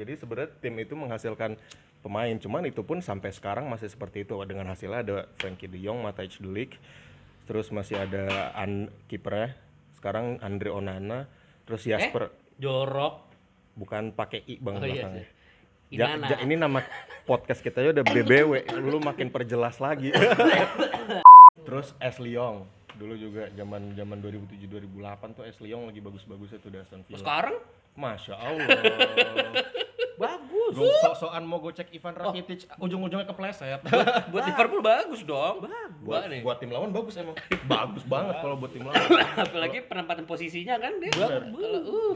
Jadi 0.00 0.16
sebenarnya 0.16 0.50
tim 0.58 0.74
itu 0.76 0.96
menghasilkan 0.96 1.60
pemain, 2.00 2.32
cuman 2.34 2.64
itu 2.64 2.80
pun 2.80 2.98
sampai 2.98 3.28
sekarang 3.28 3.68
masih 3.68 3.86
seperti 3.86 4.24
itu. 4.24 4.32
Dengan 4.42 4.64
hasilnya 4.66 5.00
ada 5.04 5.16
Frankie 5.36 5.68
De 5.68 5.76
Jong, 5.76 6.00
Matthijs 6.00 6.40
De 6.40 6.48
Ligt, 6.48 6.80
terus 7.44 7.68
masih 7.68 8.00
ada 8.00 8.56
an 8.56 8.88
kipernya 9.04 9.52
sekarang 9.92 10.40
Andre 10.40 10.72
Onana, 10.72 11.28
terus 11.62 11.84
Jasper 11.84 12.32
Jorok. 12.56 13.28
bukan 13.70 14.12
pakai 14.12 14.40
i 14.44 14.56
bang 14.56 14.76
Oh, 14.76 14.82
iya 14.82 15.04
belakangnya. 15.04 15.24
sih. 15.88 15.96
Ja- 16.30 16.40
ini 16.40 16.54
nama 16.54 16.80
podcast 17.24 17.60
kita 17.60 17.82
udah 17.82 18.00
BBW, 18.00 18.64
lu 18.78 18.96
makin 18.98 19.28
perjelas 19.28 19.76
lagi. 19.76 20.12
Terus 21.66 21.92
Ashley 21.98 22.34
Young 22.34 22.64
dulu 22.94 23.16
juga 23.16 23.48
zaman 23.50 23.92
zaman 23.94 24.20
2007 24.20 24.68
2008 24.68 25.32
tuh 25.32 25.44
Ashley 25.44 25.72
Young 25.72 25.88
lagi 25.88 26.00
bagus-bagusnya 26.00 26.58
tuh 26.58 26.70
di 26.70 26.78
Aston 26.78 27.02
Villa. 27.04 27.20
Sekarang 27.20 27.56
Masya 27.94 28.34
Allah. 28.34 28.68
bagus. 30.20 30.72
Gue 30.76 30.92
sok-sokan 31.00 31.42
mau 31.48 31.58
gue 31.64 31.72
cek 31.72 31.88
Ivan 31.96 32.14
Rakitic, 32.14 32.60
ujung-ujungnya 32.76 33.24
kepleset. 33.24 33.80
Buat 34.28 34.42
Liverpool 34.52 34.82
bagus 34.84 35.20
dong. 35.24 35.64
buat, 36.04 36.28
nih. 36.28 36.44
buat 36.44 36.60
tim 36.60 36.70
lawan 36.70 36.92
bagus 36.92 37.16
emang. 37.16 37.36
bagus 37.72 38.04
banget 38.04 38.36
kalau 38.44 38.56
buat 38.60 38.70
tim 38.72 38.84
lawan. 38.84 39.00
Apalagi 39.48 39.88
penempatan 39.88 40.24
posisinya 40.28 40.76
kan 40.76 40.92
dia. 41.00 41.12
Bener. 41.16 41.42
Kalau 41.48 41.80
uh. 41.88 42.14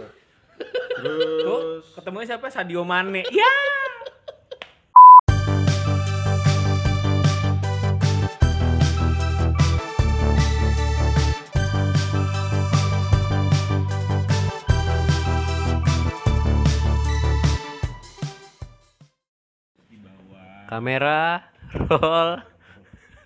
Terus 1.41 1.85
ketemunya 1.97 2.27
siapa? 2.37 2.47
Sadio 2.53 2.85
Mane. 2.85 3.25
Ya. 3.33 3.55
Kamera 20.75 21.55
roll. 21.87 22.43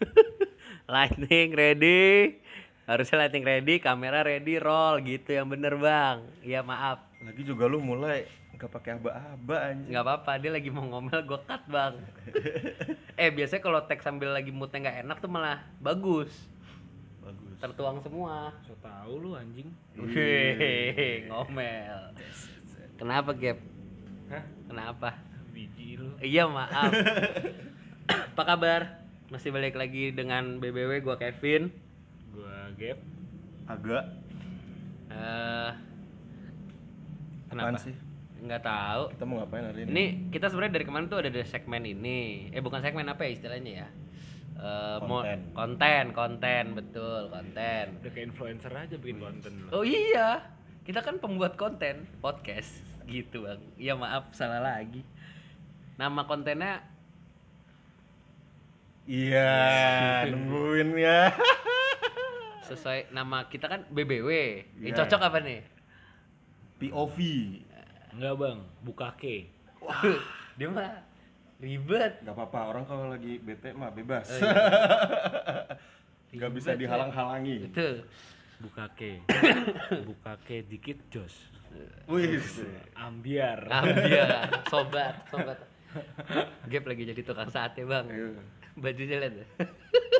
lighting 0.93 1.57
ready. 1.57 2.37
Harusnya 2.85 3.25
lighting 3.25 3.41
ready, 3.41 3.81
kamera 3.81 4.21
ready, 4.21 4.61
roll 4.61 5.01
gitu 5.01 5.33
yang 5.33 5.49
bener 5.49 5.81
bang. 5.81 6.29
Iya 6.45 6.61
maaf, 6.61 7.09
lagi 7.25 7.49
juga 7.49 7.65
lu 7.65 7.81
mulai 7.81 8.29
nggak 8.53 8.69
pakai 8.69 9.01
aba-aba 9.01 9.57
anjing. 9.73 9.97
nggak 9.97 10.05
apa-apa 10.05 10.33
dia 10.45 10.51
lagi 10.53 10.69
mau 10.69 10.85
ngomel 10.93 11.25
gue 11.25 11.41
cut 11.49 11.63
bang. 11.73 11.97
eh 13.25 13.33
biasanya 13.33 13.65
kalau 13.65 13.81
tag 13.89 14.05
sambil 14.05 14.29
lagi 14.29 14.53
moodnya 14.53 14.85
nggak 14.85 15.09
enak 15.09 15.17
tuh 15.25 15.33
malah 15.33 15.65
bagus, 15.81 16.29
Bagus. 17.25 17.57
tertuang 17.65 18.05
semua. 18.05 18.53
So 18.69 18.77
tau 18.85 19.17
lu 19.17 19.33
anjing. 19.33 19.73
Wih, 19.97 21.33
ngomel. 21.33 22.13
Kenapa 23.01 23.33
Gap? 23.33 23.57
Hah? 24.37 24.45
Kenapa? 24.69 25.28
Lu. 25.95 26.13
Iya 26.19 26.45
maaf. 26.45 26.91
Apa 28.35 28.43
kabar? 28.45 29.01
Masih 29.29 29.49
balik 29.49 29.73
lagi 29.75 30.11
dengan 30.11 30.59
BBW 30.59 31.01
gua 31.01 31.17
Kevin. 31.17 31.73
Gua 32.29 32.69
gap. 32.75 32.99
Agak 33.67 34.05
Eh 35.09 35.71
apaan 37.49 37.73
kenapa? 37.73 37.81
sih? 37.81 37.97
Nggak 38.39 38.63
tahu. 38.63 39.03
Kita 39.11 39.25
mau 39.25 39.37
ngapain 39.41 39.65
hari 39.65 39.81
ini? 39.83 39.91
Ini 39.91 40.05
kita 40.29 40.47
sebenarnya 40.47 40.75
dari 40.75 40.85
kemarin 40.85 41.07
tuh 41.07 41.19
ada 41.19 41.31
di 41.31 41.41
segmen 41.43 41.83
ini. 41.83 42.49
Eh 42.51 42.61
bukan 42.61 42.81
segmen 42.81 43.09
apa 43.09 43.25
ya 43.25 43.31
istilahnya 43.33 43.73
ya? 43.83 43.89
Eh, 44.59 44.99
mau- 45.03 45.23
Konten. 45.23 45.41
konten, 45.55 46.05
konten, 46.13 46.65
betul, 46.75 47.31
konten. 47.31 47.85
Udah 47.97 48.11
kayak 48.11 48.27
influencer 48.29 48.71
aja 48.71 48.95
bikin 48.95 49.19
konten 49.19 49.53
lu. 49.55 49.69
Oh 49.71 49.83
iya, 49.83 50.43
kita 50.83 50.99
kan 51.01 51.19
pembuat 51.19 51.55
konten 51.55 52.11
podcast 52.19 52.79
gitu 53.07 53.47
bang. 53.47 53.63
Iya 53.75 53.95
maaf 53.95 54.31
salah 54.33 54.61
lagi. 54.61 55.03
Nama 55.99 56.23
kontennya 56.25 56.79
Iya, 59.09 59.57
nungguin 60.31 60.93
ya. 61.01 61.33
sesuai 62.69 63.09
nama 63.09 63.49
kita 63.49 63.65
kan 63.65 63.81
BBW. 63.89 64.29
Ini 64.77 64.93
Iya. 64.93 64.97
cocok 65.01 65.21
apa 65.25 65.39
nih? 65.41 65.65
POV. 66.77 67.17
Enggak, 68.13 68.35
Bang. 68.37 68.59
Bukake. 68.85 69.49
Dia 70.61 70.69
mah 70.69 71.01
ribet. 71.57 72.21
Gak 72.21 72.37
apa-apa, 72.37 72.61
orang 72.69 72.85
kalau 72.85 73.09
lagi 73.09 73.41
bete 73.41 73.73
mah 73.73 73.89
bebas. 73.89 74.29
Oh, 74.29 74.45
iya. 76.29 76.45
Gak 76.45 76.53
bisa 76.53 76.77
ya. 76.77 76.79
dihalang-halangi. 76.85 77.73
Itu. 77.73 78.05
Bukake. 78.61 79.25
Bukake 80.09 80.69
dikit 80.69 81.01
jos. 81.09 81.33
Wih, 82.05 82.37
Ambiar. 82.93 83.65
Ambil, 83.73 84.29
sobat, 84.69 85.15
sobat. 85.33 85.59
Gap 86.71 86.85
lagi 86.85 87.03
jadi 87.05 87.21
tukang 87.21 87.49
sate 87.49 87.83
bang. 87.83 88.07
Ayo, 88.09 88.29
Bajunya 88.75 89.19
lihat. 89.19 89.35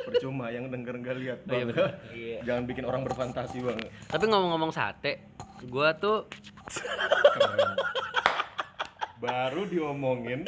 percuma 0.03 0.49
yang 0.49 0.67
denger 0.67 0.95
nggak 0.97 1.17
lihat 1.21 1.39
Oh, 1.45 1.53
iya, 1.53 1.63
bang. 1.63 1.77
Iya. 2.11 2.37
Jangan 2.49 2.63
bikin 2.65 2.83
orang 2.83 3.01
berfantasi 3.05 3.57
bang. 3.61 3.79
Tapi 4.07 4.23
ngomong-ngomong 4.25 4.71
sate, 4.71 5.21
gua 5.65 5.93
tuh 5.93 6.25
Keren. 7.29 7.71
Baru 9.19 9.67
diomongin 9.67 10.47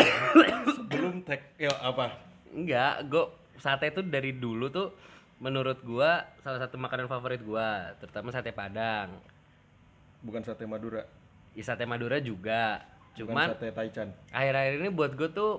sebelum 0.72 1.22
tag, 1.22 1.44
ya 1.56 1.72
apa? 1.78 2.16
enggak, 2.52 3.08
gua 3.08 3.32
sate 3.56 3.92
tuh 3.92 4.04
dari 4.04 4.32
dulu 4.32 4.68
tuh 4.68 4.92
menurut 5.38 5.80
gua 5.82 6.24
salah 6.40 6.60
satu 6.60 6.76
makanan 6.76 7.08
favorit 7.08 7.42
gua, 7.42 7.96
terutama 7.98 8.32
sate 8.32 8.52
Padang. 8.52 9.12
Bukan 10.22 10.42
sate 10.42 10.64
Madura, 10.64 11.02
Ya, 11.52 11.64
sate 11.64 11.84
Madura 11.84 12.18
juga. 12.18 12.80
Bukan 13.14 13.28
Cuman 13.28 13.48
sate 13.50 13.68
Taichan. 13.70 14.08
akhir-akhir 14.30 14.74
ini 14.78 14.90
buat 14.90 15.12
gua 15.14 15.30
tuh 15.30 15.52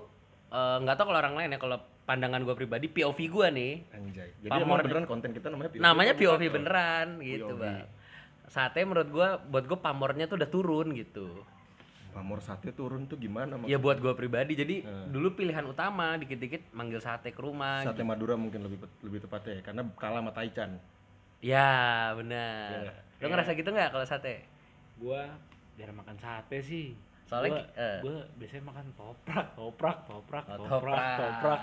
eh, 0.48 0.76
nggak 0.78 0.94
tahu 0.94 1.06
kalau 1.06 1.20
orang 1.20 1.34
lain 1.34 1.50
ya, 1.50 1.58
kalau 1.58 1.76
pandangan 2.02 2.40
gua 2.40 2.52
pribadi 2.52 2.86
POV 2.86 3.18
gua 3.26 3.48
nih 3.48 3.72
Anjay. 3.90 4.30
Jadi 4.38 4.50
Pamor 4.50 4.80
beneran 4.80 5.04
konten 5.04 5.30
kita 5.30 5.48
namanya 5.48 5.70
POV. 5.70 5.80
namanya 5.80 6.12
apa 6.12 6.20
POV 6.20 6.40
bukan? 6.40 6.54
beneran 6.54 7.06
gitu 7.20 7.44
POV. 7.48 7.60
bang 7.60 7.78
sate 8.44 8.80
menurut 8.82 9.08
gua 9.08 9.28
buat 9.38 9.64
gua 9.64 9.78
pamornya 9.78 10.24
tuh 10.26 10.36
udah 10.36 10.46
turun 10.46 10.92
gitu 10.92 11.28
Pamor 12.10 12.40
sate 12.40 12.68
turun 12.70 13.06
tuh 13.06 13.16
gimana? 13.16 13.56
ya 13.64 13.76
buat 13.76 13.96
gua 13.96 14.12
pribadi 14.12 14.52
jadi 14.54 14.76
Hmm. 14.82 15.08
dulu 15.10 15.32
pilihan 15.34 15.64
utama 15.64 16.16
dikit-dikit 16.16 16.68
manggil 16.70 16.98
sate 16.98 17.30
ke 17.30 17.38
rumah 17.38 17.80
Sate 17.82 18.02
Madura 18.02 18.34
mungkin 18.34 18.60
lebih 18.60 18.76
lebih 19.00 19.20
tepatnya 19.20 19.52
ya, 19.54 19.62
karena 19.62 19.82
kalah 19.94 20.20
sama 20.20 20.30
Taichan. 20.30 20.76
ya 21.40 21.70
benar 22.14 22.92
Ya. 23.18 23.18
lo 23.18 23.26
ngerasa 23.28 23.50
gitu 23.52 23.68
nggak 23.68 23.90
kalau 23.90 24.04
sate 24.04 24.44
Gua 24.94 25.24
jarang 25.74 25.96
makan 25.96 26.14
sate 26.16 26.60
sih. 26.60 26.92
Soalnya, 27.32 27.50
gua, 27.50 27.62
eh. 27.74 27.98
gua 28.00 28.16
biasanya 28.36 28.64
makan 28.64 28.86
toprak, 28.92 29.46
toprak, 29.54 29.96
toprak, 30.04 30.44
Oh, 30.46 30.56
toprak, 30.62 31.00
toprak. 31.16 31.60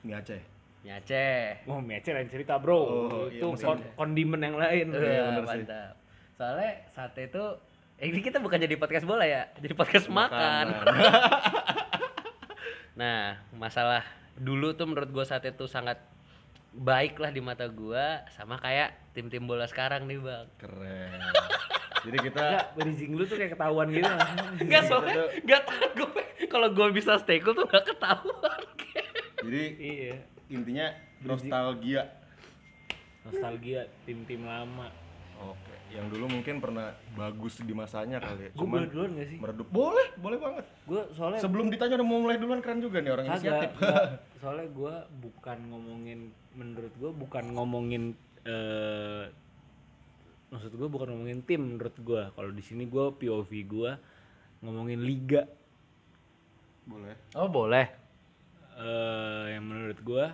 Mie 0.00 0.16
Aceh. 0.16 0.42
mie 0.80 0.92
Aceh 0.92 1.62
Wah, 1.64 1.78
mie 1.78 1.96
Aceh 1.96 2.10
lain 2.10 2.26
cerita, 2.26 2.56
Bro. 2.56 2.74
Oh, 2.74 2.86
iya, 3.26 3.38
itu 3.38 3.46
mesti- 3.48 3.64
kon- 3.64 3.86
kondimen 3.94 4.40
yang 4.40 4.56
lain. 4.56 4.86
Iya, 4.90 4.98
Iya, 4.98 5.22
bener 5.30 5.44
sih. 5.46 5.62
mantap 5.62 5.94
soalnya 6.32 6.72
sate 6.88 7.22
itu 7.26 7.44
eh, 7.94 8.08
ini 8.08 8.18
kita 8.18 8.40
bukan 8.40 8.56
jadi 8.58 8.72
podcast 8.74 9.04
bola 9.04 9.22
ya 9.22 9.52
jadi 9.54 9.76
podcast 9.76 10.08
makan 10.08 10.72
nah 12.96 13.36
masalah 13.52 14.00
dulu 14.34 14.72
tuh 14.72 14.88
menurut 14.88 15.10
gua 15.10 15.22
sate 15.22 15.52
tuh 15.52 15.68
sangat 15.68 16.00
baik 16.72 17.16
lah 17.16 17.28
di 17.28 17.40
mata 17.40 17.68
gua 17.68 18.24
sama 18.30 18.56
kayak 18.56 18.96
tim-tim 19.12 19.44
bola 19.44 19.66
sekarang 19.66 20.04
nih 20.04 20.16
bang 20.16 20.46
Keren. 20.56 21.20
Jadi 22.00 22.16
kita 22.24 22.40
Enggak, 22.40 22.66
bridging 22.76 23.12
lu 23.12 23.24
tuh 23.28 23.36
kayak 23.36 23.52
ketahuan 23.54 23.86
gitu. 23.92 24.08
Enggak 24.64 24.82
soalnya 24.88 25.14
enggak 25.36 25.62
tahu 25.68 25.86
gue 26.00 26.22
kalau 26.48 26.68
gue 26.72 26.86
bisa 26.96 27.12
stay 27.20 27.38
cool 27.44 27.52
tuh 27.52 27.68
enggak 27.68 27.84
ketahuan. 27.92 28.60
jadi 29.44 29.62
iya. 29.76 30.14
intinya 30.48 30.86
nostalgia. 31.20 32.02
Nostalgia 33.28 33.84
tim-tim 34.08 34.42
lama. 34.42 34.88
Oke, 35.40 35.72
yang 35.96 36.04
dulu 36.12 36.28
mungkin 36.28 36.60
pernah 36.60 36.92
bagus 37.16 37.64
di 37.64 37.72
masanya 37.72 38.20
kali 38.20 38.48
ya. 38.48 38.50
Gue 38.52 38.60
Cuman 38.60 38.76
boleh 38.76 38.88
duluan 38.92 39.10
gak 39.16 39.28
sih? 39.32 39.38
meredup. 39.40 39.66
Boleh, 39.72 40.06
boleh 40.20 40.38
banget. 40.40 40.64
Gue 40.84 41.02
soalnya 41.16 41.40
Sebelum 41.40 41.72
ditanya 41.72 41.96
udah 41.96 42.08
mau 42.08 42.20
mulai 42.20 42.36
duluan 42.36 42.60
keren 42.60 42.84
juga 42.84 43.00
nih 43.00 43.12
orang 43.12 43.24
Kagak, 43.24 43.40
inisiatif. 43.40 43.70
enggak. 43.80 44.04
soalnya 44.44 44.68
gue 44.68 44.94
bukan 45.20 45.58
ngomongin 45.72 46.20
menurut 46.52 46.92
gue 46.96 47.10
bukan 47.12 47.44
ngomongin 47.56 48.02
eh 48.44 49.24
maksud 50.50 50.74
gue 50.74 50.88
bukan 50.90 51.14
ngomongin 51.14 51.46
tim 51.46 51.62
menurut 51.62 51.94
gue 52.02 52.22
kalau 52.34 52.50
di 52.50 52.62
sini 52.62 52.90
gue 52.90 53.14
POV 53.14 53.50
gue 53.70 53.90
ngomongin 54.60 55.00
liga. 55.00 55.46
Boleh. 56.84 57.16
Oh, 57.38 57.48
boleh. 57.48 57.86
eh 58.80 59.44
yang 59.52 59.64
menurut 59.68 59.98
gue 60.00 60.24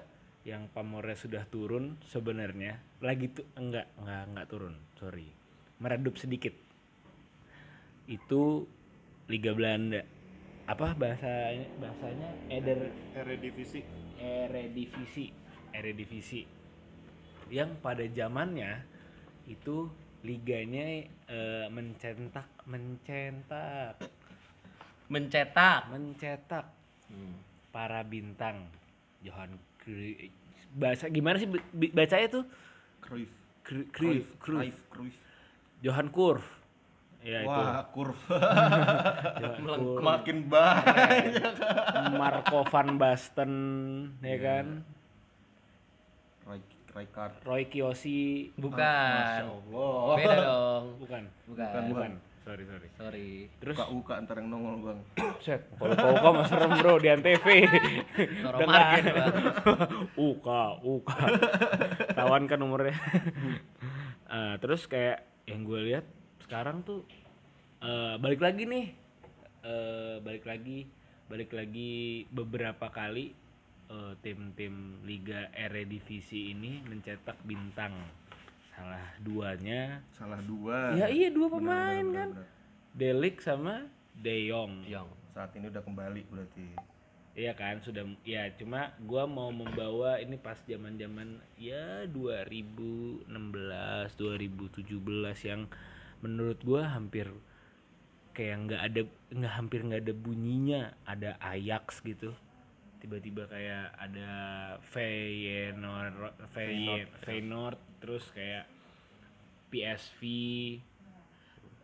yang 0.47 0.71
pamornya 0.71 1.19
sudah 1.19 1.43
turun 1.51 1.99
sebenarnya 2.07 2.79
lagi 3.03 3.27
tuh 3.35 3.43
enggak 3.59 3.91
enggak 3.99 4.23
enggak 4.31 4.47
turun. 4.47 4.75
Sorry. 4.97 5.29
Meredup 5.83 6.15
sedikit. 6.17 6.55
Itu 8.07 8.71
Liga 9.27 9.51
Belanda. 9.53 10.07
Apa 10.71 10.95
bahasanya 10.95 11.67
bahasanya? 11.83 12.31
Eder 12.47 12.95
Eredivisie. 13.19 13.83
Eredivisie. 14.23 15.35
Eredivisie. 15.75 16.47
Yang 17.51 17.71
pada 17.83 18.07
zamannya 18.07 18.87
itu 19.51 19.91
liganya 20.27 21.07
eh, 21.31 21.67
mencetak 21.71 22.51
mencetak. 22.67 24.03
Mencetak. 25.07 25.87
Mencetak. 25.89 26.67
Para 27.71 28.03
bintang. 28.03 28.67
Johan 29.23 29.55
Cruyff. 29.79 30.35
Bahasa 30.75 31.07
gimana 31.07 31.39
sih 31.39 31.47
bacanya 31.95 32.27
tuh? 32.29 32.45
Cruyff. 33.01 33.31
Cru- 33.63 33.89
Cruyff. 33.95 34.27
Cruyff 34.43 34.77
Cruyff. 34.91 35.17
Johan 35.81 36.11
Cruyff. 36.11 36.47
Ya 37.27 37.43
itu. 37.43 37.51
Wah 37.51 37.83
kurv 37.91 38.19
Johan 39.43 39.63
Cruyff. 39.63 40.03
makin 40.03 40.37
banyak. 40.47 41.55
Marco 42.15 42.63
van 42.67 42.89
Basten 42.99 43.53
ya 44.23 44.37
kan 44.39 44.67
Rijkaard 46.97 47.45
Roy 47.45 47.69
Kiyoshi. 47.69 48.57
Bukan. 48.57 48.81
Masya 48.81 49.45
Allah. 49.45 50.17
Beda 50.17 50.37
dong. 50.41 50.85
Bukan. 51.05 51.23
Bukan. 51.53 51.83
Bukan 51.93 52.13
sorry 52.47 52.63
sorry. 52.63 52.89
Sorry. 52.95 53.31
Terus? 53.59 53.75
Uka 53.75 53.87
uka 53.91 54.13
antar 54.23 54.39
yang 54.39 54.49
nongol 54.55 54.75
bang. 54.87 55.01
Set 55.45 55.67
kalau 55.75 55.99
kau 55.99 56.15
kau 56.15 56.33
mah 56.39 56.47
serem 56.47 56.73
bro 56.79 56.95
di 57.03 57.09
antv. 57.11 57.47
Bang. 58.71 59.03
uka 60.31 60.63
uka. 60.87 61.19
Tawan 62.15 62.47
kan 62.47 62.63
umurnya. 62.63 62.95
Ah, 64.31 64.55
terus 64.63 64.87
kayak 64.87 65.27
yang 65.51 65.67
gue 65.67 65.91
lihat 65.91 66.07
sekarang 66.47 66.87
tuh 66.87 67.03
eh, 67.83 68.15
balik 68.23 68.39
lagi 68.39 68.63
nih. 68.63 68.87
Eh, 69.67 70.17
balik 70.23 70.47
lagi 70.47 70.87
balik 71.27 71.51
lagi 71.51 72.23
beberapa 72.31 72.87
kali 72.87 73.35
eh, 73.91 74.13
tim-tim 74.23 75.03
Liga 75.07 75.51
Eredivisie 75.55 76.53
ini 76.53 76.83
mencetak 76.87 77.39
bintang. 77.47 77.95
Salah 78.77 79.07
duanya. 79.25 80.05
Salah 80.13 80.41
dua. 80.45 80.93
Ya 80.95 81.09
iya 81.09 81.33
dua 81.33 81.49
Benar, 81.49 81.57
pemain 81.61 82.05
benar, 82.05 82.17
kan? 82.17 82.31
benar, 82.37 82.49
Delik 82.97 83.37
sama 83.41 83.75
De 84.17 84.49
Jong. 84.49 84.85
Yong 84.89 85.11
saat 85.37 85.53
ini 85.53 85.69
udah 85.69 85.85
kembali 85.85 86.23
berarti. 86.33 86.67
Iya 87.37 87.53
kan 87.53 87.85
sudah 87.85 88.09
ya 88.25 88.49
cuma 88.57 88.97
gua 89.05 89.29
mau 89.29 89.53
membawa 89.53 90.17
ini 90.17 90.41
pas 90.41 90.57
zaman-zaman 90.65 91.37
ya 91.61 92.09
2016 92.09 93.29
2017 93.29 94.89
yang 95.45 95.69
menurut 96.25 96.57
gua 96.65 96.89
hampir 96.97 97.29
kayak 98.33 98.57
nggak 98.65 98.81
ada 98.81 99.03
nggak 99.37 99.53
hampir 99.53 99.81
nggak 99.85 100.03
ada 100.09 100.15
bunyinya 100.17 100.81
ada 101.05 101.37
Ajax 101.37 102.01
gitu 102.01 102.33
tiba-tiba 102.99 103.47
kayak 103.47 103.93
ada 103.97 104.31
Feyenoord 104.91 106.15
Feyenoord, 106.51 107.09
Feyenoord 107.23 107.81
terus 108.01 108.25
kayak 108.33 108.67
PSV 109.71 110.21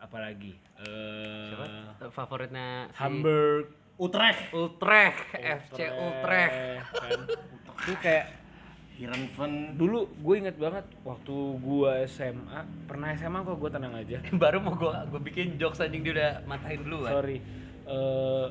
apalagi 0.03 0.53
siapa? 0.83 1.65
Eh 2.03 2.11
favoritnya 2.11 2.91
si 2.91 2.99
Hamburg. 2.99 3.65
Utrecht. 3.93 4.51
Utrecht 4.51 5.21
FC 5.37 5.79
Utrecht 5.95 6.55
kan. 6.91 7.21
Itu 7.85 7.93
kayak 8.01 8.25
Heerenveen 8.93 9.73
dulu 9.73 10.05
gue 10.21 10.35
inget 10.37 10.57
banget 10.61 10.85
waktu 11.01 11.33
gua 11.65 12.05
SMA 12.05 12.61
pernah 12.85 13.09
SMA 13.17 13.41
kok 13.41 13.57
gue 13.57 13.71
tenang 13.73 13.93
aja? 13.97 14.21
Baru 14.43 14.61
mau 14.61 14.77
gua 14.77 15.07
gua 15.09 15.21
bikin 15.21 15.57
jokes 15.57 15.81
anjing 15.81 16.05
dia 16.05 16.13
udah 16.13 16.31
matahin 16.45 16.81
dulu 16.85 17.05
kan 17.07 17.11
sorry. 17.21 17.37
Eh 17.83 18.47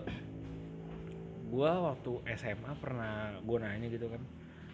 gua 1.53 1.93
waktu 1.93 2.11
SMA 2.41 2.73
pernah 2.81 3.37
gue 3.45 3.59
nanya 3.61 3.93
gitu 3.93 4.09
kan 4.09 4.25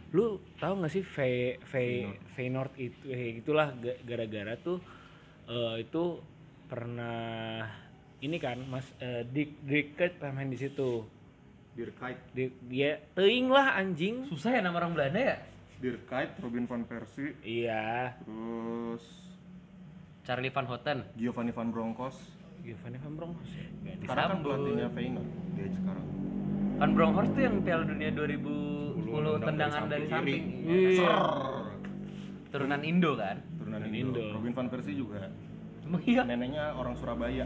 lu 0.09 0.41
tahu 0.57 0.81
nggak 0.81 0.93
sih 0.95 1.05
Fe 1.05 1.61
Fe 1.69 2.09
Feyenoord. 2.33 2.73
Itu 2.81 3.13
eh, 3.13 3.43
gitulah 3.43 3.77
ga- 3.77 4.01
gara-gara 4.09 4.57
tuh 4.57 4.81
eh, 5.45 5.85
itu 5.85 6.23
pernah 6.65 7.69
ini 8.25 8.37
kan 8.41 8.57
mas 8.65 8.89
eh, 9.05 9.29
Dick 9.29 9.61
Dick 9.69 9.99
main 10.33 10.49
di 10.49 10.57
situ. 10.57 11.05
Dirkait 11.77 12.19
Di- 12.33 12.57
dia 12.67 13.05
teing 13.13 13.53
lah 13.53 13.77
anjing. 13.77 14.25
Susah 14.25 14.57
ya 14.57 14.61
nama 14.65 14.81
orang 14.81 14.97
Belanda 14.97 15.21
ya? 15.21 15.37
Dirkait 15.79 16.41
Robin 16.41 16.65
van 16.65 16.83
Persie. 16.89 17.37
Iya. 17.45 18.17
Terus 18.25 19.05
Charlie 20.25 20.51
Van 20.51 20.67
Houten. 20.67 21.05
Giovanni 21.21 21.53
van 21.53 21.69
Bronckhorst. 21.69 22.25
Giovanni 22.65 22.99
Van 23.01 23.15
Bronckhorst 23.15 23.55
sekarang 24.03 24.27
kan 24.29 24.39
pelatihnya 24.45 24.89
Feyenoord 24.93 25.29
dia 25.57 25.69
sekarang 25.73 26.07
Van 26.79 26.95
Bronckhorst 26.95 27.35
tuh 27.35 27.43
yang 27.43 27.59
Piala 27.67 27.83
Dunia 27.83 28.11
2010 28.15 29.03
tendang 29.03 29.43
tendangan 29.43 29.83
dari 29.91 29.91
dari 29.91 30.07
samping. 30.07 30.43
Iya. 30.63 30.91
Iya. 30.95 31.17
turunan 32.49 32.81
Indo 32.87 33.13
kan? 33.19 33.37
Turunan 33.59 33.83
Indo. 33.83 33.99
Indo. 33.99 34.23
Robin 34.39 34.53
van 34.55 34.67
Persie 34.71 34.95
juga. 34.95 35.27
Emang 35.83 36.03
iya. 36.07 36.23
Neneknya 36.23 36.79
orang 36.79 36.95
Surabaya. 36.95 37.45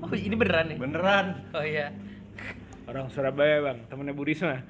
Oh 0.00 0.08
ini 0.16 0.32
beneran 0.32 0.72
nih? 0.72 0.78
Beneran. 0.80 1.26
Oh 1.52 1.60
iya. 1.60 1.92
Orang 2.88 3.12
Surabaya 3.12 3.60
bang. 3.60 3.78
Temennya 3.92 4.16
Bu 4.16 4.24
Risma. 4.24 4.64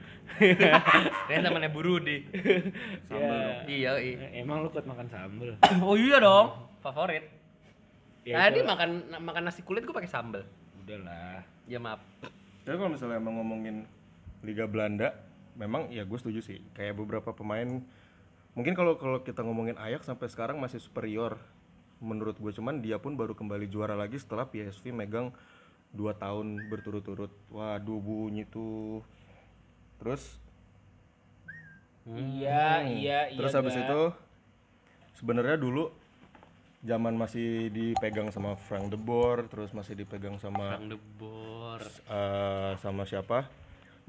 Kalian 1.31 1.43
temannya 1.47 1.71
Bu 1.71 1.81
Rudi. 1.81 2.27
Sambal 3.07 3.31
Ya. 3.31 3.63
iya 3.71 3.91
iya. 4.03 4.19
Eh, 4.27 4.43
emang 4.43 4.67
lu 4.67 4.75
kuat 4.75 4.91
makan 4.91 5.07
sambel? 5.07 5.55
Oh 5.87 5.95
iya 5.95 6.19
dong. 6.19 6.51
Favorit. 6.83 7.31
Ya, 8.27 8.51
tadi 8.51 8.61
makan 8.67 9.17
makan 9.23 9.43
nasi 9.49 9.63
kulit 9.65 9.87
gua 9.87 10.03
pakai 10.03 10.11
sambal 10.11 10.43
udahlah. 10.83 11.47
Ya 11.71 11.79
maaf. 11.79 12.03
Tapi 12.67 12.75
kalau 12.75 12.91
misalnya 12.91 13.23
emang 13.23 13.39
ngomongin 13.39 13.87
Liga 14.41 14.65
Belanda, 14.65 15.13
memang 15.57 15.93
ya 15.93 16.05
gue 16.05 16.19
setuju 16.19 16.41
sih. 16.41 16.59
Kayak 16.73 16.97
beberapa 17.01 17.37
pemain, 17.37 17.85
mungkin 18.57 18.73
kalau 18.73 18.97
kalau 18.97 19.21
kita 19.21 19.45
ngomongin 19.45 19.77
Ajax 19.77 20.09
sampai 20.09 20.29
sekarang 20.33 20.57
masih 20.59 20.81
superior 20.81 21.37
menurut 22.01 22.41
gue. 22.41 22.53
Cuman 22.53 22.81
dia 22.81 22.97
pun 22.97 23.15
baru 23.15 23.37
kembali 23.37 23.69
juara 23.69 23.93
lagi 23.93 24.17
setelah 24.17 24.49
PSV 24.49 24.97
megang 24.97 25.33
dua 25.93 26.17
tahun 26.17 26.71
berturut-turut. 26.73 27.33
Waduh 27.53 28.01
bunyi 28.01 28.49
tuh. 28.49 29.05
Terus 30.01 30.41
iya 32.09 32.81
iya 32.89 33.29
iya 33.29 33.39
terus 33.39 33.53
habis 33.53 33.77
Ga. 33.77 33.85
itu 33.85 34.01
sebenarnya 35.21 35.61
dulu 35.61 35.93
zaman 36.81 37.13
masih 37.13 37.69
dipegang 37.69 38.33
sama 38.33 38.57
Frank 38.57 38.89
de 38.89 38.97
Boer, 38.97 39.45
terus 39.53 39.77
masih 39.77 39.93
dipegang 39.93 40.41
sama 40.41 40.81
Bang 40.81 40.89
Debor 40.89 41.85
eh, 42.09 42.73
sama 42.81 43.05
siapa 43.05 43.45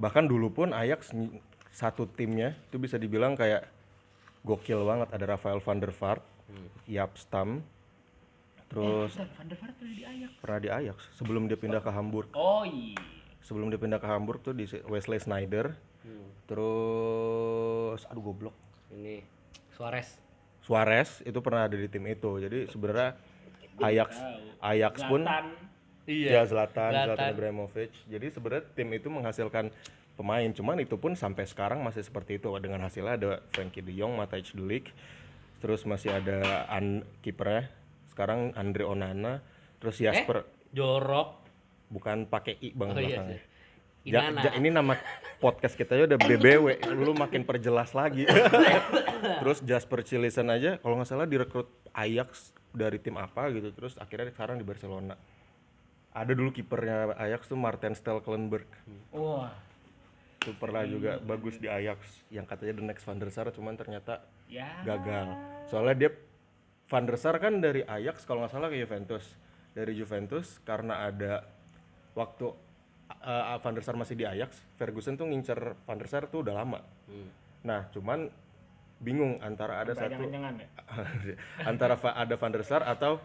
bahkan 0.01 0.25
dulu 0.25 0.49
pun 0.49 0.73
Ajax 0.73 1.13
satu 1.69 2.09
timnya 2.09 2.57
itu 2.67 2.81
bisa 2.81 2.97
dibilang 2.97 3.37
kayak 3.37 3.69
gokil 4.41 4.81
banget. 4.83 5.13
Ada 5.13 5.37
Rafael 5.37 5.61
van 5.61 5.77
der 5.77 5.93
Vaart, 5.93 6.25
Jaap 6.89 7.13
Stam, 7.21 7.61
terus 8.67 9.13
Van 9.13 9.45
der 9.45 9.57
Vaart 9.61 9.77
udah 9.77 9.93
di 9.93 10.03
Ajax. 10.03 10.31
Pernah 10.41 10.59
di 10.59 10.69
Ajax 10.73 10.97
sebelum 11.13 11.45
dia 11.45 11.55
pindah 11.61 11.79
ke 11.85 11.91
Hamburg. 11.93 12.33
Oh 12.33 12.65
iya. 12.65 12.97
Sebelum 13.45 13.69
dia 13.69 13.77
pindah 13.77 14.01
ke 14.01 14.07
Hamburg 14.09 14.41
tuh 14.41 14.57
di 14.57 14.65
Wesley 14.89 15.21
Snyder 15.21 15.77
terus 16.49 18.01
aduh 18.09 18.23
goblok. 18.25 18.57
Ini 18.91 19.21
Suarez. 19.71 20.17
Suarez 20.65 21.23
itu 21.23 21.39
pernah 21.39 21.69
ada 21.69 21.77
di 21.77 21.87
tim 21.87 22.03
itu. 22.09 22.41
Jadi 22.41 22.67
sebenarnya 22.67 23.15
Ajax 23.79 24.09
Ajax 24.59 24.95
pun 25.07 25.23
iya 26.05 26.29
Ya 26.31 26.43
Zlatan, 26.43 26.89
Zlatan, 26.89 27.07
Zlatan. 27.13 27.29
Ibrahimovic. 27.33 27.91
Jadi 28.05 28.25
sebenarnya 28.29 28.63
tim 28.71 28.89
itu 28.89 29.07
menghasilkan 29.07 29.65
pemain, 30.13 30.49
cuman 30.49 30.77
itu 30.77 30.95
pun 30.95 31.13
sampai 31.13 31.45
sekarang 31.45 31.81
masih 31.81 32.01
seperti 32.01 32.37
itu. 32.37 32.49
Dengan 32.57 32.81
hasilnya 32.81 33.13
ada 33.15 33.31
Frankie 33.49 33.81
De 33.81 33.91
Jong, 33.91 34.13
Matthijs 34.13 34.51
De 34.51 34.61
Ligt, 34.61 34.89
terus 35.57 35.81
masih 35.83 36.11
ada 36.11 36.65
an 36.67 37.01
kipernya 37.19 37.69
sekarang 38.09 38.51
Andre 38.53 38.83
Onana, 38.83 39.39
terus 39.77 39.97
Jasper 39.97 40.43
jorok 40.69 41.41
bukan 41.87 42.23
pakai 42.25 42.55
i 42.59 42.71
bang 42.71 42.89
Eh? 42.89 42.93
Oh 42.93 42.99
iya 42.99 43.07
belakangnya. 43.11 43.35
sih. 43.35 43.49
Ja- 44.01 44.33
ja- 44.33 44.55
ini 44.57 44.69
nama 44.69 44.97
podcast 45.37 45.75
kita 45.75 45.93
aja 45.93 46.03
udah 46.07 46.19
BBW, 46.19 46.65
lu 46.91 47.13
makin 47.13 47.43
perjelas 47.43 47.93
lagi. 47.93 48.25
terus 49.41 49.61
Jasper 49.61 50.01
Cillison 50.01 50.49
aja 50.49 50.77
kalau 50.77 50.97
nggak 50.97 51.05
salah 51.07 51.25
direkrut 51.25 51.69
Ajax 51.91 52.49
dari 52.71 52.97
tim 52.97 53.13
apa 53.15 53.51
gitu, 53.51 53.69
terus 53.71 53.95
akhirnya 53.95 54.29
sekarang 54.29 54.55
di 54.55 54.63
Barcelona. 54.63 55.13
Ada 56.11 56.35
dulu 56.35 56.51
kipernya 56.51 57.15
Ajax 57.15 57.47
tuh 57.47 57.59
Martin 57.59 57.95
Stelklenberg. 57.95 58.67
wah 59.15 59.51
Itu 60.41 60.57
pernah 60.57 60.83
juga 60.83 61.21
bagus 61.21 61.61
di 61.61 61.69
Ajax 61.69 62.25
yang 62.33 62.43
katanya 62.49 62.81
the 62.81 62.85
next 62.85 63.05
Van 63.05 63.21
der 63.21 63.29
Sar 63.29 63.47
cuman 63.53 63.77
ternyata 63.77 64.25
ya 64.51 64.67
gagal. 64.83 65.37
Soalnya 65.71 65.95
dia 65.95 66.11
Van 66.91 67.05
der 67.07 67.15
Sar 67.15 67.39
kan 67.39 67.63
dari 67.63 67.85
Ajax 67.85 68.27
kalau 68.27 68.43
nggak 68.43 68.51
salah 68.51 68.67
ke 68.67 68.77
Juventus. 68.81 69.23
Dari 69.71 69.95
Juventus 69.95 70.59
karena 70.67 71.07
ada 71.07 71.47
waktu 72.11 72.51
uh, 73.23 73.55
Van 73.61 73.73
der 73.77 73.85
Sar 73.87 73.95
masih 73.95 74.19
di 74.19 74.27
Ajax, 74.27 74.59
Ferguson 74.75 75.15
tuh 75.15 75.29
ngincer 75.31 75.79
Van 75.87 75.95
der 75.95 76.09
Sar 76.11 76.27
tuh 76.27 76.43
udah 76.43 76.55
lama. 76.59 76.83
Nah, 77.63 77.87
cuman 77.93 78.27
bingung 79.01 79.41
antara 79.41 79.81
ada 79.81 79.97
satu 79.97 80.29
jangan 80.29 80.61
ya 80.61 80.69
antara 81.69 81.97
ada 81.97 82.35
Van 82.37 82.53
der 82.53 82.61
Sar 82.61 82.85
atau 82.85 83.17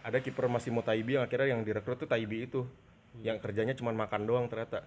ada 0.00 0.18
kiper 0.18 0.46
Massimo 0.46 0.80
Taibi 0.80 1.14
yang 1.14 1.24
akhirnya 1.24 1.48
yang 1.50 1.62
direkrut 1.62 1.96
tuh 1.96 2.06
Taibi 2.06 2.44
itu. 2.44 2.64
Yang 3.20 3.42
kerjanya 3.42 3.74
cuman 3.74 3.94
makan 3.96 4.22
doang 4.22 4.46
ternyata. 4.46 4.86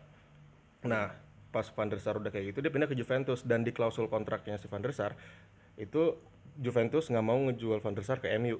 Nah, 0.84 1.12
pas 1.50 1.70
Van 1.70 1.86
der 1.86 1.98
Sar 1.98 2.18
udah 2.18 2.28
kayak 2.28 2.50
gitu 2.50 2.60
dia 2.60 2.68
pindah 2.68 2.86
ke 2.86 2.94
Juventus 2.94 3.42
dan 3.42 3.62
di 3.62 3.70
klausul 3.70 4.10
kontraknya 4.10 4.58
si 4.58 4.66
Van 4.66 4.82
der 4.82 4.90
Sar 4.90 5.14
itu 5.76 6.18
Juventus 6.56 7.06
nggak 7.08 7.22
mau 7.22 7.38
ngejual 7.40 7.78
Van 7.78 7.94
der 7.94 8.02
Sar 8.02 8.18
ke 8.18 8.28
MU. 8.36 8.58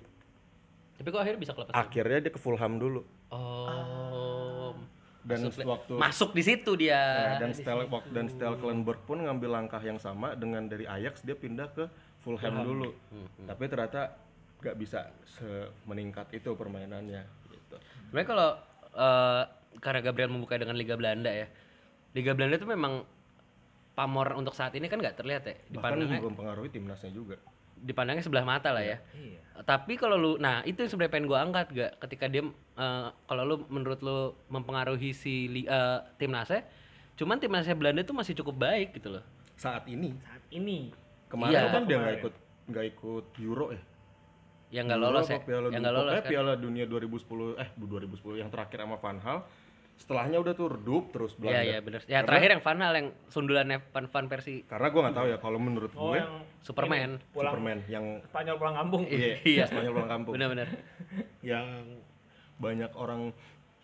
tapi 0.94 1.10
kok 1.10 1.18
akhirnya 1.18 1.42
bisa 1.42 1.54
kelepas 1.54 1.74
Akhirnya 1.74 2.22
dia 2.22 2.30
ke 2.30 2.38
Fulham 2.38 2.78
dulu. 2.78 3.02
oh 3.28 4.78
dan 5.24 5.40
Masuk- 5.42 5.66
waktu 5.66 5.94
masuk 5.96 6.30
di 6.32 6.44
situ 6.44 6.72
dia 6.76 7.02
Nah, 7.34 7.40
dan 7.42 7.52
Stel 7.52 7.80
dan 8.12 8.26
Stel 8.28 8.54
Klenberg 8.56 9.02
pun 9.02 9.18
ngambil 9.18 9.50
langkah 9.56 9.80
yang 9.80 9.98
sama 9.98 10.36
dengan 10.36 10.62
dari 10.64 10.86
Ajax 10.86 11.24
dia 11.24 11.34
pindah 11.34 11.72
ke 11.72 11.90
Fulham 12.20 12.62
dulu. 12.62 12.94
Tapi 13.42 13.64
ternyata 13.66 14.16
nggak 14.64 14.78
bisa 14.80 15.12
semeningkat 15.28 16.32
itu 16.32 16.56
permainannya 16.56 17.22
gitu. 17.52 17.76
Sebenarnya 18.08 18.28
kalau 18.28 18.50
eh, 18.96 19.44
karena 19.78 20.00
Gabriel 20.00 20.32
membuka 20.32 20.56
dengan 20.56 20.74
Liga 20.74 20.96
Belanda 20.96 21.28
ya. 21.28 21.52
Liga 22.14 22.32
Belanda 22.32 22.56
itu 22.56 22.64
memang 22.64 23.04
pamor 23.94 24.34
untuk 24.34 24.56
saat 24.56 24.72
ini 24.74 24.88
kan 24.88 24.98
nggak 24.98 25.20
terlihat 25.20 25.44
ya. 25.44 25.56
Bahkan 25.70 26.00
Dipandangnya 26.00 26.20
mempengaruhi 26.24 26.70
timnasnya 26.72 27.12
juga. 27.12 27.36
dipandangnya 27.84 28.24
sebelah 28.24 28.48
mata 28.48 28.72
lah 28.72 28.80
ya. 28.80 28.96
Iya. 29.12 29.44
Tapi 29.68 30.00
kalau 30.00 30.16
lu 30.16 30.32
nah 30.40 30.64
itu 30.64 30.80
yang 30.80 30.88
sebenarnya 30.88 31.12
pengen 31.12 31.28
gua 31.28 31.44
angkat 31.44 31.68
gak 31.76 31.92
ketika 32.00 32.32
dia 32.32 32.48
eh, 32.74 33.08
kalau 33.28 33.44
lu 33.44 33.56
menurut 33.68 34.00
lu 34.00 34.18
mempengaruhi 34.48 35.12
si 35.12 35.52
eh, 35.60 36.00
timnasnya 36.16 36.64
cuman 37.14 37.38
timnasnya 37.38 37.76
Belanda 37.76 38.02
tuh 38.02 38.16
masih 38.16 38.40
cukup 38.40 38.56
baik 38.56 38.96
gitu 38.96 39.20
loh. 39.20 39.24
Saat 39.60 39.84
ini 39.86 40.16
Saat 40.16 40.44
ini 40.50 40.96
kemarin 41.28 41.52
Iya. 41.52 41.70
kan 41.70 41.84
dia 41.84 41.98
nggak 42.00 42.16
ikut 42.24 42.34
nggak 42.72 42.86
ikut 42.96 43.26
Euro 43.44 43.66
ya. 43.76 43.82
Yang 44.74 44.86
nggak 44.90 45.02
lolos 45.06 45.28
ya. 45.30 45.38
Piala 45.40 45.62
Yang 45.62 45.70
Dunia, 45.70 45.80
nggak 45.80 45.94
lolos 45.94 46.14
kan. 46.18 46.32
Piala 46.34 46.54
Dunia 46.58 46.86
2010 46.90 47.62
eh 47.62 47.70
2010 47.78 48.42
yang 48.42 48.50
terakhir 48.50 48.78
sama 48.82 48.98
Van 48.98 49.20
Hal. 49.22 49.38
Setelahnya 49.94 50.38
udah 50.42 50.54
tuh 50.58 50.68
redup 50.74 51.14
terus 51.14 51.38
Iya 51.38 51.40
Belanda. 51.40 51.62
iya 51.62 51.78
benar. 51.80 52.02
Ya 52.02 52.08
Karena- 52.10 52.26
terakhir 52.26 52.50
yang 52.50 52.64
final 52.66 52.92
yang 52.98 53.08
sundulannya 53.30 53.78
Van 53.94 54.06
Van 54.10 54.26
Persie 54.26 54.66
Karena 54.66 54.88
gua 54.90 55.02
nggak 55.06 55.16
tahu 55.16 55.28
ya 55.30 55.38
kalau 55.38 55.60
menurut 55.62 55.92
oh 55.94 56.10
gue 56.10 56.18
yang 56.18 56.34
Superman. 56.66 56.98
ini, 57.22 57.30
pulang 57.30 57.54
Superman 57.54 57.80
yang 57.86 58.06
Spanyol 58.26 58.56
pulang 58.58 58.76
kampung 58.76 59.02
iya, 59.06 59.38
Iya. 59.46 59.64
Spanyol 59.70 59.92
pulang 59.94 60.10
kampung. 60.10 60.34
Benar-benar. 60.34 60.68
yang 61.54 61.66
banyak 62.58 62.92
orang 62.98 63.22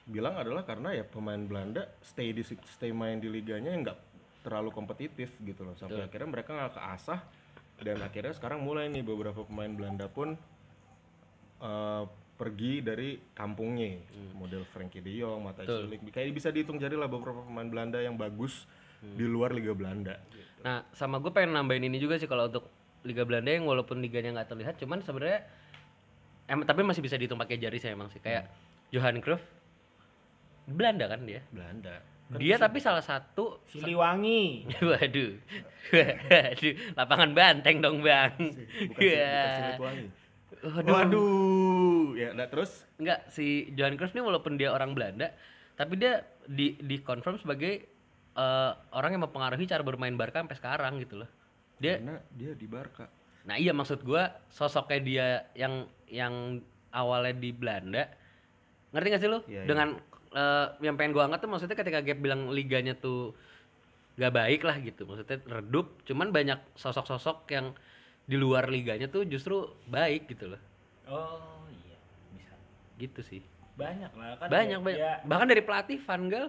bilang 0.09 0.33
adalah 0.33 0.65
karena 0.65 0.97
ya 0.97 1.05
pemain 1.05 1.37
Belanda 1.37 1.85
stay 2.01 2.33
di 2.33 2.41
stay 2.41 2.89
main 2.89 3.21
di 3.21 3.29
liganya 3.29 3.69
yang 3.69 3.85
nggak 3.85 3.99
terlalu 4.41 4.73
kompetitif 4.73 5.37
gitu 5.37 5.61
loh 5.61 5.77
sampai 5.77 6.01
akhirnya 6.01 6.25
mereka 6.25 6.57
nggak 6.57 6.73
keasah 6.73 7.19
dan 7.77 8.01
akhirnya 8.01 8.33
sekarang 8.33 8.65
mulai 8.65 8.89
nih 8.89 9.05
beberapa 9.05 9.45
pemain 9.45 9.69
Belanda 9.69 10.09
pun 10.09 10.33
eh, 11.59 12.03
pergi 12.39 12.79
dari 12.79 13.19
kampungnya 13.35 13.99
model 14.31 14.63
Frankie 14.63 15.03
De 15.03 15.11
Jong, 15.11 15.43
de 15.59 15.91
Ligt 15.91 16.07
kayak 16.07 16.31
bisa 16.31 16.47
dihitung 16.49 16.79
jari 16.79 16.95
lah 16.95 17.11
beberapa 17.11 17.43
pemain 17.43 17.67
Belanda 17.67 17.99
yang 17.99 18.15
bagus 18.15 18.63
di 18.99 19.23
luar 19.23 19.51
Liga 19.51 19.75
Belanda 19.75 20.15
gitu. 20.29 20.47
Nah, 20.59 20.83
sama 20.91 21.19
gue 21.19 21.31
pengen 21.31 21.55
nambahin 21.55 21.87
ini 21.87 21.99
juga 21.99 22.15
sih 22.15 22.27
kalau 22.27 22.47
untuk 22.47 22.67
Liga 23.03 23.23
Belanda 23.23 23.47
yang 23.47 23.63
walaupun 23.63 23.99
liganya 23.99 24.35
nggak 24.35 24.49
terlihat, 24.49 24.75
cuman 24.75 24.99
sebenarnya 24.99 25.47
em 26.47 26.63
tapi 26.63 26.83
masih 26.83 26.99
bisa 26.99 27.15
dihitung 27.15 27.39
pakai 27.39 27.55
jari 27.55 27.79
saya 27.79 27.95
emang 27.95 28.11
sih. 28.11 28.19
Kayak 28.19 28.47
Johan 28.89 29.19
Cruyff 29.19 29.43
Belanda 30.63 31.07
kan 31.07 31.23
dia. 31.23 31.43
Belanda 31.51 32.03
dia 32.37 32.61
tapi 32.61 32.77
salah 32.77 33.01
satu 33.01 33.57
Siliwangi 33.65 34.69
waduh. 34.85 35.33
Waduh, 35.89 36.73
lapangan 36.93 37.33
banteng 37.33 37.81
dong, 37.81 38.05
Bang. 38.05 38.37
bukan 38.37 38.53
si- 38.53 38.69
bukan 38.85 39.01
Siliwangi. 39.01 40.07
Waduh. 40.59 40.91
Waduh, 40.91 42.05
ya 42.19 42.35
nah 42.35 42.51
terus 42.51 42.83
Enggak, 42.99 43.31
si 43.31 43.71
Johan 43.79 43.95
Cruyff 43.95 44.11
ini 44.11 44.23
walaupun 44.27 44.59
dia 44.59 44.75
orang 44.75 44.91
Belanda, 44.91 45.31
tapi 45.79 45.95
dia 45.95 46.27
di 46.43 46.75
di 46.83 46.99
confirm 46.99 47.39
sebagai 47.39 47.87
eh, 48.35 48.71
orang 48.91 49.15
yang 49.15 49.23
mempengaruhi 49.23 49.63
cara 49.63 49.83
bermain 49.87 50.15
Barca 50.19 50.43
sampai 50.43 50.59
sekarang 50.59 50.99
gitu 50.99 51.23
loh. 51.23 51.29
Dia 51.79 51.95
karena 51.95 52.19
dia 52.35 52.51
di 52.59 52.67
Barca 52.67 53.07
Nah 53.47 53.55
iya 53.55 53.71
maksud 53.71 54.03
gua 54.03 54.29
sosoknya 54.51 54.99
dia 54.99 55.27
yang 55.55 55.87
yang 56.05 56.59
awalnya 56.91 57.33
di 57.33 57.49
Belanda 57.49 58.05
ngerti 58.93 59.07
gak 59.09 59.21
sih 59.21 59.29
lu? 59.31 59.39
Iya. 59.47 59.63
Dengan 59.65 59.95
eh, 60.35 60.67
yang 60.83 60.99
pengen 60.99 61.15
gua 61.15 61.25
angkat 61.29 61.39
tuh 61.47 61.49
maksudnya 61.49 61.77
ketika 61.77 61.99
Gap 62.03 62.19
bilang 62.19 62.51
liganya 62.53 62.93
tuh 62.93 63.33
gak 64.19 64.35
baik 64.35 64.61
lah 64.67 64.75
gitu 64.83 65.07
maksudnya 65.07 65.39
redup 65.47 66.03
cuman 66.03 66.35
banyak 66.35 66.59
sosok-sosok 66.75 67.47
yang 67.55 67.71
di 68.29 68.37
luar 68.37 68.69
liganya 68.69 69.09
tuh 69.09 69.25
justru 69.25 69.57
baik 69.89 70.29
gitu 70.29 70.53
loh. 70.53 70.61
Oh 71.09 71.65
iya 71.73 71.97
bisa. 72.29 72.53
Gitu 72.95 73.19
sih. 73.25 73.41
Banyak 73.73 74.13
lah 74.13 74.37
kan 74.37 74.47
banyak 74.47 74.77
ya- 74.77 74.85
banyak. 74.85 75.01
ya, 75.01 75.13
bahkan 75.25 75.47
dari 75.49 75.65
pelatih 75.65 75.97
Van 75.97 76.23
Gaal 76.29 76.47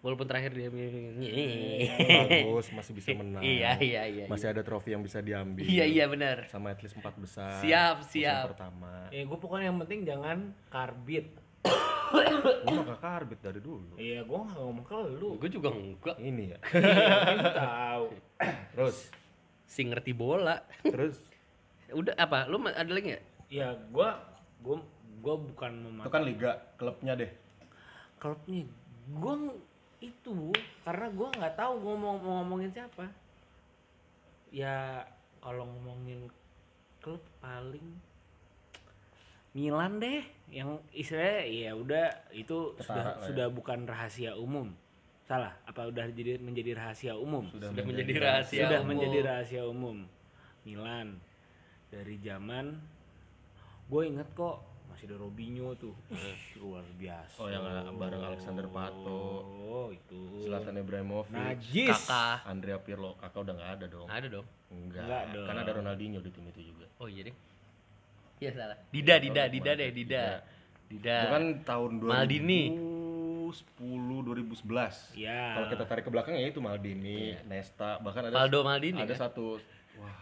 walaupun 0.00 0.24
terakhir 0.24 0.54
dia 0.54 0.70
bagus 0.70 2.66
masih 2.70 2.92
bisa 2.94 3.10
menang. 3.12 3.42
Iya 3.42 3.74
iya 3.82 4.02
iya 4.06 4.24
masih 4.30 4.46
ada 4.48 4.62
trofi 4.62 4.94
yang 4.94 5.02
bisa 5.02 5.18
diambil. 5.18 5.66
Iya 5.66 5.84
iya 5.84 6.04
benar. 6.06 6.46
Sama 6.46 6.70
at 6.70 6.80
least 6.80 6.94
empat 6.94 7.18
besar. 7.18 7.58
Siap, 7.58 8.06
musim 8.06 8.22
siap. 8.22 8.54
pertama. 8.54 9.10
Ya 9.10 9.26
gue 9.26 9.38
pokoknya 9.40 9.66
yang 9.66 9.78
penting 9.82 10.00
jangan 10.06 10.38
karbit. 10.70 11.26
Gua 12.10 12.72
mah 12.72 12.84
gak 12.90 13.00
karbit 13.00 13.38
dari 13.38 13.60
dulu. 13.60 13.94
Iya 13.94 14.20
gue 14.22 14.38
nggak 14.38 14.58
ngomong 14.58 14.84
ke 14.84 14.96
lu. 15.16 15.30
Gue 15.38 15.50
juga 15.50 15.68
enggak 15.70 16.16
ini 16.18 16.54
ya. 16.54 16.58
Iya, 16.70 17.34
lu 17.34 17.50
tahu. 17.52 18.04
Terus 18.74 18.96
sih 19.70 19.86
ngerti 19.86 20.10
bola. 20.10 20.58
Terus? 20.82 21.22
Udah 22.00 22.18
apa? 22.18 22.50
Lu 22.50 22.58
ada 22.66 22.90
lagi 22.90 23.14
nggak? 23.14 23.24
Ya 23.46 23.78
gue 23.78 24.08
gue 24.66 24.76
gue 25.22 25.34
bukan 25.54 25.72
itu 25.78 25.86
memakai 25.86 26.10
kan 26.10 26.22
liga 26.26 26.50
klubnya 26.74 27.12
deh. 27.14 27.30
Klubnya? 28.18 28.66
Gue 29.14 29.34
itu 30.02 30.50
karena 30.82 31.06
gue 31.14 31.28
nggak 31.38 31.54
tahu 31.54 31.72
ngomong 31.78 32.16
mau 32.18 32.34
ngomongin 32.42 32.74
siapa. 32.74 33.06
Ya 34.50 35.06
kalau 35.38 35.70
ngomongin 35.70 36.26
klub 36.98 37.22
paling 37.38 37.86
Milan 39.50 39.98
deh 39.98 40.22
yang 40.50 40.78
istilahnya 40.94 41.42
ya 41.46 41.70
udah 41.74 42.06
itu 42.30 42.74
Ketara 42.78 42.86
sudah 42.86 43.02
lah 43.02 43.14
ya. 43.14 43.26
sudah 43.26 43.46
bukan 43.50 43.78
rahasia 43.86 44.32
umum 44.38 44.70
salah. 45.30 45.54
Apa 45.62 45.86
udah 45.86 46.10
jadi 46.10 46.42
menjadi 46.42 46.74
rahasia 46.74 47.14
umum? 47.14 47.46
Sudah, 47.46 47.70
Sudah 47.70 47.84
menjadi 47.86 48.10
menjadi 48.10 48.26
rahasia 48.26 48.60
sudah 48.60 48.80
umum. 48.80 48.88
menjadi 48.90 49.18
rahasia 49.22 49.62
umum. 49.62 49.96
Milan. 50.66 51.08
Dari 51.86 52.16
zaman 52.18 52.66
gue 53.86 54.02
inget 54.06 54.26
kok 54.34 54.58
masih 54.90 55.06
ada 55.06 55.16
Robinho 55.18 55.70
tuh. 55.74 55.94
Ih, 56.10 56.38
luar 56.58 56.82
biasa. 56.98 57.38
Oh, 57.38 57.46
yang 57.46 57.62
bareng 57.94 58.22
Alexander 58.26 58.66
Pato. 58.66 59.22
oh 59.46 59.88
itu. 59.90 60.50
Zlatan 60.50 60.74
Ibrahimovic. 60.76 61.30
Najis. 61.30 61.94
Kakak. 61.94 62.36
Andrea 62.44 62.78
Pirlo. 62.78 63.14
Kakak 63.14 63.40
udah 63.46 63.54
nggak 63.54 63.70
ada 63.78 63.86
dong. 63.86 64.08
Ada 64.10 64.26
dong. 64.28 64.46
Enggak, 64.70 65.02
Nggak 65.06 65.22
dong. 65.30 65.46
kan 65.46 65.56
ada 65.56 65.70
Ronaldinho 65.72 66.18
di 66.18 66.30
tim 66.30 66.46
itu 66.46 66.74
juga. 66.74 66.86
Oh 66.98 67.06
iya 67.06 67.22
deh. 67.26 67.36
Iya 68.40 68.50
salah. 68.50 68.78
Dida 68.90 69.14
Dida 69.18 69.42
Dida 69.46 69.72
deh 69.78 69.90
Dida. 69.94 70.24
Dida. 70.90 71.16
Itu 71.22 71.28
kan 71.30 71.44
tahun 71.62 71.90
2010 72.02 72.10
Maldini. 72.10 72.62
2011 73.52 75.16
ya 75.18 75.58
kalau 75.58 75.66
kita 75.70 75.84
tarik 75.86 76.04
ke 76.06 76.10
belakang 76.10 76.34
ya 76.36 76.46
itu 76.48 76.60
Maldini 76.62 77.36
Nesta 77.46 77.98
bahkan 78.00 78.28
ada 78.28 78.34
Valdo 78.34 78.60
Maldini 78.64 79.00
ada 79.02 79.14
kan? 79.14 79.28
satu 79.28 79.58
wah 80.00 80.16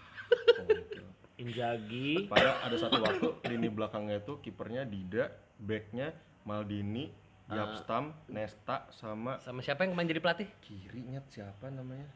gokil. 0.66 1.06
Inzaghi 1.38 2.26
Pada 2.26 2.58
ada 2.66 2.74
satu 2.74 2.98
waktu 2.98 3.26
lini 3.46 3.70
belakangnya 3.70 4.18
itu 4.18 4.42
kipernya 4.42 4.82
Dida, 4.82 5.30
backnya 5.62 6.10
Maldini, 6.42 7.14
Yapstam, 7.46 8.10
Nesta 8.26 8.90
sama 8.90 9.38
sama 9.38 9.62
siapa 9.62 9.86
yang 9.86 9.94
kemarin 9.94 10.10
jadi 10.10 10.22
pelatih 10.24 10.48
kirinya 10.58 11.22
siapa 11.30 11.70
namanya? 11.70 12.10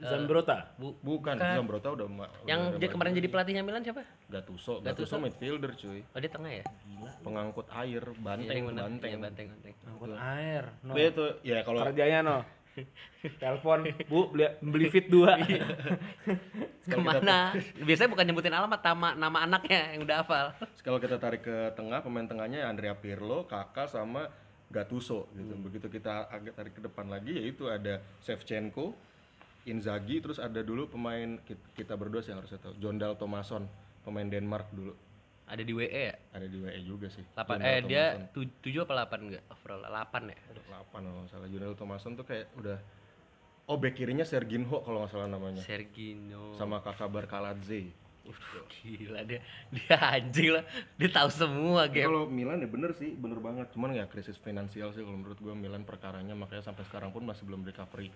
Zambrota 0.00 0.72
bu 0.80 0.96
Bukan, 1.04 1.36
Bukan. 1.36 1.54
Zambrota 1.58 1.88
udah 1.92 2.06
yang 2.48 2.72
udah 2.72 2.80
dia 2.80 2.88
kemarin 2.88 3.12
jadi 3.12 3.28
pelatihnya 3.28 3.62
Milan 3.66 3.82
siapa 3.84 4.02
Gattuso, 4.32 4.80
Gattuso. 4.80 5.14
Gattuso 5.14 5.14
midfielder 5.20 5.72
cuy. 5.76 6.00
oh 6.00 6.18
dia 6.18 6.30
tengah 6.32 6.52
ya 6.52 6.64
Pengangkut 7.20 7.66
air, 7.74 8.02
banteng, 8.18 8.62
Iya, 8.62 8.72
banteng. 8.72 9.10
Iya, 9.10 9.18
banteng 9.20 9.46
banteng 9.52 9.74
angkut 9.84 10.10
air 10.16 10.64
no. 10.82 10.92
Dia 10.96 11.08
tuh 11.12 11.28
ya 11.44 11.58
kalau 11.62 11.80
kerjanya 11.84 12.20
no 12.24 12.38
telepon 13.42 13.84
bu 14.08 14.32
beli, 14.32 14.48
beli 14.64 14.86
fit 14.88 15.04
dua 15.12 15.36
ke 16.90 16.96
mana 16.96 17.52
biasanya 17.84 18.08
bukan 18.08 18.24
nyebutin 18.32 18.54
alamat 18.56 18.80
nama 18.80 19.08
nama 19.12 19.38
anaknya 19.44 19.92
yang 19.92 20.08
udah 20.08 20.16
hafal 20.24 20.46
kalau 20.86 20.96
kita 20.96 21.20
tarik 21.20 21.44
ke 21.44 21.56
tengah 21.76 22.00
pemain 22.00 22.24
tengahnya 22.24 22.64
Andrea 22.66 22.96
Pirlo, 22.96 23.44
Kakak 23.44 23.92
sama 23.92 24.32
Gattuso 24.72 25.28
gitu. 25.36 25.52
Hmm. 25.52 25.62
Begitu 25.68 25.86
kita 25.92 26.32
agak 26.32 26.56
tarik 26.56 26.72
ke 26.72 26.80
depan 26.80 27.12
lagi 27.12 27.36
yaitu 27.36 27.68
ada 27.68 28.00
Shevchenko, 28.24 28.96
Inzaghi, 29.64 30.18
terus 30.18 30.36
ada 30.36 30.58
dulu 30.58 30.86
pemain 30.86 31.38
ki- 31.38 31.54
kita 31.72 31.94
berdua 31.94 32.18
sih 32.18 32.30
yang 32.30 32.40
harusnya 32.40 32.58
tahu, 32.58 32.74
Jon 32.76 32.96
Dahl 32.96 33.14
Tomasson, 33.14 33.64
pemain 34.02 34.24
Denmark 34.24 34.68
dulu. 34.70 34.94
ada 35.44 35.60
di 35.60 35.70
WE 35.70 35.84
ya 35.84 36.16
Ada 36.32 36.46
di 36.46 36.56
WE 36.56 36.80
juga 36.80 37.06
sih. 37.06 37.20
8 37.30 37.44
Jon 37.44 37.60
eh 37.60 37.76
Dahl 37.76 37.86
dia 37.86 38.04
Tomasson. 38.08 38.32
tu- 38.32 38.56
tujuh 38.62 38.80
apa 38.82 38.94
8 38.96 39.20
enggak 39.22 39.42
overall 39.48 39.82
8 39.84 40.22
ya 40.24 40.38
8 40.64 41.02
kalau 41.04 41.26
salah. 41.26 41.46
Jon 41.46 41.60
Dahl 41.60 41.76
Tomasson 41.76 42.12
tuh 42.14 42.24
kayak 42.24 42.46
udah 42.54 42.78
Oh, 43.64 43.78
bek 43.78 43.94
kirinya 43.94 44.24
Serginho 44.24 44.82
kalau 44.82 45.00
nggak 45.00 45.12
salah 45.12 45.28
namanya. 45.28 45.62
Sergino 45.62 46.50
Sama 46.52 46.80
kakak 46.80 47.06
Barkaladze. 47.06 47.94
Udah, 48.22 48.62
gila 48.72 49.22
dia 49.22 49.38
dia 49.68 49.96
anjing 49.98 50.50
lah 50.52 50.62
dia 50.94 51.10
tahu 51.10 51.26
semua 51.28 51.86
game 51.86 52.06
Kalau 52.06 52.26
Milan 52.26 52.58
ya 52.58 52.66
bener 52.66 52.90
sih, 52.92 53.12
bener 53.12 53.38
banget. 53.38 53.70
Cuman 53.70 53.92
ya 53.92 54.06
krisis 54.06 54.34
finansial 54.36 54.90
sih 54.90 55.02
kalau 55.02 55.14
menurut 55.16 55.38
gua 55.38 55.54
Milan 55.54 55.82
perkaranya 55.82 56.32
makanya 56.32 56.62
sampai 56.64 56.82
sekarang 56.84 57.10
pun 57.10 57.22
masih 57.22 57.42
belum 57.44 57.62
recovery. 57.62 58.10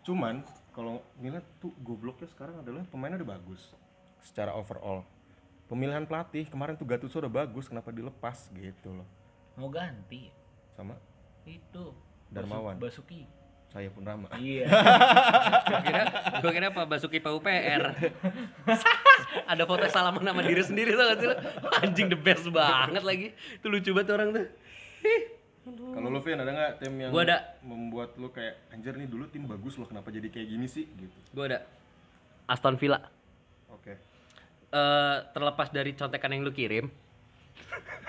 Cuman 0.00 0.40
kalau 0.70 1.04
Milan 1.16 1.44
tuh 1.58 1.74
gobloknya 1.80 2.28
sekarang 2.30 2.60
adalah 2.60 2.86
pemainnya 2.88 3.20
udah 3.20 3.30
bagus 3.36 3.62
secara 4.20 4.52
overall. 4.52 5.04
Pemilihan 5.66 6.02
pelatih 6.02 6.50
kemarin 6.50 6.74
tuh 6.74 6.82
Gattuso 6.82 7.22
udah 7.22 7.30
bagus, 7.30 7.70
kenapa 7.70 7.94
dilepas 7.94 8.50
gitu 8.50 8.90
loh. 8.90 9.06
mau 9.54 9.68
ganti 9.68 10.32
Sama 10.72 10.96
itu 11.44 11.92
Darmawan 12.26 12.80
Basuki. 12.80 13.26
saya 13.68 13.86
pun 13.86 14.02
Rama 14.02 14.26
Iya. 14.34 14.66
Gua 15.70 15.80
kira 15.84 16.02
gua 16.42 16.50
kira 16.50 16.66
Pak 16.72 16.86
Basuki 16.88 17.22
PUPR. 17.22 17.82
Ada 19.50 19.62
foto 19.62 19.86
salaman 19.86 20.26
sama 20.26 20.42
diri 20.42 20.62
sendiri 20.64 20.90
tuh 20.94 21.06
sih? 21.18 21.30
Anjing 21.78 22.10
the 22.10 22.18
best 22.18 22.50
banget 22.50 23.02
lagi. 23.04 23.30
Itu 23.62 23.70
lucu 23.70 23.94
banget 23.94 24.10
orang 24.10 24.28
tuh. 24.34 24.46
Kalau 25.60 26.08
lu 26.08 26.20
Vin 26.20 26.40
ada 26.40 26.50
nggak 26.50 26.72
tim 26.80 26.94
yang 26.96 27.12
Gua 27.12 27.22
ada. 27.22 27.38
membuat 27.60 28.16
lu 28.16 28.32
kayak 28.32 28.72
anjir 28.72 28.96
nih 28.96 29.04
dulu 29.04 29.28
tim 29.28 29.44
bagus 29.44 29.76
loh 29.76 29.84
kenapa 29.84 30.08
jadi 30.08 30.26
kayak 30.26 30.48
gini 30.48 30.66
sih? 30.66 30.88
Gitu. 30.88 31.16
Gua 31.30 31.44
ada. 31.46 31.58
Aston 32.48 32.74
Villa. 32.74 32.98
oke. 33.68 33.92
Eh 34.70 35.16
terlepas 35.30 35.68
dari 35.68 35.92
contekan 35.92 36.30
yang 36.30 36.42
lu 36.42 36.50
kirim, 36.50 36.88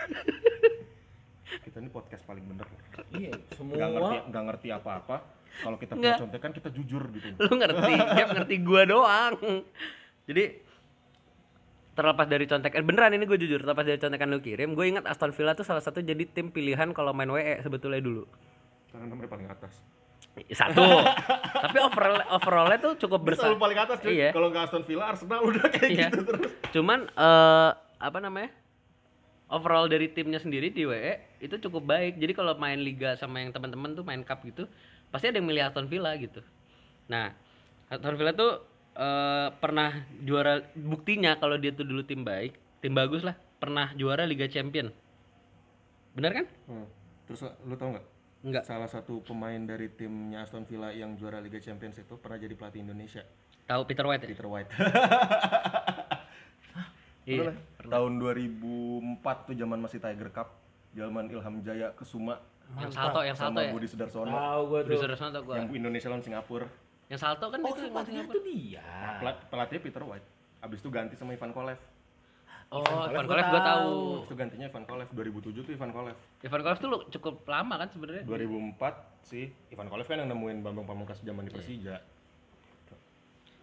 kita 1.65 1.77
ini 1.77 1.89
podcast 1.89 2.23
paling 2.23 2.45
bener 2.45 2.65
loh. 2.65 2.79
Iya, 3.11 3.31
nggak 3.35 3.41
ngerti 3.43 3.55
semua 3.57 4.29
nggak 4.29 4.43
ngerti 4.49 4.67
apa-apa. 4.71 5.15
Kalau 5.51 5.77
kita 5.77 5.93
punya 5.99 6.15
contekan 6.15 6.51
kita 6.55 6.69
jujur 6.71 7.03
gitu. 7.11 7.35
Lu 7.35 7.53
ngerti, 7.59 7.91
dia 7.91 8.25
ngerti 8.25 8.55
gua 8.63 8.81
doang. 8.87 9.35
Jadi 10.25 10.43
terlepas 12.01 12.25
dari 12.25 12.49
contekan 12.49 12.81
beneran 12.81 13.13
ini 13.13 13.29
gue 13.29 13.37
jujur 13.37 13.61
terlepas 13.61 13.85
dari 13.85 14.01
contekan 14.01 14.33
lu 14.33 14.41
kirim 14.41 14.73
gue 14.73 14.85
ingat 14.89 15.05
Aston 15.05 15.29
Villa 15.31 15.53
tuh 15.53 15.61
salah 15.61 15.85
satu 15.85 16.01
jadi 16.01 16.25
tim 16.25 16.49
pilihan 16.49 16.89
kalau 16.91 17.13
main 17.13 17.29
WE 17.29 17.61
sebetulnya 17.61 18.01
dulu 18.01 18.25
karena 18.89 19.05
nomornya 19.05 19.29
paling 19.29 19.47
atas 19.47 19.77
satu 20.49 20.81
tapi 21.69 21.77
overall 21.77 22.17
overallnya 22.33 22.79
tuh 22.81 22.93
cukup 22.97 23.19
besar 23.21 23.53
selalu 23.53 23.59
paling 23.61 23.79
atas 23.79 23.97
cuy 24.01 24.11
Iya. 24.17 24.29
kalau 24.33 24.47
nggak 24.49 24.63
Aston 24.65 24.83
Villa 24.83 25.05
Arsenal 25.13 25.41
udah 25.45 25.65
kayak 25.69 25.89
Iya. 25.91 26.07
gitu 26.09 26.21
terus 26.25 26.51
Cuman 26.71 26.99
eh 27.11 27.71
apa 28.01 28.17
namanya? 28.17 28.49
Overall 29.51 29.91
dari 29.91 30.07
timnya 30.07 30.39
sendiri 30.39 30.71
di 30.71 30.87
WE 30.87 31.43
itu 31.43 31.59
cukup 31.67 31.83
baik. 31.83 32.15
Jadi 32.15 32.31
kalau 32.31 32.55
main 32.55 32.79
liga 32.79 33.19
sama 33.19 33.43
yang 33.43 33.51
teman-teman 33.51 33.91
tuh 33.91 34.07
main 34.07 34.23
cup 34.23 34.39
gitu, 34.47 34.63
pasti 35.11 35.27
ada 35.27 35.37
yang 35.43 35.47
milih 35.51 35.67
Aston 35.67 35.91
Villa 35.91 36.15
gitu. 36.15 36.39
Nah, 37.11 37.35
Aston 37.91 38.15
Villa 38.15 38.31
tuh 38.31 38.63
eh 38.93 39.47
pernah 39.53 39.91
juara 40.19 40.59
buktinya 40.73 41.35
kalau 41.35 41.55
dia 41.55 41.71
tuh 41.71 41.83
dulu 41.83 42.01
tim 42.01 42.21
baik, 42.21 42.53
tim 42.77 42.91
bagus 42.91 43.21
lah, 43.21 43.33
pernah 43.55 43.89
juara 43.93 44.23
Liga 44.23 44.45
Champion. 44.45 44.91
Bener 46.11 46.31
kan? 46.33 46.45
Hmm. 46.65 46.87
terus 47.23 47.39
lu 47.61 47.73
tau 47.73 47.87
nggak 47.89 48.05
Enggak. 48.41 48.63
salah 48.65 48.85
satu 48.85 49.21
pemain 49.21 49.55
dari 49.57 49.87
timnya 49.87 50.43
Aston 50.43 50.65
Villa 50.65 50.91
yang 50.91 51.15
juara 51.15 51.39
Liga 51.39 51.55
Champions 51.57 51.95
itu 51.95 52.17
pernah 52.17 52.35
jadi 52.35 52.51
pelatih 52.51 52.81
Indonesia 52.81 53.23
Tahu 53.63 53.87
Peter 53.87 54.03
White 54.03 54.21
ya? 54.21 54.29
Peter 54.29 54.43
White 54.45 54.69
Iya. 57.23 57.53
tahun 57.79 58.17
2004 58.17 58.43
tuh 59.45 59.55
zaman 59.55 59.79
masih 59.79 60.01
Tiger 60.01 60.29
Cup 60.29 60.57
zaman 60.91 61.29
Ilham 61.29 61.61
Jaya 61.61 61.93
Kesuma 61.93 62.41
Yang 62.73 62.91
salto, 62.91 63.21
yang 63.21 63.37
salto 63.37 63.55
sama 63.55 63.61
ya. 63.61 63.71
Budi 63.71 63.87
Sudarsono 63.87 64.27
tahu 64.27 64.61
gue 64.65 64.79
Budi 64.81 64.89
tuh. 64.89 64.99
Sudarsono 64.99 65.29
tau 65.29 65.43
gua. 65.45 65.55
yang 65.55 65.67
Indonesia 65.71 66.07
lawan 66.09 66.19
Singapura 66.19 66.67
Yang 67.11 67.19
salto 67.19 67.45
kan 67.45 67.59
Oh, 67.59 67.69
itu 67.69 67.81
yang 67.81 67.91
pelatihnya 67.91 68.23
tuh 68.23 68.41
dia. 68.41 68.87
Pelat- 69.19 69.43
pelatihnya 69.51 69.81
Peter 69.83 70.01
White 70.01 70.27
abis 70.61 70.77
itu 70.77 70.89
ganti 70.89 71.17
sama 71.17 71.33
Ivan 71.33 71.51
Kolev 71.51 71.79
Oh, 72.71 72.85
Ivan 73.03 73.27
Kolev 73.27 73.45
gua 73.45 73.61
tahu. 73.61 73.91
abis 74.15 74.25
itu 74.25 74.35
gantinya 74.37 74.65
Ivan 74.65 74.85
Kolev 74.85 75.09
2007 75.11 75.59
tuh 75.59 75.73
Ivan 75.73 75.91
Kolev 75.91 76.15
Ivan 76.39 76.61
Kolev 76.61 76.77
tuh 76.77 76.87
lu 76.87 76.97
cukup 77.11 77.43
lama 77.45 77.75
kan 77.75 77.89
sebenarnya. 77.89 78.23
2004 78.23 78.79
sih 79.21 79.51
Ivan 79.67 79.91
Kolev 79.91 80.07
kan 80.07 80.17
yang 80.17 80.31
nemuin 80.31 80.63
Bambang 80.63 80.87
Pamungkas 80.87 81.19
zaman 81.19 81.43
di 81.43 81.51
Persija 81.51 81.99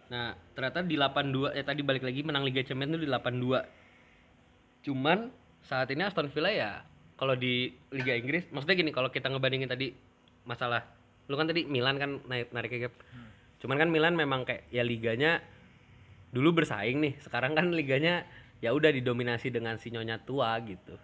Nah, 0.09 0.33
ternyata 0.51 0.81
di 0.81 0.97
82 0.97 1.53
ya 1.53 1.61
tadi 1.61 1.81
balik 1.81 2.01
lagi 2.01 2.21
menang 2.21 2.41
Liga 2.41 2.61
Champions 2.61 2.97
itu 2.97 3.05
di 3.05 3.09
82. 3.09 3.61
Cuman 4.81 5.29
saat 5.61 5.85
ini 5.87 6.01
Aston 6.01 6.29
Villa 6.29 6.49
ya 6.49 6.71
kalau 7.13 7.33
di 7.33 7.69
Liga 7.89 8.13
Inggris 8.13 8.49
maksudnya 8.49 8.73
gini 8.75 8.89
kalau 8.89 9.09
kita 9.09 9.27
ngebandingin 9.27 9.67
tadi 9.67 9.93
masalah 10.43 10.81
lu 11.25 11.35
kan 11.35 11.45
tadi 11.45 11.61
Milan 11.63 11.97
kan 11.97 12.17
naik 12.25 12.49
narik 12.49 12.73
gap. 12.79 12.93
Cuman 13.59 13.77
kan 13.77 13.89
Milan 13.91 14.15
memang 14.15 14.47
kayak 14.47 14.67
ya 14.71 14.81
liganya 14.81 15.43
dulu 16.31 16.63
bersaing 16.63 16.99
nih. 17.03 17.13
Sekarang 17.19 17.53
kan 17.53 17.71
liganya 17.71 18.23
ya 18.59 18.75
udah 18.75 18.91
didominasi 18.91 19.51
dengan 19.51 19.79
si 19.79 19.91
nyonya 19.91 20.23
tua 20.23 20.55
gitu. 20.63 20.95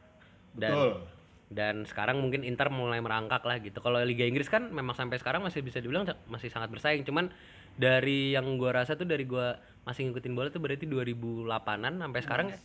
Dan 0.56 0.73
betul 0.75 1.15
dan 1.45 1.86
sekarang 1.86 2.25
mungkin 2.25 2.41
Inter 2.41 2.73
mulai 2.73 2.97
merangkak 3.01 3.45
lah 3.45 3.62
gitu. 3.62 3.77
Kalau 3.77 4.01
Liga 4.01 4.25
Inggris 4.25 4.49
kan 4.49 4.73
memang 4.73 4.97
sampai 4.97 5.21
sekarang 5.21 5.45
masih 5.45 5.62
bisa 5.62 5.77
dibilang 5.77 6.10
masih 6.25 6.49
sangat 6.49 6.73
bersaing. 6.73 7.06
Cuman 7.06 7.29
dari 7.75 8.31
yang 8.31 8.55
gua 8.55 8.71
rasa 8.73 8.95
tuh 8.95 9.03
dari 9.03 9.23
gua 9.23 9.55
masih 9.83 10.09
ngikutin 10.09 10.33
bola 10.33 10.49
tuh 10.49 10.57
berarti 10.57 10.89
2008-an 10.89 12.01
sampai 12.01 12.19
sekarang 12.19 12.47
ya. 12.49 12.57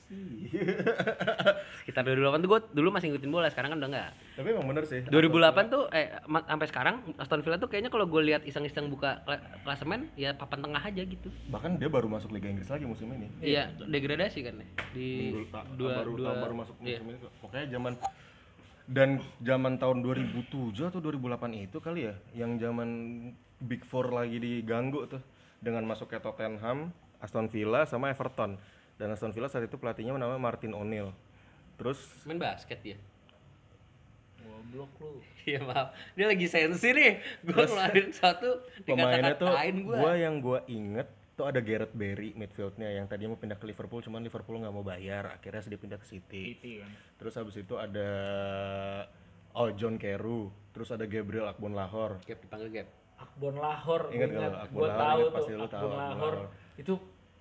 Sekitar 1.77 2.01
2008 2.03 2.17
tuh 2.39 2.49
gua 2.49 2.61
dulu 2.65 2.89
masih 2.89 3.13
ngikutin 3.13 3.29
bola, 3.29 3.53
sekarang 3.53 3.75
kan 3.75 3.79
udah 3.79 3.91
enggak. 3.93 4.11
tapi 4.33 4.49
emang 4.51 4.67
bener 4.67 4.85
sih 4.85 5.05
2008 5.05 5.69
tuh 5.69 5.83
eh 5.91 6.09
sampai 6.25 6.67
sekarang 6.67 6.95
Aston 7.17 7.43
Villa 7.43 7.61
tuh 7.61 7.69
kayaknya 7.69 7.93
kalau 7.93 8.09
gue 8.09 8.23
lihat 8.25 8.41
iseng-iseng 8.43 8.89
buka 8.89 9.21
kla- 9.23 9.45
klasemen 9.61 10.09
ya 10.15 10.33
papan 10.33 10.65
tengah 10.65 10.81
aja 10.81 11.03
gitu. 11.03 11.29
bahkan 11.51 11.77
dia 11.77 11.93
baru 11.93 12.09
masuk 12.09 12.33
Liga 12.33 12.49
Inggris 12.49 12.67
lagi 12.67 12.89
musim 12.89 13.11
ini 13.11 13.29
Iya, 13.41 13.69
degradasi 13.77 14.41
kan 14.41 14.55
ya. 14.57 14.67
Di 14.91 15.09
Minggu 15.29 15.45
ta- 15.51 15.69
dua 15.71 16.01
baru, 16.01 16.11
dua 16.17 16.33
baru 16.41 16.55
masuk 16.57 16.75
iya. 16.81 16.97
musim 16.97 17.07
ini 17.07 17.19
kok. 17.21 17.33
pokoknya 17.39 17.67
zaman 17.69 17.93
dan 18.89 19.09
zaman 19.39 19.73
tahun 19.77 19.99
2007 20.01 20.51
atau 20.83 20.99
2008 20.99 21.37
itu 21.61 21.79
kali 21.79 22.09
ya 22.09 22.15
yang 22.35 22.57
zaman 22.57 22.89
Big 23.61 23.85
Four 23.85 24.11
lagi 24.11 24.41
diganggu 24.41 25.05
tuh 25.05 25.21
dengan 25.61 25.85
masuknya 25.85 26.25
Tottenham, 26.25 26.89
Aston 27.21 27.53
Villa 27.53 27.85
sama 27.85 28.09
Everton 28.09 28.57
dan 28.97 29.13
Aston 29.13 29.33
Villa 29.37 29.49
saat 29.53 29.69
itu 29.69 29.77
pelatihnya 29.77 30.17
namanya 30.17 30.41
Martin 30.41 30.73
O'Neill 30.73 31.13
terus 31.81 32.01
main 32.29 32.37
basket 32.37 32.81
dia. 32.85 32.99
Goblok 34.41 34.93
lu. 35.01 35.21
Iya 35.49 35.65
maaf, 35.65 35.97
dia 36.13 36.29
lagi 36.29 36.47
sensi 36.53 36.93
nih. 36.93 37.17
Gue 37.41 37.65
ngeluarin 37.65 38.13
satu 38.13 38.61
pemainnya 38.85 39.33
tuh 39.41 39.49
dikata-katain 39.49 39.77
gue. 39.89 39.97
gua 39.97 40.13
yang 40.13 40.37
gua 40.45 40.61
inget 40.69 41.09
tuh 41.33 41.49
ada 41.49 41.65
Gareth 41.65 41.97
Barry 41.97 42.37
midfieldnya 42.37 42.93
yang 42.93 43.09
tadinya 43.09 43.33
mau 43.33 43.41
pindah 43.41 43.57
ke 43.57 43.65
Liverpool 43.65 44.05
cuman 44.05 44.21
Liverpool 44.21 44.61
nggak 44.61 44.75
mau 44.77 44.85
bayar 44.85 45.33
akhirnya 45.33 45.65
dia 45.65 45.81
pindah 45.81 45.97
ke 45.97 46.05
City 46.05 46.61
Itu 46.61 46.85
kan. 46.85 46.91
Terus 47.17 47.35
habis 47.41 47.57
itu 47.57 47.75
ada 47.81 48.11
Oh 49.57 49.73
John 49.75 49.99
Carew, 49.99 50.53
terus 50.71 50.95
ada 50.95 51.09
Gabriel 51.09 51.51
Akbon 51.51 51.75
Lahore. 51.75 52.23
Gap 52.23 52.39
dipanggil 52.39 52.71
gap. 52.71 53.00
Akbon 53.21 53.55
Lahore. 53.61 54.07
Ingat 54.17 54.29
lo? 54.33 54.41
Akbon 54.41 54.81
Gua 54.81 54.89
Lahore, 54.89 55.01
tahu 55.01 55.19
ingat 55.21 55.29
tuh. 55.29 55.37
pasti 55.37 55.53
lu 55.53 55.67
tahu 55.69 55.89
Akbon. 55.89 55.99
Lahore. 56.01 56.41
Itu 56.81 56.95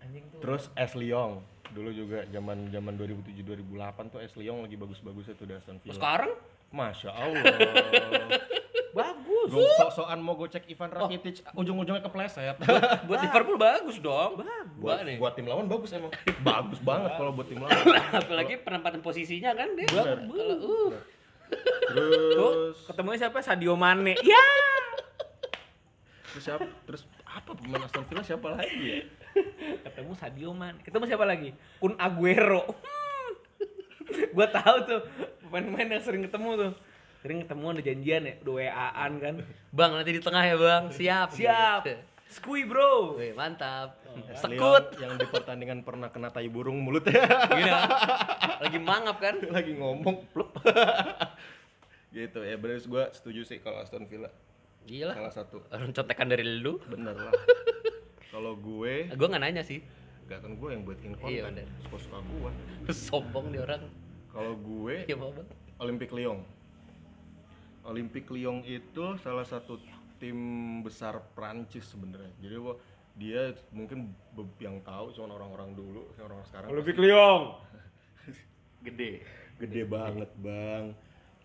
anjing 0.04 0.24
tuh. 0.28 0.40
Terus 0.44 0.64
Ashley 0.76 1.08
Young, 1.12 1.34
dulu 1.72 1.90
juga 1.96 2.20
zaman 2.30 2.58
zaman 2.70 2.94
2007 3.00 3.40
2008 3.46 4.14
tuh 4.14 4.20
Ashley 4.20 4.46
Young 4.52 4.60
lagi 4.66 4.76
bagus-bagusnya 4.76 5.34
tuh 5.40 5.46
Aston 5.56 5.78
Villa. 5.80 5.96
sekarang 5.96 6.32
Masya 6.70 7.10
Allah. 7.10 7.44
bagus. 8.90 9.50
Gue 9.54 9.70
sok-sokan 9.78 10.20
mau 10.22 10.34
gocek 10.38 10.66
Ivan 10.70 10.90
Rakitic, 10.90 11.46
ujung-ujungnya 11.54 12.02
kepleset. 12.06 12.58
buat 13.06 13.20
Liverpool 13.22 13.58
bagus 13.58 13.98
dong. 14.02 14.42
buat, 14.82 15.06
nih. 15.06 15.18
buat 15.22 15.34
tim 15.38 15.46
lawan 15.46 15.70
bagus 15.70 15.94
emang. 15.94 16.12
bagus 16.48 16.80
banget 16.82 17.12
kalau 17.18 17.32
buat 17.34 17.48
tim 17.50 17.62
lawan. 17.62 17.78
Apalagi 18.22 18.62
penempatan 18.62 19.02
posisinya 19.02 19.54
kan 19.54 19.74
dia. 19.78 19.88
Bener. 19.90 20.18
Uh 20.30 20.90
Tuh, 21.90 22.38
Terus 22.38 22.78
ketemunya 22.86 23.26
siapa? 23.26 23.42
Sadio 23.42 23.74
Mane. 23.74 24.14
Ya. 24.22 24.46
Terus 26.34 26.44
siapa? 26.46 26.66
Terus 26.86 27.02
apa 27.26 27.52
pemain 27.58 27.84
Aston 27.86 28.06
Villa 28.06 28.24
siapa 28.24 28.48
lagi 28.54 28.80
ya? 28.84 29.00
Ketemu 29.86 30.12
Sadio 30.18 30.50
Mane. 30.54 30.80
Ketemu 30.82 31.04
siapa 31.10 31.26
lagi? 31.26 31.50
Kun 31.82 31.94
Aguero. 31.98 32.64
gua 34.36 34.48
tahu 34.50 34.78
tuh 34.86 35.02
pemain-pemain 35.46 36.00
yang 36.00 36.04
sering 36.04 36.24
ketemu 36.26 36.50
tuh. 36.56 36.72
Sering 37.20 37.44
ketemu 37.44 37.66
ada 37.68 37.82
janjian 37.84 38.22
ya, 38.24 38.34
udah 38.48 38.54
WA-an 38.56 39.12
kan. 39.20 39.36
Bang 39.76 39.92
nanti 39.92 40.12
di 40.16 40.22
tengah 40.24 40.44
ya 40.48 40.56
bang. 40.56 40.84
Siap. 40.96 41.28
Siap. 41.36 41.82
Gitu. 41.84 42.00
Skui 42.30 42.62
bro. 42.64 43.18
Wih, 43.18 43.34
mantap. 43.34 44.00
Ashley 44.30 44.56
Sekut. 44.56 44.86
Yang 45.02 45.12
di 45.20 45.28
pertandingan 45.28 45.82
pernah 45.82 46.14
kena 46.14 46.30
tai 46.30 46.48
burung 46.48 46.80
mulutnya. 46.80 47.26
Gila. 47.50 47.82
Lagi 48.62 48.80
mangap 48.80 49.18
kan? 49.20 49.36
lagi 49.50 49.74
ngomong 49.76 50.30
plup 50.32 50.54
gitu 52.16 52.42
ya 52.42 52.58
bener 52.58 52.82
gue 52.82 53.04
setuju 53.14 53.42
sih 53.46 53.62
kalau 53.62 53.82
Aston 53.86 54.10
Villa 54.10 54.34
Gila. 54.90 55.14
salah 55.14 55.30
satu 55.32 55.62
Orang 55.70 55.92
contekan 55.92 56.26
dari 56.28 56.42
lu. 56.42 56.82
bener 56.84 57.14
lah 57.14 57.34
kalau 58.34 58.54
gue 58.56 59.06
Gue 59.08 59.28
nggak 59.28 59.40
nanya 59.40 59.62
sih. 59.62 59.86
gak 60.26 60.42
kan 60.42 60.54
gue 60.54 60.70
yang 60.70 60.82
buat 60.84 60.98
Iya, 61.00 61.14
konten 61.16 61.46
bener. 61.56 61.68
suka 61.84 61.98
suka 62.00 62.18
gue 62.24 62.50
Sombong 63.08 63.46
dia 63.50 63.62
orang. 63.64 63.84
kalau 64.28 64.54
gue 64.56 65.06
Iya 65.06 65.16
mau 65.16 65.30
bang. 65.30 65.48
Olympic 65.80 66.10
Lyon 66.10 66.42
Olympic 67.82 68.26
Lyon 68.28 68.62
itu 68.62 69.04
salah 69.18 69.42
satu 69.44 69.78
tim 70.18 70.38
besar 70.80 71.18
Prancis 71.32 71.88
sebenarnya 71.88 72.30
jadi 72.38 72.58
wo- 72.58 72.78
dia 73.16 73.42
mungkin 73.70 74.14
yang 74.58 74.80
tahu 74.80 75.12
cuma 75.12 75.34
orang-orang 75.34 75.74
dulu 75.74 76.08
orang-orang 76.16 76.46
sekarang 76.46 76.68
Olympic 76.70 76.98
Lyon. 76.98 77.58
gede 78.86 79.24
gede 79.58 79.82
banget 79.84 80.30
bang 80.38 80.94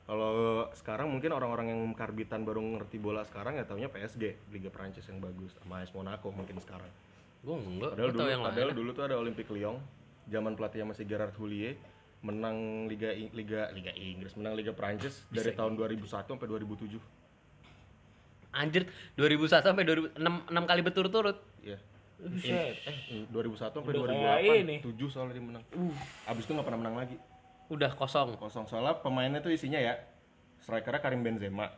kalau 0.04 0.32
sekarang 0.72 1.08
mungkin 1.08 1.32
orang-orang 1.32 1.72
yang 1.72 1.80
karbitan 1.92 2.44
baru 2.44 2.60
ngerti 2.60 2.96
bola 2.98 3.24
sekarang 3.24 3.56
ya 3.56 3.64
taunya 3.64 3.88
PSG 3.88 4.36
Liga 4.50 4.68
Prancis 4.68 5.08
yang 5.08 5.18
bagus 5.18 5.56
sama 5.56 5.80
AS 5.80 5.92
Monaco 5.92 6.28
mungkin 6.28 6.60
sekarang 6.60 6.88
Gue 7.40 7.56
enggak. 7.56 7.92
padahal 7.92 8.10
dulu 8.10 8.24
yang 8.26 8.42
padahal 8.42 8.68
lain. 8.68 8.78
dulu 8.78 8.90
tuh 8.92 9.04
ada 9.04 9.16
Olympic 9.16 9.48
Lyon 9.48 9.76
zaman 10.26 10.52
pelatihnya 10.54 10.86
masih 10.86 11.04
Gerard 11.04 11.32
Houllier 11.36 11.76
menang 12.20 12.56
Liga 12.84 13.12
Liga 13.12 13.68
Liga 13.70 13.92
Inggris 13.92 14.32
menang 14.34 14.56
Liga 14.56 14.72
Prancis 14.72 15.24
dari 15.28 15.52
tahun 15.52 15.76
2001 15.76 16.04
sampai 16.24 16.48
2007 16.48 16.96
Anjir 18.54 18.86
2001 19.14 19.50
sampai 19.60 19.84
2006 19.84 20.14
6 20.14 20.70
kali 20.70 20.80
berturut-turut. 20.80 21.36
Iya. 21.58 21.78
Buset. 22.14 22.78
Eh, 22.86 23.26
2001 23.26 23.74
sampai 23.74 23.92
Udah 23.92 24.06
kayak 24.06 24.62
ini. 24.62 24.74
2008 24.78 24.94
7 24.94 25.10
soalnya 25.10 25.34
dia 25.34 25.42
menang. 25.42 25.64
Abis 26.24 26.42
itu 26.46 26.52
nggak 26.54 26.62
pernah 26.62 26.80
menang 26.80 26.96
lagi. 26.96 27.16
Udah 27.68 27.90
kosong. 27.92 28.36
Kosong 28.36 28.66
soalnya 28.66 28.98
pemainnya 28.98 29.40
tuh 29.40 29.50
isinya 29.50 29.78
ya 29.78 29.96
strikernya 30.60 31.00
Karim 31.00 31.20
Benzema, 31.20 31.68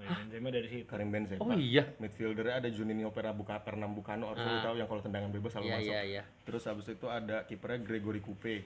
Oh, 0.00 0.02
iya, 0.02 0.16
Benzema 0.16 0.48
dari 0.48 0.68
situ. 0.70 0.86
Karim 0.88 1.10
Benzema. 1.12 1.40
Oh 1.42 1.52
iya. 1.52 1.84
Midfieldernya 1.98 2.54
ada 2.56 2.68
Juninho 2.70 3.12
Pernambucano, 3.12 3.60
Pernambucano 3.60 4.24
harusnya 4.32 4.48
lu 4.48 4.60
tahu 4.64 4.76
yang 4.78 4.88
kalau 4.88 5.02
tendangan 5.02 5.28
bebas 5.28 5.50
selalu 5.52 5.66
Iya 5.66 5.76
masuk. 5.76 5.92
iya 5.92 6.02
iya. 6.06 6.22
Terus 6.48 6.62
abis 6.64 6.86
itu 6.88 7.06
ada 7.06 7.36
kipernya 7.44 7.84
Gregory 7.84 8.22
Coupe. 8.24 8.64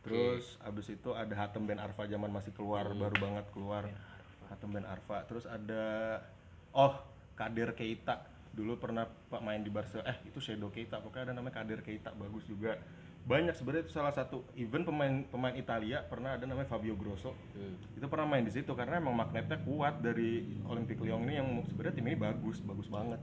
Terus 0.00 0.56
abis 0.64 0.86
itu 0.88 1.12
ada 1.12 1.34
Hatem 1.36 1.68
Ben 1.68 1.76
Arfa 1.76 2.08
zaman 2.08 2.32
masih 2.32 2.56
keluar, 2.56 2.88
baru 2.88 3.16
banget 3.20 3.44
keluar. 3.52 3.84
Hatem 4.48 4.70
Ben 4.72 4.86
Arfa. 4.88 5.28
Terus 5.28 5.44
ada 5.44 5.84
oh 6.72 6.96
Kader 7.36 7.76
Keita. 7.76 8.24
Dulu 8.50 8.80
pernah 8.80 9.04
Pak 9.06 9.44
main 9.44 9.60
di 9.60 9.68
Barcelona. 9.68 10.08
Eh 10.08 10.32
itu 10.32 10.40
Shadow 10.40 10.72
Keita. 10.72 11.04
Pokoknya 11.04 11.30
ada 11.30 11.34
namanya 11.36 11.60
Kader 11.60 11.84
Keita 11.84 12.16
bagus 12.16 12.48
juga. 12.48 12.80
Banyak 13.20 13.54
sebenarnya 13.54 13.86
itu 13.86 13.94
salah 13.94 14.10
satu 14.10 14.42
even 14.56 14.82
pemain 14.82 15.22
pemain 15.28 15.54
Italia 15.54 16.02
pernah 16.02 16.34
ada 16.34 16.44
namanya 16.48 16.66
Fabio 16.66 16.96
Grosso. 16.98 17.36
Itu 17.94 18.08
pernah 18.10 18.26
main 18.26 18.42
di 18.42 18.52
situ 18.52 18.72
karena 18.74 18.98
emang 18.98 19.14
magnetnya 19.14 19.60
kuat 19.62 20.02
dari 20.02 20.60
Olympic 20.66 20.98
Lyon 20.98 21.28
ini 21.28 21.34
yang 21.38 21.48
sebenarnya 21.68 21.94
tim 22.00 22.06
ini 22.10 22.18
bagus, 22.18 22.58
bagus 22.64 22.88
banget. 22.90 23.20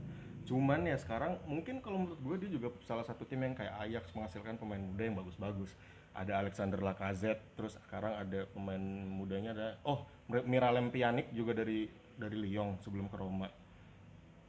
Cuman 0.48 0.88
ya 0.88 0.96
sekarang 0.96 1.36
mungkin 1.44 1.84
kalau 1.84 2.00
menurut 2.00 2.20
gue 2.24 2.36
dia 2.46 2.50
juga 2.56 2.72
salah 2.80 3.04
satu 3.04 3.28
tim 3.28 3.44
yang 3.44 3.52
kayak 3.52 3.74
Ajax 3.84 4.08
menghasilkan 4.16 4.56
pemain 4.56 4.80
muda 4.80 5.02
yang 5.04 5.16
bagus-bagus. 5.20 5.76
Ada 6.16 6.40
Alexander 6.40 6.80
Lacazette, 6.80 7.52
terus 7.52 7.76
sekarang 7.84 8.16
ada 8.16 8.48
pemain 8.56 8.80
mudanya 9.06 9.52
ada 9.52 9.68
oh 9.84 10.08
Miralem 10.26 10.88
Pjanic 10.88 11.36
juga 11.36 11.52
dari 11.52 11.84
dari 12.16 12.36
Lyon 12.48 12.80
sebelum 12.80 13.12
ke 13.12 13.16
Roma. 13.20 13.52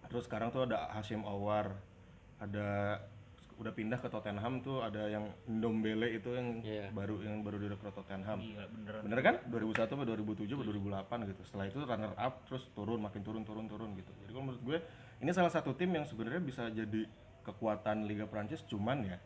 Terus 0.08 0.26
sekarang 0.26 0.56
tuh 0.56 0.66
ada 0.66 0.88
Hashim 0.96 1.22
Awar, 1.22 1.78
ada 2.40 2.98
udah 3.60 3.76
pindah 3.76 4.00
ke 4.00 4.08
Tottenham 4.08 4.64
tuh 4.64 4.80
ada 4.80 5.12
yang 5.12 5.36
Ndombele 5.44 6.16
itu 6.16 6.32
yang 6.32 6.64
Iya. 6.64 6.96
baru 6.96 7.20
yang 7.20 7.44
baru 7.44 7.60
direkrut 7.60 7.92
Tottenham. 7.92 8.40
Gila 8.40 8.66
beneran. 8.72 9.02
Bener 9.04 9.20
kan? 9.20 9.36
2001 9.52 9.92
sampai 9.92 10.08
2007 10.08 10.56
sampai 10.56 10.68
2008 10.72 11.20
gitu. 11.28 11.42
Setelah 11.44 11.66
itu 11.68 11.80
runner 11.84 12.14
up 12.16 12.34
terus 12.48 12.64
turun 12.72 13.04
makin 13.04 13.20
turun 13.20 13.44
turun 13.44 13.68
turun 13.68 13.92
gitu. 14.00 14.12
Jadi 14.24 14.32
kalau 14.32 14.48
menurut 14.48 14.64
gue 14.64 14.78
ini 15.20 15.32
salah 15.36 15.52
satu 15.52 15.76
tim 15.76 15.92
yang 15.92 16.08
sebenarnya 16.08 16.40
bisa 16.40 16.72
jadi 16.72 17.04
kekuatan 17.44 18.08
Liga 18.08 18.24
Prancis 18.32 18.64
cuman 18.64 19.04
ya 19.04 19.20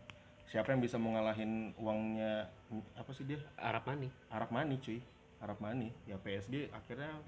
siapa 0.50 0.74
yang 0.74 0.82
bisa 0.82 0.98
mengalahin 0.98 1.78
uangnya 1.78 2.50
apa 2.98 3.14
sih 3.14 3.30
dia? 3.30 3.38
Arab 3.62 3.86
Mani. 3.86 4.10
Arab 4.34 4.50
Mani 4.50 4.82
cuy. 4.82 4.98
Arab 5.46 5.62
Mani. 5.62 5.94
Ya 6.10 6.18
PSG 6.18 6.74
akhirnya 6.74 7.22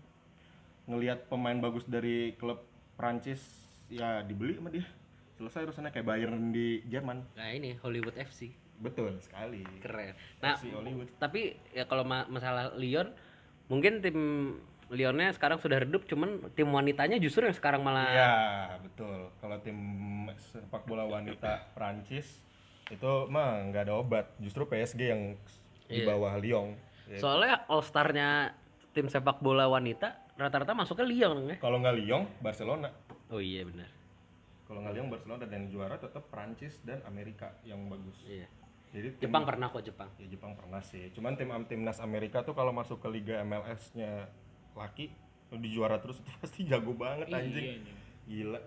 ngelihat 0.89 1.29
pemain 1.29 1.57
bagus 1.61 1.85
dari 1.85 2.33
klub 2.41 2.65
Prancis 2.97 3.41
ya 3.93 4.25
dibeli 4.25 4.57
sama 4.57 4.73
dia. 4.73 4.85
Selesai 5.35 5.63
urusannya 5.63 5.91
kayak 5.91 6.05
Bayern 6.05 6.49
di 6.49 6.79
Jerman. 6.85 7.23
Nah 7.35 7.49
ini 7.49 7.75
Hollywood 7.79 8.15
FC. 8.15 8.55
Betul 8.75 9.19
sekali. 9.19 9.63
Keren. 9.79 10.15
Nah, 10.39 10.55
FC 10.55 10.71
Hollywood. 10.71 11.07
tapi 11.15 11.55
ya 11.71 11.83
kalau 11.83 12.03
ma- 12.03 12.27
masalah 12.27 12.75
Lyon 12.75 13.11
mungkin 13.65 13.99
tim 13.99 14.17
Lyonnya 14.85 15.33
sekarang 15.33 15.57
sudah 15.57 15.81
redup 15.81 16.05
cuman 16.05 16.53
tim 16.53 16.69
wanitanya 16.69 17.17
justru 17.17 17.41
yang 17.41 17.53
sekarang 17.53 17.81
malah 17.81 18.05
Iya, 18.05 18.33
betul. 18.79 19.33
Kalau 19.35 19.57
tim 19.59 19.77
sepak 20.37 20.85
bola 20.85 21.03
wanita 21.03 21.51
Prancis 21.75 22.43
itu 22.87 23.11
mah 23.27 23.65
nggak 23.65 23.89
ada 23.89 23.95
obat. 23.97 24.29
Justru 24.37 24.63
PSG 24.65 25.01
yang 25.09 25.21
di 25.85 25.99
Iya. 25.99 26.07
bawah 26.07 26.37
Lyon. 26.37 26.77
Ya, 27.09 27.17
soalnya 27.17 27.65
all 27.65 27.81
starnya 27.81 28.53
tim 28.91 29.05
sepak 29.05 29.41
bola 29.41 29.65
wanita 29.65 30.15
rata-rata 30.35 30.71
masuknya 30.71 31.05
Lyon 31.05 31.37
ya. 31.47 31.57
Kalau 31.57 31.79
nggak 31.79 31.95
Lyon, 31.95 32.23
Barcelona. 32.39 32.93
Oh 33.27 33.41
iya 33.41 33.65
benar. 33.65 33.89
Kalau 34.65 34.81
nggak 34.81 34.93
Lyon, 34.97 35.09
Barcelona 35.13 35.39
dan 35.45 35.51
yang 35.53 35.65
juara 35.69 35.95
tetap 35.95 36.25
Prancis 36.27 36.81
dan 36.81 36.99
Amerika 37.05 37.53
yang 37.61 37.85
bagus. 37.85 38.17
Iya. 38.25 38.49
Jadi 38.89 39.07
tim, 39.19 39.27
Jepang 39.29 39.43
pernah 39.45 39.67
kok 39.69 39.83
Jepang. 39.83 40.09
ya 40.17 40.25
Jepang 40.25 40.53
pernah 40.57 40.81
sih. 40.81 41.11
Cuman 41.13 41.35
tim 41.37 41.51
timnas 41.67 41.99
Amerika 41.99 42.41
tuh 42.41 42.55
kalau 42.55 42.71
masuk 42.71 42.97
ke 42.97 43.07
Liga 43.11 43.43
MLS-nya 43.43 44.31
laki 44.73 45.11
di 45.55 45.69
juara 45.69 46.01
terus 46.01 46.17
itu 46.23 46.31
pasti 46.41 46.61
jago 46.65 46.95
banget 46.95 47.29
Iya, 47.29 47.37
anjing. 47.37 47.65
anjing. 47.77 47.97
Gila. 48.25 48.61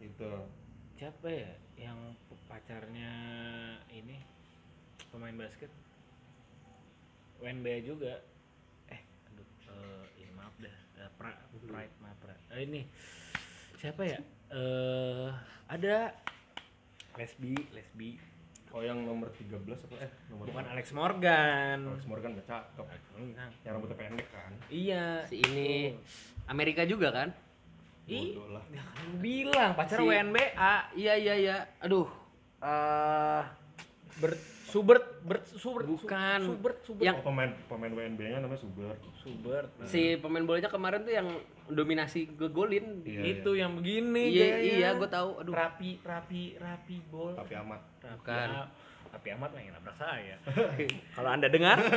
Itu. 0.00 0.28
Siapa 0.94 1.26
ya 1.28 1.50
yang 1.76 1.98
pacarnya 2.46 3.12
ini 3.90 4.22
pemain 5.10 5.34
basket? 5.34 5.68
WNBA 7.42 7.84
juga. 7.84 8.22
Eh, 8.88 9.00
aduh, 9.28 9.44
eh, 9.68 10.04
ini 10.22 10.32
maaf 10.32 10.54
dah. 10.56 10.76
Eh, 10.96 11.10
pra, 11.18 11.34
Pride, 11.60 11.94
maaf, 11.98 12.16
pra. 12.22 12.34
Eh, 12.54 12.64
ini 12.64 12.86
siapa 13.76 14.06
ya? 14.06 14.22
Eh, 14.54 15.28
ada 15.66 16.14
lesbi, 17.18 17.58
lesbi. 17.74 18.22
Oh 18.70 18.82
yang 18.82 19.02
nomor 19.02 19.30
13 19.30 19.50
apa 19.60 19.94
eh 19.98 20.10
nomor 20.30 20.46
Bukan 20.46 20.66
Alex 20.66 20.86
Morgan. 20.90 21.78
Alex 21.90 22.06
Morgan 22.06 22.30
gak 22.34 22.46
cakep. 22.46 22.86
Enggak. 23.14 23.50
Yang 23.62 23.72
rambutnya 23.72 23.98
pendek 23.98 24.28
kan. 24.30 24.50
Iya. 24.66 25.26
Si 25.26 25.38
ini 25.40 25.94
Amerika 26.46 26.82
juga 26.82 27.10
kan? 27.10 27.28
Ih, 28.04 28.36
ya 28.70 28.82
kan 28.84 29.08
bilang 29.18 29.70
pacar 29.74 29.98
Si- 29.98 30.06
WNBA. 30.06 30.74
Iya 30.92 31.14
iya 31.16 31.34
iya. 31.34 31.56
Aduh. 31.80 32.06
eh 32.60 33.42
Bert 34.16 34.38
Subert, 34.64 35.06
Bert 35.22 35.44
Subert, 35.48 35.86
Bukan. 35.86 36.38
Subert, 36.44 36.78
Subert. 36.82 37.04
Yang- 37.04 37.18
Oh, 37.18 37.26
pemain 37.26 37.50
pemain 37.66 37.90
WNBA-nya 37.90 38.38
namanya 38.38 38.58
Subert. 38.58 38.98
Subert. 39.18 39.70
Nah, 39.78 39.86
si 39.86 40.14
pemain 40.16 40.42
bolanya 40.42 40.66
kemarin 40.66 41.02
tuh 41.02 41.14
yang 41.14 41.28
dominasi 41.68 42.28
ngegolin. 42.36 43.00
Iya, 43.04 43.20
itu 43.40 43.50
yang 43.56 43.80
begini 43.80 44.30
Iya 44.30 44.44
gayanya. 44.60 44.74
iya 44.76 44.88
gue 44.96 45.08
tahu. 45.08 45.30
Aduh. 45.40 45.52
Rapi, 45.56 45.90
rapi, 46.04 46.42
rapi 46.60 46.96
bol. 47.08 47.32
Tapi 47.36 47.52
amat. 47.60 47.80
Rapi, 48.04 48.16
Bukan. 48.20 48.48
Rapi 49.14 49.28
amat 49.38 49.50
mah 49.54 49.60
yang 49.62 49.74
nabrak 49.78 49.96
saya. 49.96 50.36
Kalau 51.16 51.30
anda 51.30 51.46
dengar, 51.48 51.78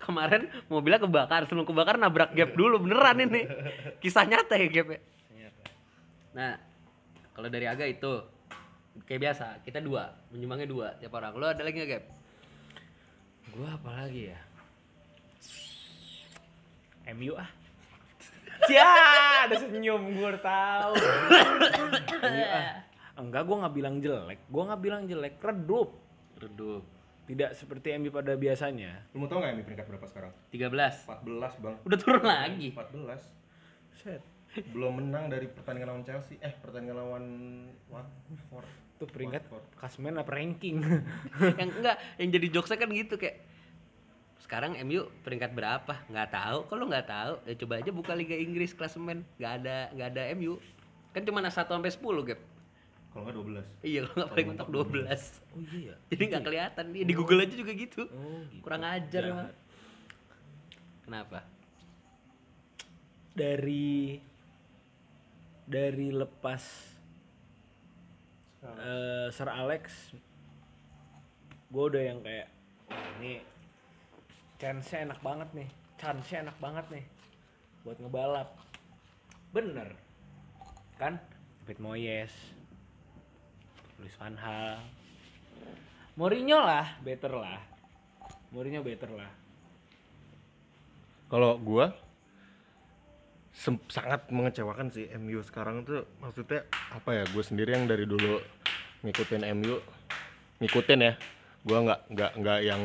Kemarin 0.00 0.48
mobilnya 0.72 0.96
kebakar, 0.96 1.44
sebelum 1.44 1.68
kebakar 1.68 2.00
nabrak 2.00 2.32
gap 2.32 2.56
dulu 2.56 2.80
beneran 2.82 3.20
ini. 3.20 3.44
Kisah 4.00 4.24
nyata 4.24 4.56
ya 4.56 4.66
gap 4.72 4.96
Nah, 6.30 6.56
kalau 7.36 7.50
dari 7.52 7.66
Aga 7.68 7.84
itu 7.84 8.22
kayak 9.04 9.20
biasa, 9.28 9.60
kita 9.66 9.78
dua, 9.78 10.14
menyumbangnya 10.32 10.66
dua 10.66 10.88
tiap 10.96 11.14
orang. 11.14 11.36
Lo 11.36 11.46
ada 11.52 11.60
lagi 11.60 11.78
nggak 11.78 11.90
gap? 11.90 12.04
gua 13.50 13.74
apa 13.74 13.90
lagi 14.06 14.30
ya? 14.30 14.38
MU 17.12 17.34
ah. 17.34 17.50
Ya, 18.68 18.90
ada 19.48 19.56
senyum 19.56 20.02
gue 20.12 20.32
tahu. 20.42 20.92
MU 22.20 22.44
ah. 22.44 22.90
Enggak, 23.20 23.42
gua 23.44 23.56
nggak 23.66 23.74
bilang 23.76 23.94
jelek. 24.00 24.40
Gua 24.48 24.62
nggak 24.72 24.80
bilang 24.80 25.02
jelek, 25.04 25.34
redup. 25.40 25.92
Redup. 26.40 26.84
Tidak 27.28 27.50
seperti 27.54 27.94
MU 28.00 28.10
pada 28.10 28.34
biasanya. 28.34 29.06
Lu 29.14 29.22
mau 29.22 29.28
tau 29.30 29.38
gak 29.38 29.54
ini 29.54 29.62
peringkat 29.62 29.86
berapa 29.86 30.06
sekarang? 30.08 30.32
13. 30.50 31.06
14 31.06 31.62
bang. 31.62 31.74
Udah 31.86 31.98
turun 32.00 32.24
lagi. 32.26 32.74
14. 32.74 33.22
Set. 33.94 34.22
Belum 34.74 34.98
menang 34.98 35.30
dari 35.30 35.46
pertandingan 35.46 35.94
lawan 35.94 36.02
Chelsea. 36.02 36.42
Eh 36.42 36.50
pertandingan 36.58 36.98
lawan 36.98 37.24
Watford. 37.86 38.66
Itu 38.98 39.06
peringkat 39.06 39.46
Watford. 39.46 39.78
kasmen 39.78 40.18
apa 40.18 40.30
ranking? 40.34 40.82
yang 41.60 41.70
enggak, 41.70 41.96
yang 42.18 42.28
jadi 42.34 42.46
jokesnya 42.50 42.82
kan 42.82 42.90
gitu 42.90 43.14
kayak 43.14 43.46
sekarang 44.50 44.74
MU 44.82 45.06
peringkat 45.22 45.54
berapa? 45.54 45.94
Nggak 46.10 46.34
tahu. 46.34 46.58
Kalau 46.66 46.90
nggak 46.90 47.06
tahu, 47.06 47.32
ya 47.46 47.54
coba 47.54 47.74
aja 47.78 47.90
buka 47.94 48.18
Liga 48.18 48.34
Inggris 48.34 48.74
klasemen. 48.74 49.22
Nggak 49.38 49.52
ada 49.62 49.76
nggak 49.94 50.08
ada 50.10 50.22
MU. 50.34 50.58
Kan 51.14 51.22
cuma 51.22 51.38
1 51.38 51.54
sampai 51.54 51.94
10 51.94 52.26
gap. 52.26 52.40
Kalau 53.14 53.22
nggak 53.30 53.36
12. 53.38 53.86
Iya, 53.86 54.00
kalau 54.10 54.14
nggak 54.18 54.30
paling 54.34 54.48
mentok 54.50 54.68
12. 54.74 54.90
oh 55.54 55.62
iya 55.70 55.94
ya. 55.94 55.96
Jadi 56.10 56.22
nggak 56.34 56.42
kelihatan 56.42 56.84
nih 56.90 57.02
di 57.06 57.14
Google 57.14 57.46
aja 57.46 57.54
juga 57.54 57.72
gitu. 57.78 58.02
Oh, 58.10 58.42
gitu. 58.50 58.62
Kurang 58.66 58.82
ajar 58.82 59.22
Jahat. 59.22 59.30
emang. 59.30 59.50
Kenapa? 61.06 61.38
dari 63.30 64.18
dari 65.70 66.08
lepas 66.10 66.62
eh, 68.66 69.26
Sir 69.30 69.48
Alex 69.48 70.12
gue 71.70 71.84
udah 71.86 72.02
yang 72.02 72.18
kayak 72.26 72.50
wah 72.90 73.06
ini 73.22 73.38
chance 74.60 74.92
enak 74.92 75.16
banget 75.24 75.48
nih. 75.56 75.68
Chance 75.96 76.36
enak 76.36 76.56
banget 76.60 76.84
nih. 76.92 77.04
Buat 77.80 77.96
ngebalap. 77.96 78.48
Bener. 79.56 79.96
Kan? 81.00 81.16
David 81.64 81.80
Moyes. 81.80 82.34
Luis 83.96 84.12
Van 84.20 84.36
Gaal. 84.36 84.84
Mourinho 86.20 86.60
lah 86.60 87.00
better 87.00 87.32
lah. 87.32 87.56
Mourinho 88.52 88.84
better 88.84 89.08
lah. 89.08 89.32
Kalau 91.32 91.56
gua 91.56 91.96
sangat 93.88 94.28
mengecewakan 94.28 94.92
sih 94.92 95.08
MU 95.16 95.40
sekarang 95.40 95.88
tuh. 95.88 96.04
Maksudnya 96.20 96.68
apa 96.92 97.16
ya 97.16 97.24
gue 97.24 97.44
sendiri 97.44 97.72
yang 97.72 97.88
dari 97.88 98.04
dulu 98.04 98.36
ngikutin 99.08 99.48
MU 99.56 99.80
ngikutin 100.60 101.00
ya. 101.00 101.12
Gua 101.64 101.78
nggak 101.86 102.00
nggak 102.12 102.32
nggak 102.44 102.60
yang 102.66 102.82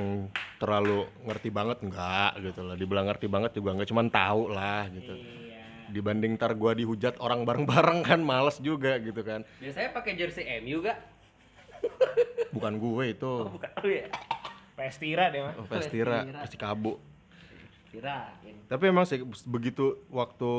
terlalu 0.56 0.98
ngerti 1.22 1.50
banget 1.50 1.78
nggak 1.82 2.32
gitu 2.42 2.62
lah 2.62 2.76
dibilang 2.76 3.06
ngerti 3.06 3.28
banget 3.28 3.52
juga 3.54 3.70
nggak 3.74 3.90
cuman 3.90 4.08
tahu 4.08 4.42
lah 4.50 4.88
gitu 4.90 5.14
iya 5.14 5.44
dibanding 5.86 6.34
ntar 6.34 6.54
gua 6.54 6.72
dihujat 6.72 7.20
orang 7.20 7.44
bareng-bareng 7.44 8.02
kan 8.02 8.20
males 8.20 8.58
juga 8.58 8.98
gitu 8.98 9.22
kan 9.22 9.46
Biasanya 9.58 9.90
pakai 9.92 10.12
jersey 10.16 10.44
MU 10.60 10.82
gak? 10.82 10.98
bukan 12.50 12.74
gue 12.76 13.04
itu 13.08 13.32
Bukan. 13.46 13.70
Oh 13.76 13.86
iya. 13.86 14.10
PS 14.74 14.98
Tira 14.98 15.30
deh 15.30 15.40
mah. 15.40 15.54
oh, 15.56 15.66
Pestira 15.66 16.26
Pestira. 16.26 16.42
Persikabo 16.42 16.94
Kirain. 17.88 18.56
tapi 18.66 18.84
emang 18.86 19.06
sih 19.06 19.22
begitu 19.46 20.02
waktu 20.10 20.52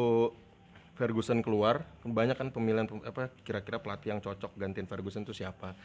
Ferguson 0.95 1.43
keluar 1.43 1.85
banyak 2.01 2.33
kan 2.33 2.49
pemilihan 2.49 2.87
pem- 2.87 3.03
apa 3.03 3.29
kira-kira 3.43 3.77
pelatih 3.77 4.15
yang 4.15 4.21
cocok 4.21 4.55
gantiin 4.55 4.87
Ferguson 4.87 5.21
itu 5.21 5.35
siapa 5.35 5.77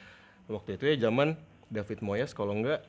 waktu 0.45 0.77
itu 0.77 0.85
ya 0.85 1.09
zaman 1.09 1.35
David 1.67 1.99
Moyes 1.99 2.31
kalau 2.31 2.53
enggak 2.53 2.85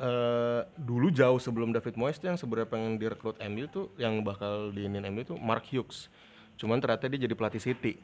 eh, 0.00 0.60
dulu 0.80 1.12
jauh 1.12 1.36
sebelum 1.36 1.76
David 1.76 2.00
Moyes 2.00 2.16
tuh 2.16 2.32
yang 2.32 2.40
sebenarnya 2.40 2.68
pengen 2.72 2.96
direkrut 2.96 3.36
MU 3.46 3.68
tuh 3.68 3.92
yang 4.00 4.24
bakal 4.24 4.72
diinin 4.72 5.04
MU 5.12 5.22
tuh 5.22 5.36
Mark 5.36 5.68
Hughes 5.68 6.08
cuman 6.56 6.80
ternyata 6.80 7.08
dia 7.12 7.28
jadi 7.28 7.34
pelatih 7.36 7.60
City 7.60 8.00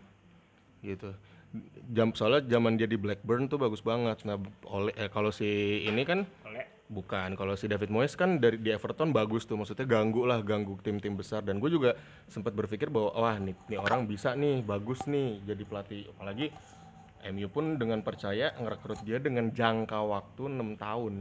gitu 0.84 1.16
jam 1.88 2.12
soalnya 2.12 2.44
zaman 2.44 2.76
dia 2.76 2.84
di 2.84 3.00
Blackburn 3.00 3.48
tuh 3.48 3.56
bagus 3.56 3.80
banget 3.80 4.22
nah 4.28 4.36
oleh 4.68 4.92
eh, 4.94 5.08
kalau 5.08 5.32
si 5.32 5.82
ini 5.88 6.04
kan 6.04 6.28
Oleh 6.44 6.76
Bukan, 6.86 7.34
kalau 7.34 7.58
si 7.58 7.66
David 7.66 7.90
Moyes 7.90 8.14
kan 8.14 8.38
dari 8.38 8.62
di 8.62 8.70
Everton 8.70 9.10
bagus 9.10 9.42
tuh, 9.42 9.58
maksudnya 9.58 9.82
ganggu 9.90 10.22
lah, 10.22 10.38
ganggu 10.38 10.78
tim-tim 10.78 11.18
besar. 11.18 11.42
Dan 11.42 11.58
gue 11.58 11.66
juga 11.66 11.98
sempat 12.30 12.54
berpikir 12.54 12.94
bahwa 12.94 13.10
wah 13.10 13.36
nih, 13.42 13.58
nih 13.66 13.78
orang 13.82 14.06
bisa 14.06 14.38
nih, 14.38 14.62
bagus 14.62 15.02
nih 15.10 15.42
jadi 15.42 15.62
pelatih. 15.66 16.06
Apalagi 16.14 16.54
MU 17.34 17.50
pun 17.50 17.74
dengan 17.74 18.06
percaya 18.06 18.54
ngerekrut 18.54 19.02
dia 19.02 19.18
dengan 19.18 19.50
jangka 19.50 19.98
waktu 19.98 20.42
6 20.46 20.78
tahun. 20.78 21.14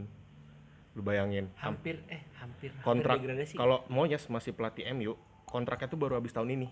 Lu 0.96 1.04
bayangin, 1.04 1.52
Hampir 1.60 2.00
eh 2.08 2.24
hampir. 2.40 2.72
kontrak 2.80 3.20
kalau 3.52 3.84
Moyes 3.92 4.32
masih 4.32 4.56
pelatih 4.56 4.88
MU, 4.96 5.20
kontraknya 5.44 5.92
tuh 5.92 6.00
baru 6.00 6.16
habis 6.16 6.32
tahun 6.32 6.56
ini. 6.56 6.68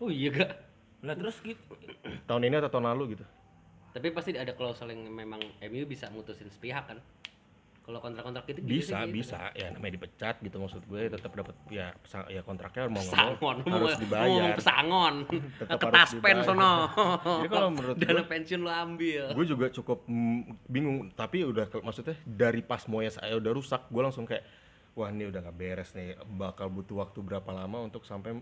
Oh 0.00 0.08
iya 0.08 0.32
gak? 0.32 0.50
Lah 1.04 1.12
terus 1.12 1.36
gitu. 1.44 1.60
Tahun 2.24 2.40
ini 2.40 2.56
atau 2.56 2.72
tahun 2.72 2.88
lalu 2.96 3.20
gitu. 3.20 3.24
Tapi 3.92 4.08
pasti 4.16 4.32
ada 4.32 4.56
klausul 4.56 4.96
yang 4.96 5.04
memang 5.12 5.44
MU 5.68 5.84
bisa 5.84 6.08
mutusin 6.08 6.48
sepihak 6.48 6.88
kan? 6.88 6.98
Kalau 7.80 7.98
kontrak-kontrak 7.98 8.44
itu 8.46 8.60
gitu 8.60 8.70
Bisa, 8.70 9.02
gitu. 9.02 9.14
bisa. 9.16 9.50
Ya 9.52 9.66
namanya 9.68 9.96
dipecat 9.96 10.38
gitu 10.38 10.56
maksud 10.56 10.84
gue 10.84 11.00
tetap 11.08 11.32
dapat 11.32 11.56
ya 11.66 11.90
pesa- 11.96 12.28
ya 12.28 12.40
kontraknya 12.40 12.86
mau 12.86 12.96
mau 12.96 13.02
Pesangon, 13.02 13.56
lu 13.58 13.68
harus 13.68 13.90
mau- 13.90 14.00
dibayar. 14.00 14.28
mau 14.30 14.50
pesangon, 14.54 15.14
Tetap 15.58 15.92
sono. 16.44 16.72
Jadi 17.40 17.48
kalau 17.48 17.68
menurut 17.68 17.96
dana 17.96 18.22
pensiun 18.22 18.60
lu 18.60 18.70
ambil. 18.70 19.22
gue 19.32 19.44
juga 19.44 19.66
cukup 19.70 20.04
mm, 20.04 20.40
bingung 20.66 20.98
tapi 21.10 21.42
udah 21.42 21.66
maksudnya 21.80 22.14
dari 22.22 22.60
pas 22.60 22.84
Moyes 22.84 23.16
saya 23.16 23.34
udah 23.34 23.50
rusak 23.50 23.82
gue 23.86 24.02
langsung 24.02 24.22
kayak 24.22 24.44
wah 24.92 25.08
ini 25.08 25.26
udah 25.26 25.40
gak 25.40 25.56
beres 25.56 25.90
nih 25.92 26.14
bakal 26.30 26.68
butuh 26.68 27.00
waktu 27.00 27.18
berapa 27.18 27.48
lama 27.48 27.80
untuk 27.82 28.02
sampai 28.02 28.38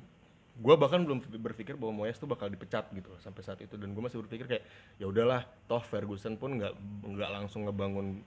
gue 0.54 0.74
bahkan 0.76 0.98
belum 0.98 1.22
berpikir 1.30 1.72
bahwa 1.72 2.02
Moyes 2.02 2.16
tuh 2.16 2.26
bakal 2.26 2.48
dipecat 2.48 2.90
gitu 2.90 3.08
loh 3.08 3.18
sampai 3.18 3.40
saat 3.40 3.60
itu 3.60 3.74
dan 3.74 3.88
gue 3.88 4.02
masih 4.02 4.18
berpikir 4.18 4.44
kayak 4.46 4.64
ya 4.96 5.06
udahlah 5.06 5.40
toh 5.64 5.78
Ferguson 5.78 6.34
pun 6.34 6.58
nggak 6.58 6.74
nggak 7.06 7.30
langsung 7.30 7.62
ngebangun 7.62 8.20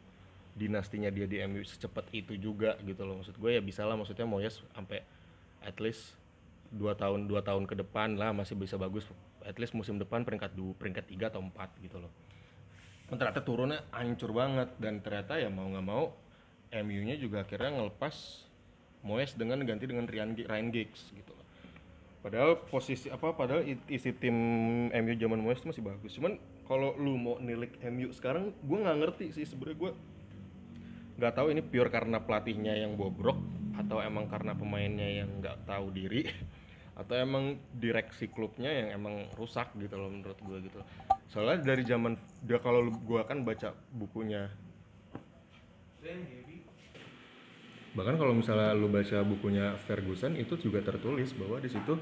dinastinya 0.55 1.07
dia 1.07 1.25
di 1.25 1.39
MU 1.47 1.63
secepat 1.63 2.11
itu 2.11 2.35
juga 2.35 2.75
gitu 2.83 3.07
loh 3.07 3.23
maksud 3.23 3.39
gue 3.39 3.51
ya 3.55 3.61
bisa 3.63 3.87
lah 3.87 3.95
maksudnya 3.95 4.27
Moyes 4.27 4.59
sampai 4.75 4.99
at 5.63 5.77
least 5.79 6.15
dua 6.71 6.95
tahun 6.95 7.27
dua 7.27 7.43
tahun 7.43 7.67
ke 7.67 7.75
depan 7.79 8.15
lah 8.19 8.35
masih 8.35 8.55
bisa 8.59 8.75
bagus 8.75 9.07
at 9.43 9.55
least 9.59 9.75
musim 9.75 9.99
depan 9.99 10.23
peringkat 10.23 10.51
dua 10.55 10.75
peringkat 10.75 11.05
tiga 11.07 11.31
atau 11.31 11.43
empat 11.43 11.71
gitu 11.83 11.99
loh 11.99 12.11
Dan 13.11 13.19
ternyata 13.19 13.43
turunnya 13.43 13.79
hancur 13.91 14.31
banget 14.31 14.71
dan 14.79 15.03
ternyata 15.03 15.35
ya 15.35 15.51
mau 15.51 15.67
nggak 15.67 15.83
mau 15.87 16.15
MU-nya 16.71 17.19
juga 17.19 17.43
akhirnya 17.43 17.75
ngelepas 17.75 18.47
Moyes 19.01 19.33
dengan 19.33 19.59
ganti 19.65 19.89
dengan 19.89 20.05
Ryan, 20.05 20.37
Ryan 20.37 20.69
Giggs 20.69 21.09
gitu 21.11 21.33
loh. 21.33 21.45
Padahal 22.21 22.53
posisi 22.69 23.09
apa 23.09 23.33
padahal 23.33 23.65
isi 23.65 24.13
tim 24.13 24.37
MU 24.93 25.13
zaman 25.17 25.41
Moyes 25.41 25.59
itu 25.59 25.73
masih 25.73 25.83
bagus. 25.83 26.11
Cuman 26.15 26.37
kalau 26.69 26.93
lu 26.95 27.17
mau 27.17 27.35
nilik 27.41 27.81
MU 27.89 28.13
sekarang 28.13 28.53
gue 28.61 28.77
nggak 28.77 28.97
ngerti 29.01 29.25
sih 29.33 29.43
sebenarnya 29.43 29.77
gue 29.81 29.91
nggak 31.17 31.33
tahu 31.35 31.51
ini 31.51 31.61
pure 31.63 31.89
karena 31.91 32.21
pelatihnya 32.23 32.75
yang 32.75 32.95
bobrok 32.95 33.39
atau 33.79 33.99
emang 34.03 34.27
karena 34.27 34.53
pemainnya 34.53 35.23
yang 35.23 35.41
nggak 35.41 35.63
tahu 35.65 35.91
diri 35.91 36.27
atau 36.99 37.15
emang 37.15 37.57
direksi 37.73 38.27
klubnya 38.29 38.69
yang 38.69 38.87
emang 38.99 39.31
rusak 39.39 39.71
gitu 39.79 39.95
loh 39.95 40.11
menurut 40.11 40.37
gue 40.37 40.57
gitu 40.69 40.79
soalnya 41.31 41.63
dari 41.63 41.83
zaman 41.87 42.19
dia 42.43 42.59
kalau 42.59 42.91
gua 43.07 43.23
kan 43.23 43.47
baca 43.47 43.71
bukunya. 43.95 44.51
Bahkan 47.91 48.15
kalau 48.19 48.35
misalnya 48.35 48.75
lu 48.75 48.87
baca 48.87 49.23
bukunya 49.23 49.75
Ferguson 49.87 50.35
itu 50.35 50.59
juga 50.59 50.83
tertulis 50.83 51.31
bahwa 51.35 51.59
di 51.59 51.69
situ 51.71 51.93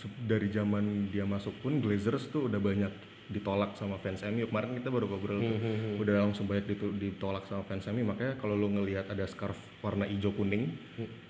se- 0.00 0.18
dari 0.24 0.48
zaman 0.48 1.08
dia 1.12 1.28
masuk 1.28 1.52
pun 1.60 1.80
Glazers 1.84 2.28
tuh 2.32 2.48
udah 2.48 2.60
banyak 2.60 2.92
ditolak 3.30 3.72
sama 3.74 3.94
fans 3.96 4.26
MU 4.26 4.44
kemarin 4.44 4.74
kita 4.74 4.90
baru 4.90 5.06
ngobrol 5.06 5.38
tuh 5.38 5.58
udah 5.96 6.14
langsung 6.20 6.44
banyak 6.44 6.66
ditolak 6.98 7.46
sama 7.46 7.62
fans 7.62 7.86
MU 7.88 8.02
makanya 8.04 8.34
kalau 8.36 8.54
lu 8.54 8.66
ngelihat 8.68 9.06
ada 9.06 9.22
scarf 9.24 9.54
warna 9.78 10.02
hijau 10.04 10.30
kuning 10.32 10.74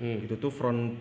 itu 0.01 0.35
tuh 0.35 0.49
front 0.49 0.97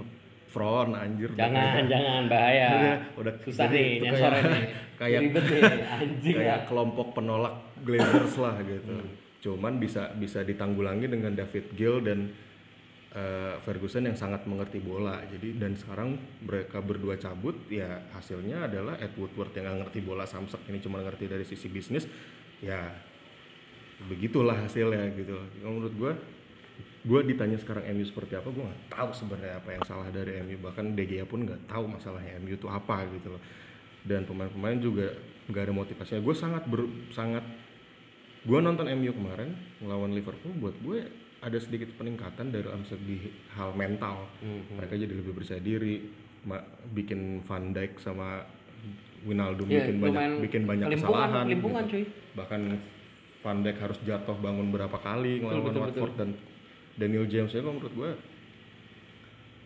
front 0.45 0.91
anjir 0.93 1.29
Jangan, 1.31 1.85
jangan 1.85 2.25
bahaya. 2.25 2.69
Udah, 2.73 2.97
udah 3.21 3.33
Susah 3.45 3.69
jadi 3.69 3.77
nih 3.77 4.01
kayak- 4.01 4.17
sore 4.17 4.39
nih. 4.41 4.63
kayak- 4.99 5.21
ribet 5.21 5.43
nih 5.45 5.62
anjing 5.93 6.33
ya. 6.33 6.39
kayak 6.41 6.59
kelompok 6.65 7.07
penolak 7.13 7.55
Glazers 7.79 8.33
lah 8.35 8.57
gitu. 8.59 8.93
Cuman 9.39 9.77
bisa 9.77 10.09
bisa 10.13 10.41
ditanggulangi 10.41 11.05
dengan 11.05 11.31
David 11.31 11.69
Gill 11.73 12.01
dan 12.01 12.33
eh, 13.15 13.55
Ferguson 13.63 14.05
yang 14.05 14.17
sangat 14.17 14.45
mengerti 14.45 14.77
bola. 14.81 15.21
Jadi 15.25 15.57
dan 15.57 15.73
sekarang 15.73 16.17
mereka 16.45 16.81
berdua 16.83 17.17
cabut 17.17 17.55
ya 17.71 18.09
hasilnya 18.13 18.69
adalah 18.69 18.97
Ed 19.01 19.17
Woodward 19.17 19.53
yang 19.55 19.69
nggak 19.69 19.77
ngerti 19.87 19.99
bola 20.05 20.25
samsak 20.29 20.65
ini 20.69 20.79
cuma 20.81 21.01
ngerti 21.01 21.25
dari 21.25 21.45
sisi 21.45 21.67
bisnis 21.69 22.05
ya 22.59 22.89
begitulah 24.05 24.55
hasilnya 24.67 25.11
gitu. 25.17 25.35
Kalau 25.61 25.73
menurut 25.75 25.95
gua 25.97 26.13
gue 26.99 27.21
ditanya 27.31 27.55
sekarang 27.55 27.87
MU 27.95 28.03
seperti 28.03 28.35
apa 28.35 28.51
gue 28.51 28.59
nggak 28.59 28.91
tahu 28.91 29.09
sebenarnya 29.15 29.63
apa 29.63 29.69
yang 29.71 29.83
salah 29.87 30.11
dari 30.11 30.35
MU 30.43 30.59
bahkan 30.59 30.91
Gea 30.91 31.23
pun 31.23 31.47
nggak 31.47 31.71
tahu 31.71 31.87
masalahnya 31.87 32.35
MU 32.43 32.59
itu 32.59 32.67
apa 32.67 33.07
gitu 33.15 33.39
loh 33.39 33.43
dan 34.03 34.27
pemain-pemain 34.27 34.75
juga 34.83 35.15
nggak 35.47 35.63
ada 35.63 35.73
motivasinya 35.73 36.19
gue 36.19 36.35
sangat 36.35 36.63
ber, 36.67 36.83
sangat 37.15 37.43
gue 38.43 38.59
nonton 38.59 38.87
MU 38.99 39.11
kemarin 39.15 39.55
melawan 39.79 40.11
Liverpool 40.11 40.51
buat 40.59 40.75
gue 40.83 40.99
ada 41.39 41.56
sedikit 41.56 41.95
peningkatan 41.95 42.49
dari 42.49 42.62
dalam 42.62 42.84
segi 42.84 43.19
hal 43.49 43.71
mental 43.71 44.28
mereka 44.69 44.93
jadi 44.93 45.08
lebih 45.10 45.32
percaya 45.34 45.60
diri 45.60 46.04
ma- 46.41 46.63
bikin 46.89 47.41
Van 47.41 47.71
Dijk 47.71 47.95
sama 47.97 48.43
Wijnaldum 49.21 49.67
Iya, 49.67 49.84
bikin 49.86 49.97
banyak 49.99 50.21
bikin 50.41 50.63
banyak 50.63 50.88
kelimpungan, 50.89 51.15
kesalahan 51.15 51.45
kelimpungan, 51.45 51.84
gitu. 51.86 51.93
cuy. 51.93 52.04
bahkan 52.34 52.62
Van 53.39 53.58
Dijk 53.60 53.78
harus 53.78 53.99
jatuh 54.02 54.38
bangun 54.38 54.67
berapa 54.69 54.97
kali 54.97 55.39
ngelawan 55.39 55.75
Watford 55.82 56.13
dan 56.15 56.30
Daniel 56.95 57.23
James 57.25 57.49
ya 57.49 57.62
menurut 57.62 57.93
gue 57.93 58.12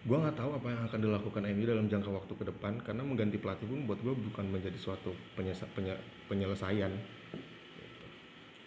gue 0.04 0.18
nggak 0.20 0.36
tahu 0.36 0.52
apa 0.54 0.68
yang 0.68 0.82
akan 0.84 1.00
dilakukan 1.00 1.42
MU 1.48 1.64
dalam 1.64 1.86
jangka 1.88 2.10
waktu 2.12 2.34
ke 2.36 2.46
depan 2.46 2.74
karena 2.82 3.02
mengganti 3.02 3.38
pelatih 3.38 3.64
pun 3.64 3.88
buat 3.88 3.98
gue 3.98 4.14
bukan 4.14 4.46
menjadi 4.48 4.78
suatu 4.78 5.10
penyesa- 5.34 5.70
penye- 5.72 5.98
penyelesaian 6.28 6.92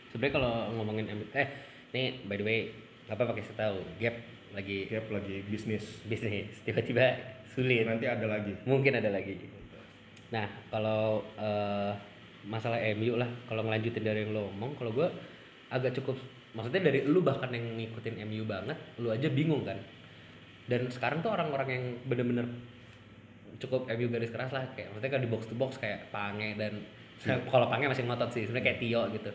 Sebenarnya 0.09 0.35
kalau 0.35 0.53
ngomongin 0.75 1.07
MU 1.12 1.27
eh 1.33 1.49
nih 1.92 2.25
by 2.25 2.35
the 2.35 2.45
way 2.45 2.61
apa 3.07 3.23
pakai 3.23 3.42
saya 3.47 3.71
tahu 3.71 3.79
gap 4.03 4.16
lagi 4.57 4.88
Gap 4.88 5.07
lagi 5.12 5.45
bisnis 5.47 5.85
bisnis 6.09 6.51
tiba-tiba 6.64 7.14
sulit. 7.53 7.87
nanti 7.87 8.09
ada 8.09 8.27
lagi 8.29 8.53
Mungkin 8.69 8.99
ada 8.99 9.09
lagi. 9.12 9.37
Nah, 10.35 10.47
kalau 10.75 11.23
eh, 11.38 11.92
masalah 12.47 12.79
MU 12.95 13.19
lah, 13.19 13.31
kalau 13.47 13.62
ngelanjutin 13.66 14.03
dari 14.03 14.27
yang 14.27 14.35
lo 14.35 14.51
ngomong, 14.51 14.79
kalau 14.79 14.90
gue 14.95 15.09
agak 15.71 15.95
cukup, 15.99 16.19
maksudnya 16.55 16.90
dari 16.90 17.03
lu 17.07 17.23
bahkan 17.23 17.51
yang 17.51 17.79
ngikutin 17.79 18.23
MU 18.27 18.42
banget, 18.47 18.79
lu 19.03 19.11
aja 19.11 19.27
bingung 19.31 19.66
kan. 19.66 19.79
Dan 20.66 20.90
sekarang 20.90 21.23
tuh 21.23 21.31
orang-orang 21.35 21.69
yang 21.71 21.85
bener-bener 22.07 22.47
cukup 23.62 23.87
MU 23.90 24.07
garis 24.11 24.31
keras 24.35 24.51
lah, 24.51 24.66
kayak 24.75 24.95
maksudnya 24.95 25.12
kan 25.14 25.23
di 25.23 25.31
box 25.31 25.42
to 25.47 25.55
box 25.55 25.79
kayak 25.79 26.11
Pange 26.11 26.59
dan 26.59 26.83
kalau 27.53 27.66
Pange 27.71 27.87
masih 27.90 28.07
ngotot 28.07 28.31
sih, 28.35 28.47
sebenarnya 28.47 28.66
kayak 28.75 28.81
Tio 28.83 29.03
gitu. 29.14 29.31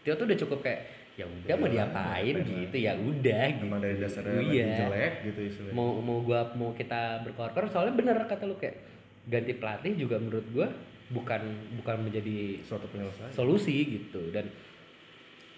Tio 0.00 0.12
tuh 0.16 0.24
udah 0.24 0.38
cukup 0.40 0.58
kayak 0.64 0.80
ya 1.20 1.26
udah 1.28 1.54
mau 1.60 1.68
diapain? 1.68 2.34
gitu 2.40 2.76
ya 2.80 2.92
udah 2.96 3.44
gitu. 3.52 3.64
emang 3.68 3.80
dari 3.84 3.96
dasarnya 4.00 4.32
Iya. 4.40 4.40
lagi 4.40 4.78
jelek 4.80 5.12
gitu 5.28 5.40
istilahnya. 5.52 5.74
Mau 5.76 5.88
mau 6.00 6.18
gua 6.24 6.40
mau 6.56 6.70
kita 6.72 7.20
berkorkor 7.28 7.68
soalnya 7.68 7.94
bener 8.00 8.16
kata 8.24 8.48
lu 8.48 8.56
kayak 8.56 8.80
ganti 9.28 9.52
pelatih 9.52 9.92
juga 10.00 10.16
menurut 10.16 10.46
gua 10.50 10.68
bukan 11.10 11.42
bukan 11.76 11.96
menjadi 12.06 12.62
suatu 12.64 12.88
penyelesaian. 12.88 13.34
solusi 13.34 13.76
gitu. 14.00 14.32
Dan 14.32 14.48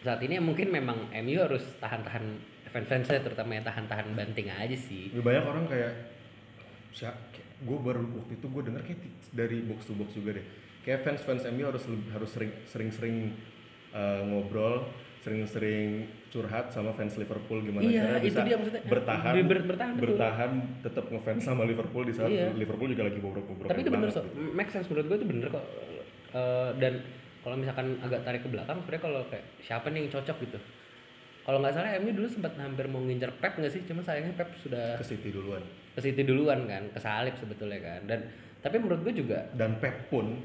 saat 0.03 0.19
ini 0.27 0.43
mungkin 0.43 0.75
memang 0.75 1.15
MU 1.23 1.39
harus 1.39 1.63
tahan-tahan 1.79 2.25
fans-fansnya 2.73 3.21
terutama 3.23 3.55
yang 3.55 3.63
tahan-tahan 3.63 4.17
banting 4.17 4.49
aja 4.51 4.75
sih. 4.75 5.13
Lebih 5.15 5.23
banyak 5.23 5.45
orang 5.47 5.65
kayak 5.71 5.93
gue 7.63 7.79
baru 7.79 8.03
waktu 8.19 8.35
itu 8.43 8.47
gue 8.51 8.63
denger 8.67 8.83
kayak 8.83 9.01
dari 9.31 9.63
box 9.63 9.87
to 9.87 9.95
box 9.95 10.11
juga 10.19 10.35
deh. 10.35 10.47
Kayak 10.83 11.07
fans 11.07 11.23
fans 11.23 11.47
MU 11.47 11.63
harus 11.63 11.87
harus 11.87 12.31
sering 12.35 12.51
sering 12.67 12.91
sering 12.91 13.17
uh, 13.95 14.27
ngobrol 14.27 14.91
sering-sering 15.23 16.03
curhat 16.29 16.69
sama 16.69 16.91
fans 16.91 17.15
Liverpool 17.15 17.63
gimana 17.63 17.87
Iya, 17.87 18.03
cara 18.05 18.19
itu 18.19 18.27
bisa 18.27 18.41
dia 18.43 18.57
maksudnya. 18.59 18.83
bertahan 18.85 19.33
Ber- 19.33 19.47
ber- 19.47 19.67
bertahan, 19.69 19.93
betul. 19.95 20.07
bertahan 20.09 20.51
tetap 20.83 21.05
ngefans 21.07 21.41
sama 21.41 21.63
Liverpool 21.63 22.03
di 22.03 22.13
saat 22.13 22.27
Iya. 22.29 22.51
Liverpool 22.53 22.91
juga 22.91 23.07
lagi 23.07 23.19
bobrok-bobrok 23.19 23.71
tapi 23.71 23.81
itu 23.81 23.91
bener 23.91 24.11
so 24.11 24.21
make 24.53 24.69
sense 24.69 24.91
menurut 24.91 25.07
gue 25.07 25.17
itu 25.17 25.27
bener 25.29 25.47
kok. 25.49 25.65
Eh, 26.33 26.71
dan 26.77 26.93
kalau 27.41 27.55
misalkan 27.55 27.87
agak 28.01 28.21
tarik 28.23 28.41
ke 28.41 28.51
belakang 28.51 28.77
sebenarnya 28.77 29.03
kalau 29.05 29.21
kayak 29.27 29.45
siapa 29.61 29.87
nih 29.89 29.99
yang 30.01 30.11
cocok 30.11 30.37
gitu? 30.41 30.59
Kalau 31.43 31.59
nggak 31.59 31.73
salah 31.73 31.91
MU 31.97 32.11
dulu 32.13 32.29
sempat 32.29 32.55
hampir 32.57 32.87
mau 32.87 32.99
ngincer 33.01 33.31
Pep 33.37 33.53
nggak 33.57 33.71
sih? 33.71 33.83
Cuma 33.83 33.99
sayangnya 34.01 34.35
Pep 34.35 34.51
sudah 34.59 34.95
ke 34.95 35.03
City 35.05 35.31
duluan. 35.31 35.63
ke 35.93 36.01
City 36.01 36.23
duluan 36.23 36.67
kan 36.67 36.83
kesalip 36.91 37.35
sebetulnya 37.37 37.79
kan. 37.79 38.01
Dan 38.05 38.27
tapi 38.59 38.75
menurut 38.77 39.03
gue 39.03 39.15
juga 39.17 39.47
dan 39.53 39.79
Pep 39.79 40.07
pun 40.09 40.39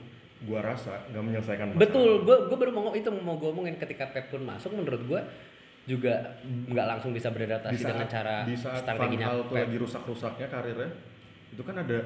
gua 0.45 0.62
rasa 0.62 1.02
nggak 1.10 1.23
menyelesaikan 1.23 1.65
masalah. 1.73 1.82
betul 1.82 2.10
gue 2.21 2.38
gue 2.45 2.58
baru 2.62 2.71
mau 2.76 2.93
itu 2.93 3.10
mau 3.10 3.36
gue 3.41 3.50
omongin 3.50 3.76
ketika 3.82 4.06
Pep 4.13 4.30
pun 4.30 4.45
masuk 4.45 4.69
menurut 4.69 5.02
gue 5.02 5.21
juga 5.88 6.38
nggak 6.45 6.88
langsung 6.93 7.15
bisa 7.15 7.34
beradaptasi 7.34 7.73
di 7.73 7.82
saat, 7.82 7.89
dengan 7.95 8.08
cara 8.12 8.36
di 8.45 8.54
saat 8.54 8.84
Van 8.84 8.84
strateginya 8.86 9.28
Gaal 9.34 9.39
tuh 9.41 9.56
Pep 9.58 9.65
lagi 9.65 9.78
rusak-rusaknya 9.82 10.47
karirnya 10.52 10.89
itu 11.58 11.62
kan 11.65 11.76
ada 11.82 11.97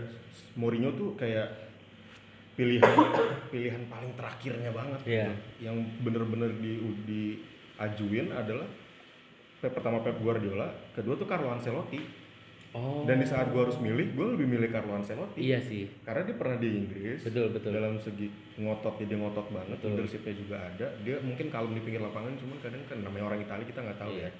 Mourinho 0.55 0.95
tuh 0.95 1.17
kayak 1.19 1.47
pilihan 2.55 2.95
pilihan 3.51 3.81
paling 3.89 4.11
terakhirnya 4.15 4.71
banget 4.71 4.99
Iya. 5.03 5.27
gitu. 5.27 5.33
yang 5.65 5.77
bener-bener 6.05 6.51
di 6.61 6.77
diajuin 7.07 8.31
adalah 8.31 8.67
Pep 9.59 9.71
pertama 9.75 9.99
Pep 10.05 10.15
Guardiola 10.23 10.71
kedua 10.95 11.19
tuh 11.19 11.27
Carlo 11.27 11.51
Ancelotti 11.51 12.20
oh. 12.73 13.03
Dan 13.03 13.17
di 13.17 13.25
saat 13.25 13.49
gua 13.49 13.65
harus 13.65 13.77
milih 13.77 14.13
gua 14.13 14.31
lebih 14.31 14.47
milih 14.47 14.69
Carlo 14.69 14.93
Ancelotti. 14.93 15.39
Iya 15.41 15.59
sih. 15.59 15.89
Karena 16.01 16.23
dia 16.23 16.35
pernah 16.35 16.57
di 16.57 16.69
Inggris. 16.69 17.19
Betul 17.21 17.51
betul. 17.51 17.71
Dalam 17.71 17.95
segi 17.97 18.27
ngotot 18.57 18.95
dia 18.97 19.13
ngotot 19.13 19.47
banget 19.49 19.77
Betul. 19.77 19.89
leadershipnya 19.93 20.33
juga 20.35 20.55
ada. 20.59 20.87
Dia 21.01 21.15
mungkin 21.19 21.47
kalem 21.47 21.71
di 21.73 21.81
pinggir 21.81 21.99
lapangan 21.99 22.33
cuman 22.35 22.57
kadang 22.59 22.83
kan 22.85 22.97
namanya 22.99 23.25
orang 23.27 23.39
Italia 23.39 23.65
kita 23.65 23.79
nggak 23.81 23.99
tahu 23.99 24.13
Iya. 24.13 24.27
ya 24.27 24.31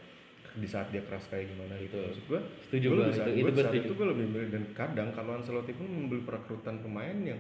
di 0.52 0.67
saat 0.67 0.91
dia 0.91 1.00
keras 1.02 1.28
kayak 1.28 1.48
gimana 1.48 1.74
gitu. 1.78 1.96
Maksud 1.96 2.26
gua 2.28 2.39
Setuju 2.62 2.88
saat- 2.88 2.91
itu- 2.91 3.08
gua 3.08 3.15
itu 3.15 3.32
di 3.32 3.41
gua 3.41 3.63
saat 3.63 3.76
itu 3.78 3.91
gua 3.94 4.08
lebih 4.12 4.26
milih 4.28 4.50
dan 4.50 4.63
kadang 4.74 5.10
kalau 5.12 5.32
Ancelotti 5.34 5.72
pun 5.72 5.88
membeli 5.88 6.22
perekrutan 6.22 6.76
pemain 6.80 7.15
yang 7.17 7.39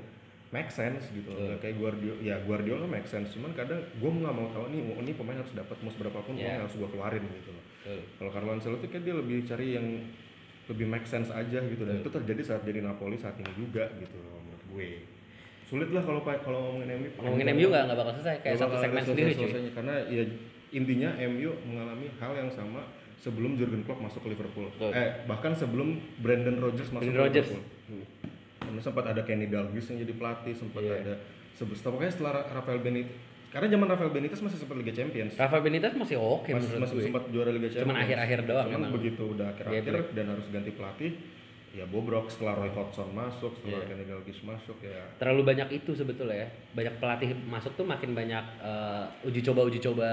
make 0.49 0.67
sense 0.67 1.11
gitu. 1.11 1.27
Nggak 1.27 1.59
kayak 1.59 1.75
Guardiola 1.75 2.19
ya 2.19 2.35
Guardiola 2.39 2.83
make 2.85 3.03
sense 3.05 3.31
cuman 3.31 3.51
kadang 3.51 3.83
gua 3.97 4.11
nggak 4.11 4.31
mau 4.33 4.47
tahu 4.49 4.65
nih 4.69 4.79
ini 4.97 5.11
pemain 5.11 5.35
harus 5.35 5.51
dapat 5.51 5.75
mau 5.79 5.87
seberapa 5.89 6.19
pun 6.19 6.35
Iya. 6.35 6.43
pemain 6.45 6.59
harus 6.63 6.75
gua 6.75 6.87
keluarin 6.87 7.23
gitu 7.25 7.51
loh. 7.51 7.63
Kalau 8.15 8.31
Carlo 8.31 8.51
Ancelotti 8.53 8.87
kan 8.87 9.01
dia 9.01 9.11
lebih 9.11 9.43
cari 9.43 9.67
yang 9.73 9.87
lebih 10.71 10.87
make 10.87 11.03
sense 11.03 11.27
aja 11.29 11.59
gitu 11.59 11.83
dan 11.83 11.99
Betul. 11.99 12.01
itu 12.01 12.09
terjadi 12.17 12.41
saat 12.45 12.61
jadi 12.63 12.79
Napoli 12.79 13.15
saat 13.15 13.35
ini 13.35 13.51
juga 13.53 13.91
gitu 13.93 14.15
menurut 14.15 14.63
gue 14.69 14.87
sulit 15.67 15.89
lah 15.89 15.99
kalau 16.01 16.19
kalau 16.23 16.59
ngomongin 16.65 16.89
MU 16.97 17.07
ngomongin 17.17 17.47
MU 17.49 17.67
nggak 17.67 17.83
nggak 17.85 17.97
bakal 17.97 18.13
selesai 18.15 18.35
kayak 18.39 18.55
satu 18.57 18.75
segmen 18.77 19.03
sendiri 19.03 19.31
cuy 19.33 19.51
karena 19.71 19.93
ya 20.07 20.23
intinya 20.71 21.09
MU 21.27 21.51
mengalami 21.65 22.07
hal 22.17 22.31
yang 22.33 22.47
sama 22.47 22.87
sebelum 23.15 23.53
Jurgen 23.53 23.83
Klopp 23.83 24.01
masuk 24.01 24.23
ke 24.23 24.31
Liverpool 24.31 24.71
Betul. 24.71 24.91
eh 24.91 25.23
bahkan 25.25 25.51
sebelum 25.53 25.93
Brandon 26.17 26.57
Rodgers 26.57 26.89
masuk 26.89 27.03
Brendan 27.03 27.15
ke 27.15 27.21
Rodgers 27.21 27.49
Liverpool 27.49 27.79
Hmm. 27.91 28.07
karena 28.61 28.79
sempat 28.79 29.03
ada 29.05 29.21
Kenny 29.21 29.47
Dalglish 29.47 29.91
yang 29.91 29.99
jadi 29.99 30.13
pelatih 30.15 30.55
sempat 30.55 30.79
Iya. 30.79 30.95
ada 30.97 31.13
sebut 31.51 31.75
pokoknya 31.77 32.07
setelah 32.09 32.33
Rafael 32.49 32.79
Benitez 32.79 33.11
karena 33.51 33.67
zaman 33.69 33.83
Rafael 33.85 34.09
Benitez 34.09 34.39
masih 34.39 34.57
sempat 34.57 34.75
Liga 34.75 34.93
Champions. 34.93 35.35
Rafa 35.35 35.59
Benitez 35.59 35.91
masih 35.93 36.15
oke 36.15 36.47
masih, 36.47 36.55
menurut 36.71 36.81
masih 36.81 36.95
gue. 36.95 37.03
sempat 37.05 37.23
juara 37.27 37.49
Liga 37.49 37.67
Champions. 37.69 37.85
Cuman 37.85 37.99
akhir-akhir 37.99 38.39
doang 38.45 38.65
cuman 38.65 38.79
emang. 38.79 38.91
begitu 38.93 39.23
udah 39.27 39.47
akhir-akhir 39.49 39.83
Iya, 39.83 40.03
dan 40.13 40.25
harus 40.29 40.45
ganti 40.47 40.71
pelatih 40.71 41.11
ya 41.71 41.85
bobrok. 41.85 42.25
Setelah 42.27 42.53
Roy 42.57 42.71
Hodgson 42.71 43.11
masuk 43.11 43.51
setelah 43.53 43.77
Iya. 43.77 43.87
Kenny 43.87 44.03
Dalglish 44.05 44.41
masuk 44.41 44.77
ya. 44.81 45.03
Terlalu 45.17 45.41
banyak 45.45 45.67
itu 45.73 45.91
sebetulnya 45.91 46.37
ya. 46.37 46.47
Banyak 46.73 46.95
pelatih 46.97 47.29
masuk 47.45 47.71
tuh 47.73 47.83
makin 47.83 48.11
banyak 48.11 48.45
eh, 48.57 49.03
uji 49.25 49.41
coba 49.41 49.61
uji 49.63 49.79
coba 49.81 50.09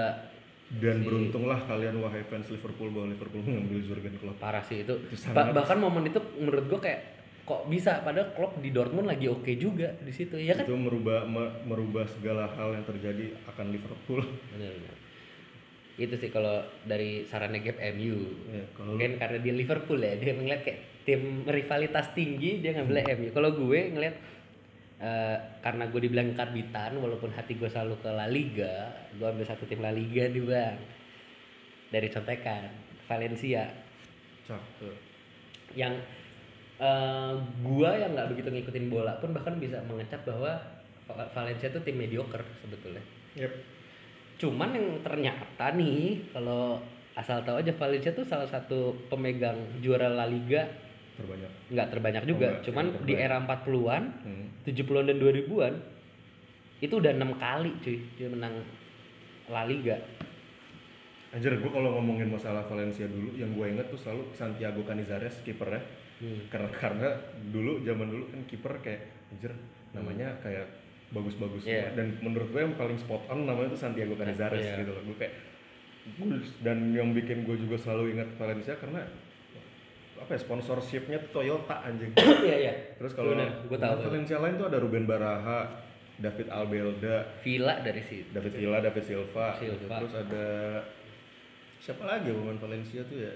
dan 0.71 0.95
Si- 0.95 1.03
beruntunglah 1.03 1.59
kalian 1.61 1.97
wahai 1.97 2.21
fans 2.23 2.47
Liverpool 2.47 2.91
bahwa 2.91 3.07
Liverpool 3.07 3.39
mengambil 3.47 3.79
Jurgen 3.81 4.15
Klopp. 4.15 4.37
Parah 4.37 4.61
sih 4.61 4.83
itu, 4.83 4.93
Itu 5.05 5.15
sangat- 5.17 5.51
bahkan 5.51 5.77
momen 5.77 6.05
itu 6.05 6.19
menurut 6.35 6.63
gue 6.65 6.79
kayak 6.81 7.18
kok 7.49 7.65
bisa? 7.65 8.05
Padahal 8.05 8.29
Klopp 8.37 8.61
di 8.61 8.69
Dortmund 8.69 9.09
lagi 9.09 9.25
oke 9.25 9.49
juga 9.57 9.97
di 9.97 10.13
situ 10.13 10.37
ya 10.37 10.53
kan? 10.53 10.69
Itu 10.69 10.77
merubah 10.77 11.25
me- 11.25 11.65
merubah 11.65 12.05
segala 12.05 12.45
hal 12.53 12.77
yang 12.77 12.85
terjadi 12.85 13.33
akan 13.49 13.73
Liverpool. 13.73 14.21
Bener, 14.53 14.77
bener. 14.77 14.95
itu 15.99 16.15
sih 16.15 16.31
kalau 16.31 16.63
dari 16.87 17.27
sarannya 17.27 17.59
Gap 17.59 17.75
MU 17.91 18.15
ya, 18.55 18.63
kalau 18.71 18.95
mungkin 18.95 19.19
karena 19.19 19.35
dia 19.43 19.51
Liverpool 19.51 19.99
ya 19.99 20.15
dia 20.15 20.31
ngeliat 20.31 20.63
kayak 20.63 21.03
tim 21.03 21.43
rivalitas 21.43 22.15
tinggi 22.15 22.63
dia 22.63 22.71
ngambil 22.71 23.03
MU 23.19 23.27
kalau 23.35 23.51
gue 23.51 23.79
ngeliat 23.91 24.15
eh, 25.03 25.37
karena 25.59 25.91
gue 25.91 25.99
dibilang 25.99 26.31
karbitan 26.31 26.95
walaupun 26.95 27.35
hati 27.35 27.59
gue 27.59 27.67
selalu 27.67 27.99
ke 27.99 28.09
La 28.15 28.31
Liga 28.31 28.95
gue 29.11 29.27
ambil 29.27 29.43
satu 29.43 29.67
tim 29.67 29.83
La 29.83 29.91
Liga 29.91 30.31
nih 30.31 30.39
bang. 30.39 30.77
Dari 31.89 32.07
contekan 32.07 32.63
Valencia. 33.03 33.67
Cakep. 34.47 34.95
Yang 35.75 35.99
eh, 36.79 37.33
gua 37.61 37.91
yang 37.99 38.15
nggak 38.15 38.29
begitu 38.35 38.49
ngikutin 38.49 38.87
bola 38.87 39.19
pun 39.19 39.35
bahkan 39.35 39.59
bisa 39.59 39.83
mengecap 39.85 40.23
bahwa 40.23 40.57
Va- 41.09 41.29
Valencia 41.33 41.69
tuh 41.73 41.81
tim 41.83 41.97
mediocre 41.97 42.45
sebetulnya 42.63 43.03
yep. 43.35 43.51
cuman 44.39 44.69
yang 44.73 44.87
ternyata 45.03 45.65
nih 45.75 46.31
kalau 46.31 46.79
asal 47.17 47.43
tahu 47.43 47.59
aja 47.59 47.75
Valencia 47.75 48.15
tuh 48.15 48.23
salah 48.23 48.47
satu 48.47 48.95
pemegang 49.11 49.57
juara 49.83 50.07
La 50.07 50.29
Liga 50.29 50.63
terbanyak 51.19 51.51
nggak 51.67 51.87
terbanyak 51.91 52.23
juga 52.23 52.47
enggak, 52.55 52.63
cuman 52.63 52.85
tidak 52.95 53.07
di 53.07 53.13
era 53.19 53.37
40-an 53.43 54.03
hmm. 54.23 54.45
70-an 54.63 55.05
dan 55.11 55.17
2000-an 55.19 55.73
itu 56.79 56.93
udah 56.95 57.11
enam 57.11 57.31
kali 57.35 57.71
cuy 57.83 57.97
dia 58.15 58.31
menang 58.31 58.55
La 59.51 59.67
Liga 59.67 59.99
Anjir, 61.29 61.61
gue 61.61 61.69
kalau 61.69 61.93
ngomongin 61.93 62.25
masalah 62.25 62.65
Valencia 62.65 63.05
dulu, 63.05 63.37
yang 63.37 63.53
gue 63.53 63.61
inget 63.69 63.85
tuh 63.93 64.01
selalu 64.01 64.33
Santiago 64.33 64.81
Canizares 64.81 65.45
kipernya. 65.45 65.77
Hmm. 66.19 66.39
Karena 66.51 66.69
karena 66.69 67.07
dulu 67.47 67.79
zaman 67.81 68.07
dulu 68.07 68.23
kan 68.27 68.39
kiper 68.43 68.73
kayak 68.79 69.01
anjir 69.31 69.51
namanya 69.91 70.35
kayak 70.39 70.67
bagus-bagus 71.09 71.63
Iya. 71.63 71.89
semua. 71.89 71.95
dan 71.97 72.07
menurut 72.21 72.49
gue 72.49 72.61
yang 72.61 72.75
paling 72.75 72.99
spot 72.99 73.23
on 73.27 73.47
namanya 73.47 73.73
tuh 73.73 73.81
Santiago 73.81 74.13
Canizares 74.13 74.59
Iya. 74.59 74.83
gitu 74.83 74.91
loh. 74.91 75.03
Gue 75.07 75.17
kayak 75.17 75.33
dan 76.59 76.91
yang 76.91 77.11
bikin 77.11 77.43
gue 77.43 77.55
juga 77.55 77.77
selalu 77.77 78.13
ingat 78.13 78.29
Valencia 78.35 78.75
karena 78.75 79.03
apa 80.19 80.35
ya 80.35 80.39
sponsorshipnya 80.41 81.17
tuh 81.23 81.39
Toyota 81.39 81.79
anjing. 81.81 82.11
iya 82.47 82.57
iya 82.59 82.73
Terus 82.99 83.15
kalau 83.15 83.31
gua 83.65 83.79
tahu. 83.79 84.11
Valencia 84.11 84.37
lain 84.37 84.59
tuh 84.59 84.67
ada 84.67 84.77
Ruben 84.77 85.07
Baraha, 85.07 85.79
David 86.19 86.51
Albelda, 86.51 87.39
Villa 87.39 87.79
dari 87.79 88.03
situ 88.03 88.27
David 88.35 88.51
Villa, 88.51 88.83
David 88.83 89.03
Silva, 89.07 89.55
gitu. 89.55 89.79
Silva. 89.79 89.95
terus 90.03 90.13
ada 90.13 90.45
siapa 91.79 92.03
lagi 92.03 92.35
pemain 92.35 92.59
Valencia 92.59 93.01
tuh 93.07 93.15
ya 93.17 93.33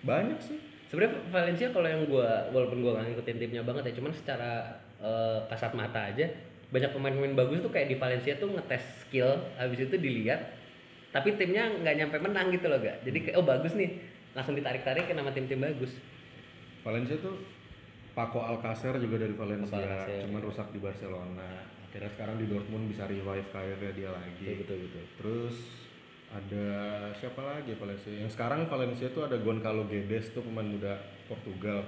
banyak 0.00 0.38
sih. 0.38 0.58
Sebenarnya 0.92 1.24
Valencia 1.32 1.72
kalau 1.72 1.88
yang 1.88 2.04
gua 2.04 2.52
walaupun 2.52 2.84
gua 2.84 3.00
nggak 3.00 3.16
ngikutin 3.16 3.36
timnya 3.40 3.64
banget 3.64 3.88
ya, 3.88 3.92
cuman 3.96 4.12
secara 4.12 4.76
eh, 5.00 5.40
kasat 5.48 5.72
mata 5.72 6.12
aja 6.12 6.28
banyak 6.72 6.90
pemain-pemain 6.92 7.36
bagus 7.36 7.60
tuh 7.60 7.68
kayak 7.68 7.88
di 7.92 7.96
Valencia 8.00 8.36
tuh 8.40 8.48
ngetes 8.52 9.04
skill, 9.04 9.28
habis 9.60 9.84
itu 9.84 9.96
dilihat, 9.96 10.56
tapi 11.12 11.36
timnya 11.36 11.68
nggak 11.68 11.96
nyampe 12.00 12.16
menang 12.16 12.48
gitu 12.48 12.68
loh 12.72 12.80
gak. 12.80 13.04
Jadi 13.04 13.28
kayak 13.28 13.36
oh 13.36 13.44
bagus 13.44 13.76
nih, 13.76 14.00
langsung 14.32 14.56
ditarik-tarik 14.56 15.04
ke 15.04 15.12
nama 15.12 15.28
tim-tim 15.36 15.60
bagus. 15.60 15.92
Valencia 16.80 17.20
tuh 17.20 17.36
Paco 18.16 18.40
Alcacer 18.40 18.96
juga 19.00 19.20
dari 19.20 19.36
Valencia, 19.36 19.80
Alcacer, 19.80 20.28
cuman 20.28 20.40
rusak 20.40 20.68
di 20.72 20.80
Barcelona. 20.80 21.48
Akhirnya 21.88 22.08
sekarang 22.16 22.36
di 22.40 22.48
Dortmund 22.48 22.88
bisa 22.88 23.04
revive 23.04 23.48
karirnya 23.52 23.92
dia 23.92 24.10
lagi. 24.12 24.64
betul 24.64 24.76
betul. 24.88 25.04
Terus 25.20 25.56
ada 26.32 26.66
siapa 27.20 27.44
lagi 27.44 27.76
Valencia? 27.76 28.08
Yang 28.08 28.32
sekarang 28.32 28.64
Valencia 28.64 29.12
tuh 29.12 29.28
ada 29.28 29.36
Goncalo 29.36 29.84
Guedes 29.84 30.32
tuh 30.32 30.40
pemain 30.40 30.64
muda 30.64 30.96
Portugal. 31.28 31.84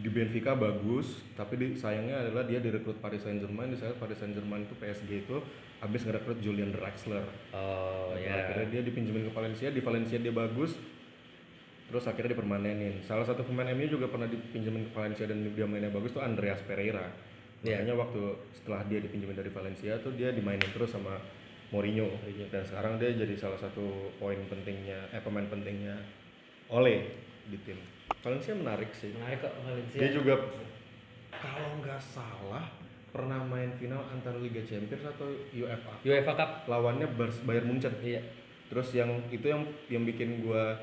Di 0.00 0.08
Benfica 0.08 0.56
bagus, 0.56 1.20
tapi 1.36 1.60
di, 1.60 1.66
sayangnya 1.76 2.24
adalah 2.24 2.48
dia 2.48 2.64
direkrut 2.64 2.96
Paris 3.04 3.20
Saint 3.20 3.36
Germain. 3.36 3.68
Di 3.68 3.76
saat 3.76 4.00
Paris 4.00 4.16
Saint 4.16 4.32
Germain 4.32 4.64
itu 4.64 4.72
PSG 4.72 5.28
itu 5.28 5.36
habis 5.84 6.00
ngerekrut 6.00 6.40
Julian 6.40 6.72
Draxler. 6.72 7.28
Oh 7.52 8.16
ya. 8.16 8.48
Akhirnya 8.48 8.80
dia 8.80 8.82
dipinjemin 8.88 9.28
ke 9.28 9.32
Valencia, 9.36 9.68
di 9.68 9.84
Valencia 9.84 10.16
dia 10.16 10.32
bagus. 10.32 10.80
Terus 11.84 12.04
akhirnya 12.08 12.32
dipermanenin. 12.32 13.04
Salah 13.04 13.28
satu 13.28 13.44
pemain 13.44 13.68
MU 13.76 13.84
juga 13.84 14.08
pernah 14.08 14.24
dipinjemin 14.24 14.88
ke 14.88 14.92
Valencia 14.96 15.28
dan 15.28 15.44
dia 15.44 15.68
mainnya 15.68 15.92
bagus 15.92 16.16
tuh 16.16 16.24
Andreas 16.24 16.64
Pereira. 16.64 17.12
Iya. 17.60 17.84
Makanya 17.84 17.94
waktu 18.00 18.22
setelah 18.56 18.80
dia 18.88 19.04
dipinjemin 19.04 19.36
dari 19.36 19.52
Valencia 19.52 20.00
tuh 20.00 20.16
dia 20.16 20.32
dimainin 20.32 20.68
terus 20.72 20.92
sama 20.92 21.20
Mourinho. 21.72 22.08
Dan 22.50 22.62
sekarang 22.66 23.00
dia 23.00 23.14
jadi 23.14 23.34
salah 23.38 23.56
satu 23.56 24.12
poin 24.18 24.38
pentingnya, 24.50 25.08
eh 25.14 25.20
pemain 25.22 25.46
pentingnya 25.46 25.96
Ole 26.72 27.06
di 27.48 27.58
tim. 27.64 27.76
Valencia 28.24 28.56
menarik 28.56 28.90
sih. 28.96 29.12
Menarik 29.12 29.44
kok 29.44 29.54
Valencia. 29.64 29.98
Dia 30.00 30.10
juga 30.12 30.34
kalau 31.32 31.70
nggak 31.84 32.00
salah 32.00 32.64
pernah 33.14 33.38
main 33.46 33.70
final 33.78 34.02
antara 34.10 34.34
Liga 34.42 34.64
Champions 34.66 35.06
atau 35.06 35.28
UEFA. 35.54 35.92
UEFA 36.02 36.32
Cup. 36.34 36.50
Lawannya 36.66 37.06
Bayern 37.46 37.68
Munchen 37.70 37.94
Iya. 38.02 38.22
terus 38.64 38.96
yang 38.96 39.12
itu 39.30 39.44
yang 39.44 39.62
yang 39.92 40.02
bikin 40.08 40.40
gua 40.42 40.74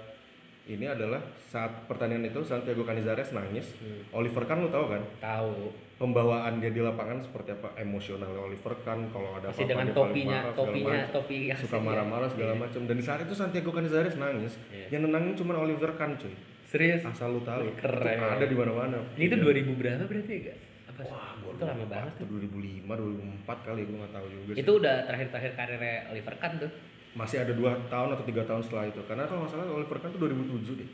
ini 0.69 0.85
adalah 0.85 1.19
saat 1.49 1.89
pertandingan 1.89 2.29
itu 2.29 2.39
Santiago 2.45 2.85
Canizares 2.85 3.33
nangis. 3.33 3.73
Hmm. 3.81 4.21
Oliver 4.21 4.45
Kahn 4.45 4.63
lu 4.63 4.69
tahu 4.69 4.85
kan? 4.95 5.01
Tahu. 5.17 5.73
Pembawaan 6.01 6.57
dia 6.57 6.73
di 6.73 6.81
lapangan 6.81 7.21
seperti 7.21 7.53
apa 7.53 7.77
emosional 7.77 8.33
Oliver 8.33 8.73
Kahn 8.81 9.05
kalau 9.07 9.37
ada 9.37 9.47
apa-apa 9.47 9.69
dengan 9.69 9.87
topinya, 9.93 10.39
marah, 10.41 10.53
topinya, 10.57 10.97
macam. 10.97 11.13
topi 11.13 11.37
suka 11.53 11.77
marah-marah 11.77 12.25
segala 12.27 12.51
Iya. 12.51 12.59
macam 12.59 12.81
dan 12.83 12.95
di 12.97 13.05
saat 13.05 13.19
itu 13.21 13.33
Santiago 13.33 13.69
Canizares 13.69 14.17
nangis 14.17 14.57
Iya. 14.67 14.87
yang 14.89 15.01
nenangin 15.05 15.37
cuma 15.37 15.53
Oliver 15.55 15.93
Kahn 15.93 16.17
cuy 16.17 16.33
Serius? 16.65 17.05
asal 17.05 17.29
lu 17.31 17.41
tahu 17.41 17.69
keren. 17.77 18.17
Itu 18.17 18.25
ada 18.25 18.45
di 18.47 18.55
mana-mana 18.55 18.97
Ini 19.13 19.29
Video. 19.29 19.45
2000 19.45 19.77
berapa 19.77 20.01
berarti 20.01 20.33
ya? 20.41 20.55
Apa 20.87 21.01
sih? 21.03 21.13
Wah, 21.13 21.31
gua 21.37 21.51
itu 21.53 21.63
lama 21.63 21.85
banget 21.85 22.13
tuh. 22.17 22.25
2005, 22.25 22.93
2004 22.97 23.57
kali 23.61 23.81
gue 23.83 23.95
nggak 23.95 24.11
tahu 24.11 24.25
juga 24.27 24.51
sih. 24.51 24.57
Itu 24.57 24.71
udah 24.73 24.95
terakhir-terakhir 25.05 25.51
karirnya 25.53 25.95
Oliver 26.09 26.35
Kahn 26.35 26.53
tuh. 26.57 26.71
masih 27.11 27.37
ada 27.37 27.51
dua 27.51 27.75
tahun 27.85 28.09
atau 28.09 28.23
tiga 28.23 28.41
tahun 28.41 28.63
setelah 28.63 28.87
itu. 28.87 29.03
Karena 29.05 29.27
kalau 29.27 29.43
nggak 29.43 29.51
salah 29.51 29.69
Oliver 29.69 29.99
Kahn 29.99 30.09
tuh 30.09 30.21
2007 30.23 30.79
deh. 30.79 30.89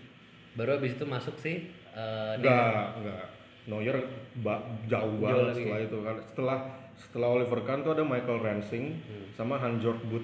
Baru 0.51 0.71
abis 0.75 0.97
itu 0.97 1.05
masuk 1.05 1.37
sih 1.37 1.55
eh, 1.93 2.33
dia- 2.35 2.51
Enggak, 2.51 2.85
enggak. 2.99 3.25
Neuer 3.67 3.97
ba- 4.37 4.63
jauh 4.85 5.19
banget 5.19 5.43
lagi. 5.45 5.59
setelah 5.61 5.79
itu 5.81 5.97
kan. 6.01 6.15
Setelah 6.25 6.57
setelah 6.97 7.27
Oliver 7.29 7.59
Kahn 7.61 7.83
tuh 7.83 7.91
ada 7.91 8.01
Michael 8.01 8.39
Rensing 8.39 8.85
Hmm. 8.97 9.27
sama 9.29 9.55
Hans 9.55 9.79
Jörg 9.79 9.99
Butt. 10.03 10.23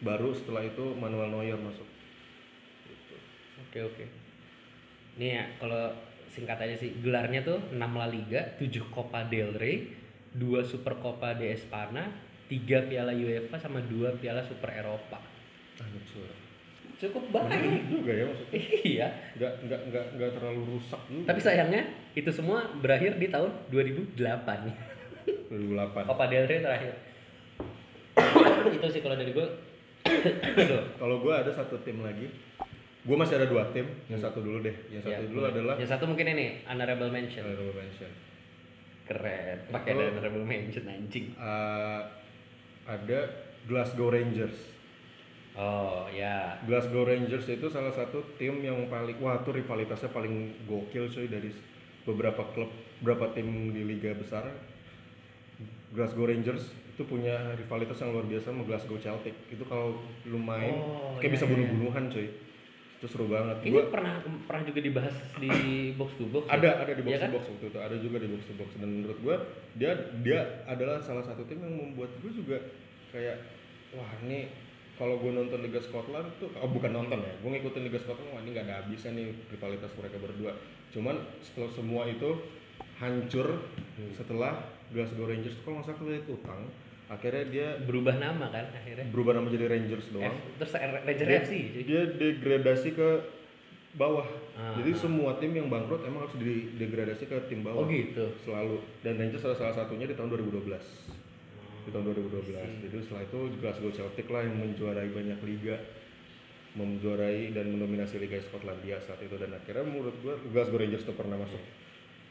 Baru 0.00 0.30
setelah 0.30 0.62
itu 0.62 0.94
Manuel 0.94 1.28
Neuer 1.28 1.56
masuk. 1.56 1.88
Oke 3.60 3.80
oke. 3.82 4.04
Nih 5.16 5.36
ya, 5.36 5.44
kalau 5.56 5.92
singkat 6.26 6.56
aja 6.58 6.76
sih, 6.76 6.96
gelarnya 6.98 7.42
tuh 7.42 7.58
6 7.70 7.92
La 7.92 8.06
Liga, 8.06 8.56
7 8.56 8.86
Copa 8.88 9.24
del 9.24 9.52
Rey, 9.52 9.92
2 10.32 10.62
Super 10.62 10.96
Copa 10.96 11.34
de 11.34 11.50
Espana, 11.50 12.06
3 12.46 12.56
Piala 12.82 13.12
UEFA 13.12 13.58
sama 13.58 13.82
2 13.82 14.14
Piala 14.16 14.40
Super 14.40 14.70
Eropa. 14.74 15.18
Anjir. 15.76 16.49
Cukup 16.96 17.24
banyak. 17.28 17.60
juga 17.86 18.12
ya 18.12 18.24
maksudnya. 18.24 18.58
iya. 18.82 19.06
Enggak 19.34 19.52
enggak 19.62 19.80
enggak 19.86 20.04
enggak 20.12 20.30
terlalu 20.34 20.62
rusak 20.70 21.00
juga. 21.06 21.26
Tapi 21.28 21.40
sayangnya 21.40 21.82
itu 22.12 22.30
semua 22.30 22.64
berakhir 22.74 23.14
di 23.16 23.28
tahun 23.28 23.50
2008. 23.68 24.18
2008. 25.52 26.08
Copa 26.08 26.24
del 26.26 26.44
Rey 26.44 26.58
terakhir. 26.58 26.92
itu 28.70 28.86
sih 28.88 29.00
kalau 29.00 29.14
dari 29.14 29.30
gue. 29.30 29.46
Kalau 30.96 31.16
gue 31.18 31.32
ada 31.32 31.50
satu 31.50 31.78
tim 31.80 32.00
lagi. 32.00 32.26
Gue 33.00 33.16
masih 33.16 33.40
ada 33.40 33.46
dua 33.46 33.64
tim. 33.70 33.88
Yang 34.06 34.28
satu 34.28 34.40
dulu 34.40 34.60
deh. 34.60 34.76
Yang 34.88 35.02
Ya, 35.02 35.16
satu 35.16 35.22
dulu 35.26 35.40
boleh. 35.40 35.52
adalah 35.52 35.74
Yang 35.78 35.90
satu 35.90 36.04
mungkin 36.04 36.26
ini 36.28 36.46
honorable 36.64 37.08
mention. 37.08 37.42
Honorable 37.42 37.76
mention. 37.76 38.10
Keren. 39.06 39.58
Pakai 39.70 39.90
honorable 39.92 40.44
mention 40.44 40.84
anjing. 40.84 41.32
Eh, 41.32 42.00
ada 42.84 43.20
Glasgow 43.64 44.08
Rangers. 44.08 44.79
Oh 45.52 46.06
ya. 46.08 46.54
Glasgow 46.62 47.02
Rangers 47.02 47.46
itu 47.46 47.66
salah 47.66 47.90
satu 47.90 48.22
tim 48.38 48.60
yang 48.60 48.86
paling 48.86 49.18
wah 49.18 49.42
tuh 49.42 49.54
rivalitasnya 49.54 50.08
paling 50.08 50.32
gokil 50.64 51.06
cuy 51.06 51.26
dari 51.26 51.50
beberapa 52.02 52.42
klub 52.54 52.70
beberapa 53.02 53.34
tim 53.34 53.46
di 53.70 53.82
liga 53.82 54.14
besar. 54.14 54.46
Glasgow 55.90 56.24
Rangers 56.24 56.62
itu 56.94 57.02
punya 57.02 57.34
rivalitas 57.56 57.98
yang 57.98 58.14
luar 58.14 58.24
biasa 58.24 58.52
sama 58.52 58.62
Glasgow 58.62 58.96
Celtic. 58.96 59.34
Itu 59.48 59.64
kalau 59.66 59.98
lu 60.22 60.38
main 60.38 60.70
Oh, 60.70 61.18
kayak 61.18 61.26
iya, 61.26 61.34
bisa 61.34 61.44
iya. 61.44 61.50
bunuh-bunuhan 61.50 62.04
cuy. 62.08 62.28
Itu 63.00 63.06
seru 63.08 63.26
banget. 63.26 63.56
Ini 63.64 63.72
Gua 63.72 63.84
pernah 63.88 64.14
pernah 64.46 64.62
juga 64.62 64.80
dibahas 64.80 65.16
di 65.40 65.50
box 65.98 66.14
to 66.14 66.28
box. 66.30 66.44
ya? 66.46 66.60
ada 66.60 66.70
ada 66.84 66.92
di 66.94 67.02
box 67.02 67.10
Iya 67.10 67.18
to 67.18 67.24
kan? 67.24 67.30
box 67.34 67.44
waktu 67.50 67.66
itu 67.66 67.78
ada 67.80 67.96
juga 67.98 68.16
di 68.22 68.28
box 68.30 68.42
to 68.46 68.54
box 68.54 68.68
dan 68.78 68.88
menurut 68.92 69.18
gua 69.18 69.36
dia 69.74 69.92
dia 70.22 70.40
adalah 70.64 71.00
salah 71.00 71.24
satu 71.24 71.42
tim 71.44 71.58
yang 71.58 71.74
membuat 71.74 72.12
gue 72.20 72.30
juga 72.30 72.60
kayak 73.10 73.40
wah 73.90 74.10
ini 74.22 74.46
kalau 75.00 75.16
gue 75.16 75.32
nonton 75.32 75.58
Liga 75.58 75.80
Scotland 75.80 76.28
tuh 76.36 76.52
oh 76.54 76.68
bukan 76.68 76.92
nonton 76.92 77.18
ya 77.18 77.32
gue 77.34 77.50
ngikutin 77.50 77.82
Liga 77.82 77.96
Scotland 77.98 78.28
wah 78.28 78.38
ini 78.38 78.52
nggak 78.52 78.66
ada 78.66 78.74
habisnya 78.78 79.10
nih 79.12 79.32
rivalitas 79.48 79.90
mereka 79.92 80.16
berdua 80.18 80.52
cuman 80.90 81.16
setelah 81.40 81.70
semua 81.70 82.02
itu 82.04 82.30
hancur 82.96 83.48
Hmm. 83.90 84.12
setelah 84.12 84.52
Glasgow 84.88 85.24
Rangers 85.24 85.52
tuh 85.54 85.62
kalau 85.62 85.76
nggak 85.78 85.92
salah 85.92 86.14
itu 86.14 86.32
utang 86.32 86.62
akhirnya 87.06 87.44
dia 87.44 87.68
Berubah 87.80 88.14
nama 88.14 88.48
kan 88.48 88.70
akhirnya. 88.70 89.04
berubah 89.08 89.32
nama 89.34 89.48
jadi 89.48 89.66
Rangers 89.66 90.08
doang 90.08 90.24
F, 90.26 90.36
terus 90.56 90.72
R- 90.74 91.02
Ranger 91.02 91.26
dia, 91.26 91.40
FC. 91.42 91.52
dia 91.82 92.02
degradasi 92.06 92.88
ke 92.92 93.08
bawah 93.92 94.24
Ah, 94.52 94.76
jadi 94.76 94.92
semua 94.94 95.34
tim 95.36 95.50
yang 95.50 95.66
bangkrut 95.66 96.00
emang 96.02 96.22
harus 96.22 96.36
di 96.36 96.76
degradasi 96.76 97.24
ke 97.24 97.36
tim 97.46 97.60
bawah 97.60 97.82
Oh 97.82 97.86
gitu. 97.86 98.24
selalu 98.40 98.76
dan 99.00 99.16
Rangers 99.16 99.40
salah, 99.40 99.56
salah 99.58 99.74
satunya 99.74 100.04
di 100.04 100.12
tahun 100.12 100.28
2012 100.30 100.70
di 101.90 101.92
tahun 101.92 102.06
2012 102.08 102.54
jadi 102.80 102.94
setelah 102.96 103.22
itu 103.22 103.38
Glasgow 103.58 103.90
Celtic 103.90 104.26
lah 104.26 104.40
yang 104.40 104.54
menjuarai 104.56 105.10
banyak 105.10 105.38
liga 105.42 105.74
menjuarai 106.70 107.50
dan 107.50 107.66
mendominasi 107.68 108.16
Liga 108.16 108.38
Skotlandia 108.38 108.94
saat 108.96 109.18
itu. 109.18 109.34
Dan 109.34 109.50
akhirnya 109.50 109.82
menurut 109.82 110.14
gua 110.22 110.38
Glasgow 110.46 110.78
Rangers 110.78 111.02
tuh 111.02 111.18
pernah 111.18 111.34
masuk 111.34 111.58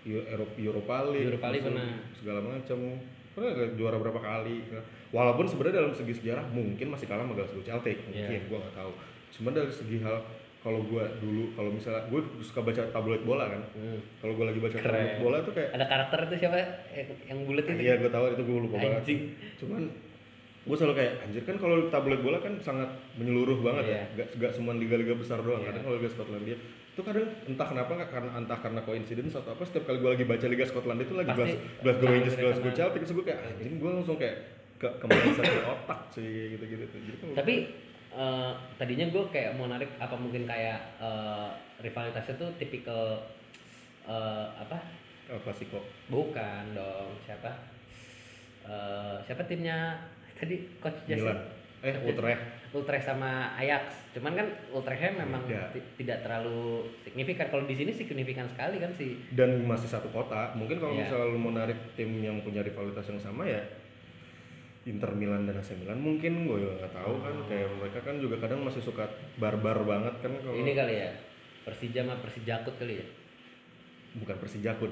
Eu- 0.07 0.24
Eropa 0.24 0.55
Europa 0.55 0.95
League 1.12 1.28
Europa 1.28 1.47
League 1.51 1.68
pernah. 1.68 1.99
segala 2.16 2.39
macam 2.39 2.80
pernah 3.30 3.51
juara 3.76 3.99
berapa 3.99 4.16
kali? 4.18 4.64
Walaupun 5.12 5.43
sebenarnya 5.43 5.84
dalam 5.84 5.91
segi 5.91 6.16
sejarah 6.16 6.47
mungkin 6.47 6.88
masih 6.88 7.12
kalah 7.12 7.28
sama 7.28 7.36
Glasgow 7.36 7.60
Celtic 7.60 7.99
mungkin 8.07 8.32
Iya. 8.32 8.47
gua 8.47 8.64
nggak 8.64 8.76
tahu. 8.80 8.91
Cuma 9.36 9.49
dari 9.51 9.68
segi 9.70 9.97
hal 9.99 10.24
kalau 10.60 10.84
gua 10.84 11.07
dulu 11.16 11.53
kalau 11.53 11.72
misalnya 11.72 12.03
gue 12.05 12.20
suka 12.41 12.60
baca 12.60 12.84
tabloid 12.89 13.24
bola 13.24 13.47
kan 13.47 13.62
Hmm. 13.72 13.99
kalau 14.20 14.34
gua 14.34 14.45
lagi 14.47 14.60
baca 14.60 14.76
Keren. 14.76 14.84
tabloid 14.84 15.16
bola 15.18 15.38
tuh 15.39 15.53
kayak 15.53 15.70
Ada 15.72 15.86
karakter 15.86 16.20
itu 16.22 16.36
siapa 16.38 16.55
yang, 16.57 16.70
yang 17.26 17.39
bulat 17.43 17.64
itu? 17.66 17.80
Iya 17.80 17.93
gue 17.97 18.10
tahu 18.10 18.26
itu 18.30 18.41
gue 18.43 18.57
lupa 18.60 18.76
banget. 18.78 18.99
Anjing. 18.99 19.20
Cuman 19.57 19.82
gue 20.60 20.76
selalu 20.76 20.95
kayak 20.95 21.14
anjir 21.22 21.43
kan 21.43 21.55
kalau 21.57 21.76
tabloid 21.88 22.20
bola 22.20 22.38
kan 22.38 22.53
sangat 22.60 22.89
menyeluruh 23.16 23.60
banget 23.60 23.84
Iya. 23.86 23.95
ya. 23.95 24.03
Gak, 24.18 24.28
gak 24.38 24.51
semua 24.51 24.74
liga-liga 24.74 25.16
besar 25.16 25.39
doang. 25.39 25.60
Iya. 25.60 25.72
Kadang 25.72 25.84
kalau 25.84 25.95
Liga 25.95 26.10
Skotlandia 26.12 26.57
itu 26.89 27.01
kadang 27.01 27.26
entah 27.45 27.64
kenapa 27.66 27.91
nggak 27.95 28.12
karena 28.12 28.32
entah 28.36 28.60
karena 28.60 28.82
coincidence 28.84 29.32
atau 29.34 29.55
apa 29.55 29.64
setiap 29.64 29.88
kali 29.88 29.97
gue 29.97 30.12
lagi 30.12 30.26
baca 30.26 30.45
Liga 30.45 30.66
Skotlandia 30.68 31.05
itu 31.05 31.16
lagi 31.16 31.32
Pasti 31.32 31.55
Glasgow 31.80 32.03
tahu 32.03 32.12
Rangers, 32.12 32.36
dari 32.36 32.43
Glasgow 32.43 32.64
sana. 32.66 32.78
Celtic 32.78 33.01
gue 33.07 33.24
kayak 33.24 33.39
anjing 33.41 33.74
gue 33.80 33.89
langsung 33.89 34.18
kayak 34.20 34.36
ke 34.76 34.88
ke 34.93 35.05
mana 35.05 35.24
di 35.32 35.62
otak 35.66 35.99
sih 36.10 36.28
tuh. 36.53 36.68
Jadi 36.68 36.84
kan 37.16 37.28
Tapi 37.34 37.53
eh, 38.12 38.51
tadinya 38.76 39.05
gue 39.07 39.24
kayak 39.28 39.53
mau 39.53 39.66
narik 39.66 39.89
apa 39.95 40.14
mungkin 40.14 40.43
kayak 40.43 40.80
eh, 40.97 41.49
rivalitasnya 41.80 42.36
tuh 42.36 42.49
tipikal 42.55 43.22
eh, 44.03 44.45
apa? 44.55 44.78
oh, 45.30 45.39
klasiko. 45.39 45.80
Bukan 46.07 46.74
dong, 46.74 47.14
siapa? 47.22 47.51
Eh, 48.64 49.16
siapa 49.24 49.43
timnya 49.43 49.97
tadi 50.34 50.55
coach 50.78 51.05
Jason? 51.05 51.26
Milan. 51.30 51.39
Eh 51.80 51.95
Utrecht. 52.03 52.43
Utrecht 52.70 53.07
sama 53.07 53.55
Ajax. 53.55 54.12
Cuman 54.12 54.36
kan 54.36 54.47
Utrechtnya 54.70 55.16
memang 55.16 55.47
ti- 55.47 55.80
tidak 55.95 56.22
terlalu 56.22 56.84
signifikan. 56.99 57.47
Kalau 57.47 57.64
di 57.64 57.74
sini 57.74 57.89
signifikan 57.89 58.45
sekali 58.45 58.78
kan 58.78 58.91
sih. 58.91 59.16
dan 59.32 59.64
masih 59.64 59.88
satu 59.88 60.12
kota 60.12 60.51
mungkin 60.53 60.76
kalau 60.76 60.91
Iya. 60.91 61.07
misalnya 61.07 61.28
lu 61.30 61.39
mau 61.39 61.55
narik 61.55 61.80
tim 61.95 62.20
yang 62.20 62.43
punya 62.43 62.60
rivalitas 62.60 63.07
yang 63.07 63.18
sama 63.18 63.47
ya 63.47 63.64
Inter 64.89 65.13
Milan 65.13 65.45
dan 65.45 65.55
AC 65.55 65.71
Milan 65.75 65.97
mungkin 65.97 66.43
gue 66.43 66.57
juga 66.59 66.73
nggak 66.79 66.93
tahu 66.95 67.13
kan 67.19 67.35
kayak 67.45 67.69
mereka 67.71 67.99
kan 68.01 68.15
juga 68.17 68.35
kadang 68.37 68.59
masih 68.59 68.81
suka 68.81 69.05
barbar 69.35 69.77
banget 69.83 70.17
kan 70.19 70.33
kalau 70.35 70.55
Ini 70.55 70.71
kali 70.73 70.95
ya. 70.97 71.11
Persija 71.61 72.01
sama 72.01 72.17
Persijakut 72.17 72.73
kali 72.75 72.97
ya. 72.97 73.05
bukan 74.15 74.35
Persijakun 74.35 74.89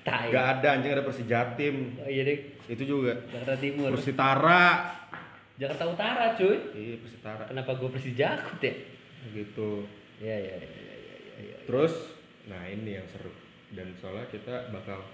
Tai. 0.00 0.26
nggak 0.26 0.46
ada 0.56 0.68
anjing 0.72 0.90
ada 0.90 1.04
Persijatim 1.04 1.94
Oh 1.96 2.08
iya 2.08 2.22
deh. 2.24 2.38
itu 2.66 2.82
juga 2.82 3.12
Jakarta 3.28 3.54
Timur. 3.56 3.92
Persitara 3.92 4.64
Jakarta 5.54 5.84
Utara 5.86 6.24
cuy. 6.34 6.56
iya 6.72 6.96
Persitara 6.96 7.42
Kenapa 7.44 7.74
gue 7.74 7.88
Persijakut 7.88 8.58
ya? 8.58 8.74
gitu 9.30 9.84
Iya 10.18 10.34
iya 10.36 10.54
iya 10.56 10.70
iya 10.72 10.94
iya 10.96 10.96
iya. 10.96 11.36
iya. 11.44 11.56
terus 11.62 11.94
nah 12.44 12.64
ini 12.64 12.96
yang 12.96 13.06
seru 13.06 13.30
dan 13.70 13.92
soalnya 13.94 14.26
kita 14.26 14.72
bakal 14.72 15.04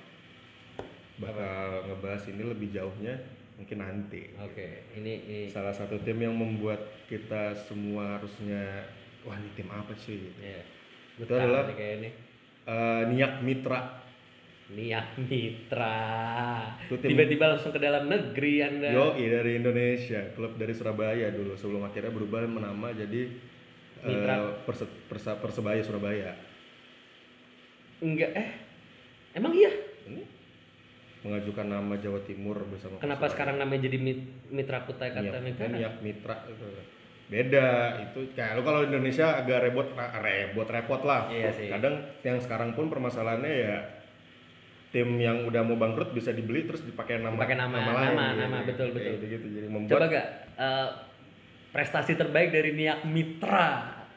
bakal 1.17 1.87
ngebahas 1.87 2.23
ini 2.27 2.43
lebih 2.43 2.69
jauhnya 2.71 3.15
mungkin 3.55 3.79
nanti 3.79 4.35
Oke, 4.37 4.91
ini 4.95 5.13
ini 5.23 5.41
salah 5.47 5.71
satu 5.71 5.95
tim 6.03 6.19
yang 6.19 6.35
membuat 6.35 6.79
kita 7.07 7.55
semua 7.55 8.19
harusnya 8.19 8.83
wah 9.23 9.35
ini 9.35 9.51
tim 9.55 9.71
apa 9.71 9.95
sih 9.95 10.19
gitu. 10.21 10.41
ya. 10.43 10.63
Itu 11.17 11.31
adalah- 11.31 11.71
kayak 11.71 12.03
ini. 12.03 12.11
Eh, 12.65 13.03
Niak 13.09 13.41
Mitra 13.41 14.03
Niat 14.65 15.21
Mitra. 15.21 16.01
Tiba-tiba 16.89 17.45
langsung 17.47 17.69
ke 17.69 17.79
dalam 17.79 18.09
negeri 18.09 18.65
Anda. 18.65 18.91
Yoi 18.91 19.29
dari 19.29 19.61
Indonesia 19.61 20.25
klub 20.33 20.57
dari 20.57 20.73
Surabaya 20.73 21.29
dulu 21.29 21.53
sebelum 21.53 21.85
akhirnya 21.85 22.09
berubah 22.09 22.43
menama 22.43 22.91
jadi 22.91 23.29
eh, 24.01 24.09
Mitra. 24.09 24.65
Perse- 24.65 24.91
Persa- 25.07 25.39
Persebaya 25.39 25.79
Surabaya 25.79 26.33
Enggak 28.01 28.33
eh. 28.35 28.51
Emang 29.33 29.53
iya? 29.53 29.71
ini 30.05 30.25
mengajukan 31.25 31.67
nama 31.67 31.95
Jawa 31.97 32.21
Timur 32.23 32.61
bersama 32.65 33.01
Kenapa 33.01 33.17
Persebaya. 33.19 33.33
sekarang 33.33 33.57
namanya 33.57 33.81
jadi 33.83 33.97
mit- 33.99 34.29
Mitra 34.47 34.85
Kutai 34.85 35.11
Kartanegara? 35.11 35.73
Niak 35.73 35.95
Mitra 35.99 36.37
itu 36.47 36.67
beda 37.25 37.69
itu 38.05 38.37
kayak 38.37 38.53
lu 38.53 38.63
kalau 38.63 38.85
Indonesia 38.85 39.33
agak 39.35 39.65
repot 39.65 39.89
repot 39.97 40.69
repot 40.69 41.01
lah 41.03 41.25
Iya 41.27 41.51
sih. 41.51 41.73
kadang 41.73 41.97
yang 42.21 42.37
sekarang 42.37 42.77
pun 42.77 42.93
permasalahannya 42.93 43.49
ya 43.49 43.77
tim 44.91 45.09
yang 45.17 45.43
udah 45.43 45.65
mau 45.65 45.75
bangkrut 45.75 46.13
bisa 46.13 46.31
dibeli 46.31 46.63
terus 46.63 46.85
dipakai 46.85 47.19
nama 47.19 47.35
Pakai 47.35 47.57
nama, 47.57 47.75
lain 47.75 47.89
nama, 47.89 48.25
gitu. 48.29 48.39
nama, 48.39 48.59
betul, 48.63 48.87
Kayak 48.91 48.97
betul. 49.17 49.27
gitu 49.27 49.47
jadi 49.51 49.67
Coba 49.67 49.75
membuat 49.75 50.01
gak 50.07 50.27
eh, 50.55 50.89
prestasi 51.73 52.13
terbaik 52.15 52.49
dari 52.51 52.71
Niak 52.73 53.03
Mitra. 53.03 53.69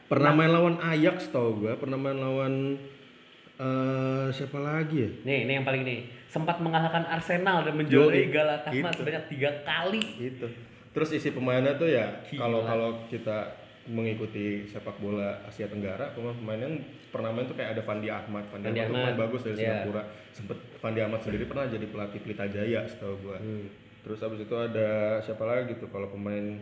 Pernah 0.06 0.30
main 0.30 0.48
lawan 0.48 0.76
Ajax 0.78 1.28
tau 1.28 1.52
gua, 1.52 1.74
pernah 1.74 1.96
main 1.96 2.14
lawan 2.14 2.78
eh 3.58 4.26
siapa 4.30 4.58
lagi 4.62 4.96
ya? 5.02 5.10
Nih, 5.26 5.40
nih 5.50 5.54
yang 5.58 5.66
paling 5.66 5.82
nih. 5.82 6.06
Sempat 6.30 6.62
mengalahkan 6.62 7.02
Arsenal 7.10 7.66
dan 7.66 7.74
menjuarai 7.74 8.30
Galatasaray 8.30 8.84
itu. 8.86 8.98
sebanyak 9.02 9.24
tiga 9.26 9.50
kali. 9.66 10.02
Itu. 10.22 10.46
Terus 10.94 11.08
isi 11.14 11.34
pemainnya 11.34 11.74
tuh 11.74 11.90
ya 11.90 12.22
kalau 12.38 12.62
kalau 12.62 12.90
kita 13.10 13.66
mengikuti 13.88 14.68
sepak 14.68 15.00
bola 15.00 15.40
Asia 15.48 15.64
Tenggara, 15.66 16.12
pemain 16.12 16.60
yang 16.60 16.76
pernah 17.08 17.32
main 17.32 17.48
tuh 17.48 17.56
kayak 17.56 17.74
ada 17.74 17.82
Fandi 17.82 18.12
Ahmad. 18.12 18.44
Fandi, 18.52 18.68
Fandi 18.68 18.80
Ahmad, 18.84 18.92
Ahmad, 18.92 19.02
pemain 19.02 19.18
bagus 19.26 19.40
dari 19.42 19.56
iya. 19.56 19.60
Singapura. 19.64 20.02
Sempet 20.36 20.58
Fandi 20.78 21.00
Ahmad 21.00 21.20
sendiri 21.24 21.44
pernah 21.48 21.64
jadi 21.66 21.86
pelatih 21.88 22.20
Pelita 22.20 22.44
Jaya 22.46 22.80
setahu 22.84 23.14
gua. 23.24 23.36
Hmm. 23.40 23.66
Terus 24.04 24.20
abis 24.22 24.40
itu 24.44 24.54
ada 24.54 25.18
siapa 25.24 25.44
lagi 25.48 25.72
tuh 25.80 25.88
kalau 25.90 26.12
pemain 26.12 26.60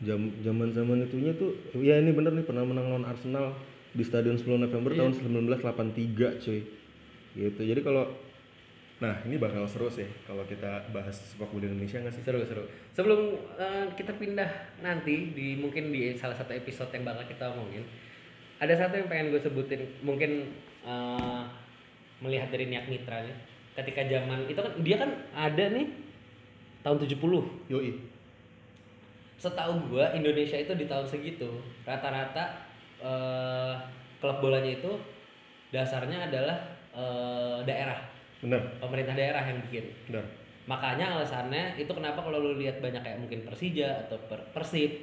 jam 0.00 0.32
zaman 0.40 0.72
zaman 0.72 1.04
itunya 1.04 1.36
tuh 1.36 1.52
ya 1.76 2.00
ini 2.00 2.16
bener 2.16 2.32
nih 2.32 2.46
pernah 2.48 2.64
menang 2.64 2.88
lawan 2.88 3.04
Arsenal 3.04 3.52
di 3.90 4.02
Stadion 4.06 4.38
10 4.38 4.46
November 4.60 4.90
Iya. 4.94 4.98
tahun 5.02 5.12
1983 5.18 6.42
cuy 6.42 6.60
gitu 7.30 7.60
jadi 7.62 7.80
kalau 7.80 8.04
nah 9.00 9.16
ini 9.24 9.40
bakal 9.40 9.64
seru 9.64 9.88
sih 9.88 10.04
kalau 10.28 10.44
kita 10.44 10.84
bahas 10.92 11.16
sepak 11.16 11.48
bola 11.48 11.64
Indonesia 11.64 11.96
nggak 11.98 12.12
sih 12.12 12.20
Seru 12.20 12.44
seru. 12.44 12.68
Sebelum 12.92 13.20
eh, 13.56 13.86
kita 13.96 14.12
pindah 14.12 14.50
nanti 14.84 15.32
di 15.32 15.56
mungkin 15.56 15.88
di 15.88 16.12
salah 16.20 16.36
satu 16.36 16.52
episode 16.52 16.92
yang 16.92 17.08
bakal 17.08 17.24
kita 17.24 17.48
omongin, 17.48 17.80
ada 18.60 18.76
satu 18.76 19.00
yang 19.00 19.08
pengen 19.08 19.32
gue 19.32 19.40
sebutin. 19.40 19.88
Mungkin 20.04 20.52
eh, 20.84 21.42
melihat 22.20 22.52
dari 22.52 22.68
niat 22.68 22.92
mitra 22.92 23.24
nih. 23.24 23.32
Ketika 23.72 24.04
zaman 24.04 24.44
itu 24.44 24.60
kan 24.60 24.72
dia 24.84 24.96
kan 25.00 25.10
ada 25.32 25.64
nih 25.72 25.86
tahun 26.84 27.00
70 27.00 27.16
yoi 27.72 27.92
setahu 29.40 29.88
gua 29.88 30.12
Indonesia 30.12 30.60
itu 30.60 30.76
di 30.76 30.84
tahun 30.84 31.08
segitu 31.08 31.48
rata-rata 31.88 32.68
eh, 33.00 33.74
klub 34.16 34.38
bolanya 34.38 34.70
itu 34.72 34.92
dasarnya 35.68 36.26
adalah 36.26 36.56
eh, 36.92 37.58
daerah. 37.62 38.00
Bener 38.40 38.60
pemerintah 38.76 39.12
daerah 39.12 39.42
yang 39.42 39.60
bikin. 39.62 39.84
Bener 40.06 40.24
makanya 40.60 41.18
alasannya 41.18 41.74
itu 41.74 41.90
kenapa 41.90 42.20
kalau 42.20 42.38
lu 42.38 42.54
lihat 42.54 42.78
banyak 42.78 43.00
kayak 43.00 43.18
mungkin 43.18 43.42
Persija 43.42 44.06
atau 44.06 44.14
per- 44.24 44.44
Persib 44.50 45.02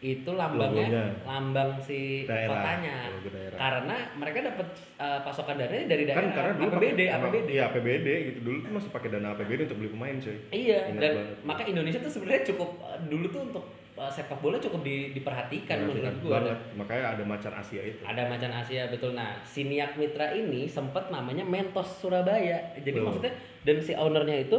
itu 0.00 0.30
lambangnya 0.32 0.88
Logonya. 0.88 1.04
lambang 1.22 1.70
si 1.78 2.24
Daerah, 2.24 2.48
kotanya. 2.48 2.96
Daerah. 3.22 3.54
karena 3.56 3.96
mereka 4.16 4.38
dapat 4.42 4.66
eh, 4.96 5.20
pasokan 5.20 5.54
dananya 5.54 5.86
dari 5.86 6.02
daerah. 6.04 6.18
kan 6.18 6.28
karena 6.32 6.52
dulu 6.56 6.70
APBD 6.72 7.00
emang- 7.04 7.22
APBD. 7.28 7.48
iya 7.50 7.62
APBD 7.68 8.08
gitu. 8.24 8.38
Dulu 8.40 8.56
tuh 8.58 8.70
masih 8.72 8.90
pakai 8.90 9.08
dana 9.10 9.28
APBD 9.30 9.60
untuk 9.62 9.78
beli 9.78 9.90
pemain 9.90 10.16
cuy. 10.16 10.36
Iya, 10.48 10.78
Ingat 10.88 10.98
dan 10.98 11.12
banget. 11.14 11.36
maka 11.44 11.62
Indonesia 11.66 12.00
tuh 12.00 12.10
sebenarnya 12.10 12.42
cukup 12.48 12.70
uh, 12.80 12.98
dulu 13.04 13.26
tuh 13.28 13.42
untuk 13.44 13.64
uh, 13.68 13.81
sepak 13.92 14.40
bola 14.40 14.56
cukup 14.56 14.80
di- 14.80 15.12
diperhatikan 15.12 15.84
menurut 15.84 16.00
Perhatikan 16.00 16.24
gua. 16.24 16.32
banget 16.40 16.58
makanya 16.80 17.04
ada 17.12 17.24
macan 17.28 17.52
Asia 17.52 17.82
itu 17.84 18.00
Ada 18.00 18.22
macan 18.24 18.52
Asia 18.56 18.82
betul. 18.88 19.12
Nah, 19.12 19.36
si 19.44 19.68
Niak 19.68 20.00
Mitra 20.00 20.32
ini 20.32 20.64
sempat 20.64 21.12
namanya 21.12 21.44
Mentos 21.44 22.00
Surabaya. 22.00 22.72
Jadi 22.80 22.88
Betul. 22.96 23.04
maksudnya 23.04 23.32
dan 23.68 23.76
si 23.84 23.92
ownernya 23.92 24.48
itu 24.48 24.58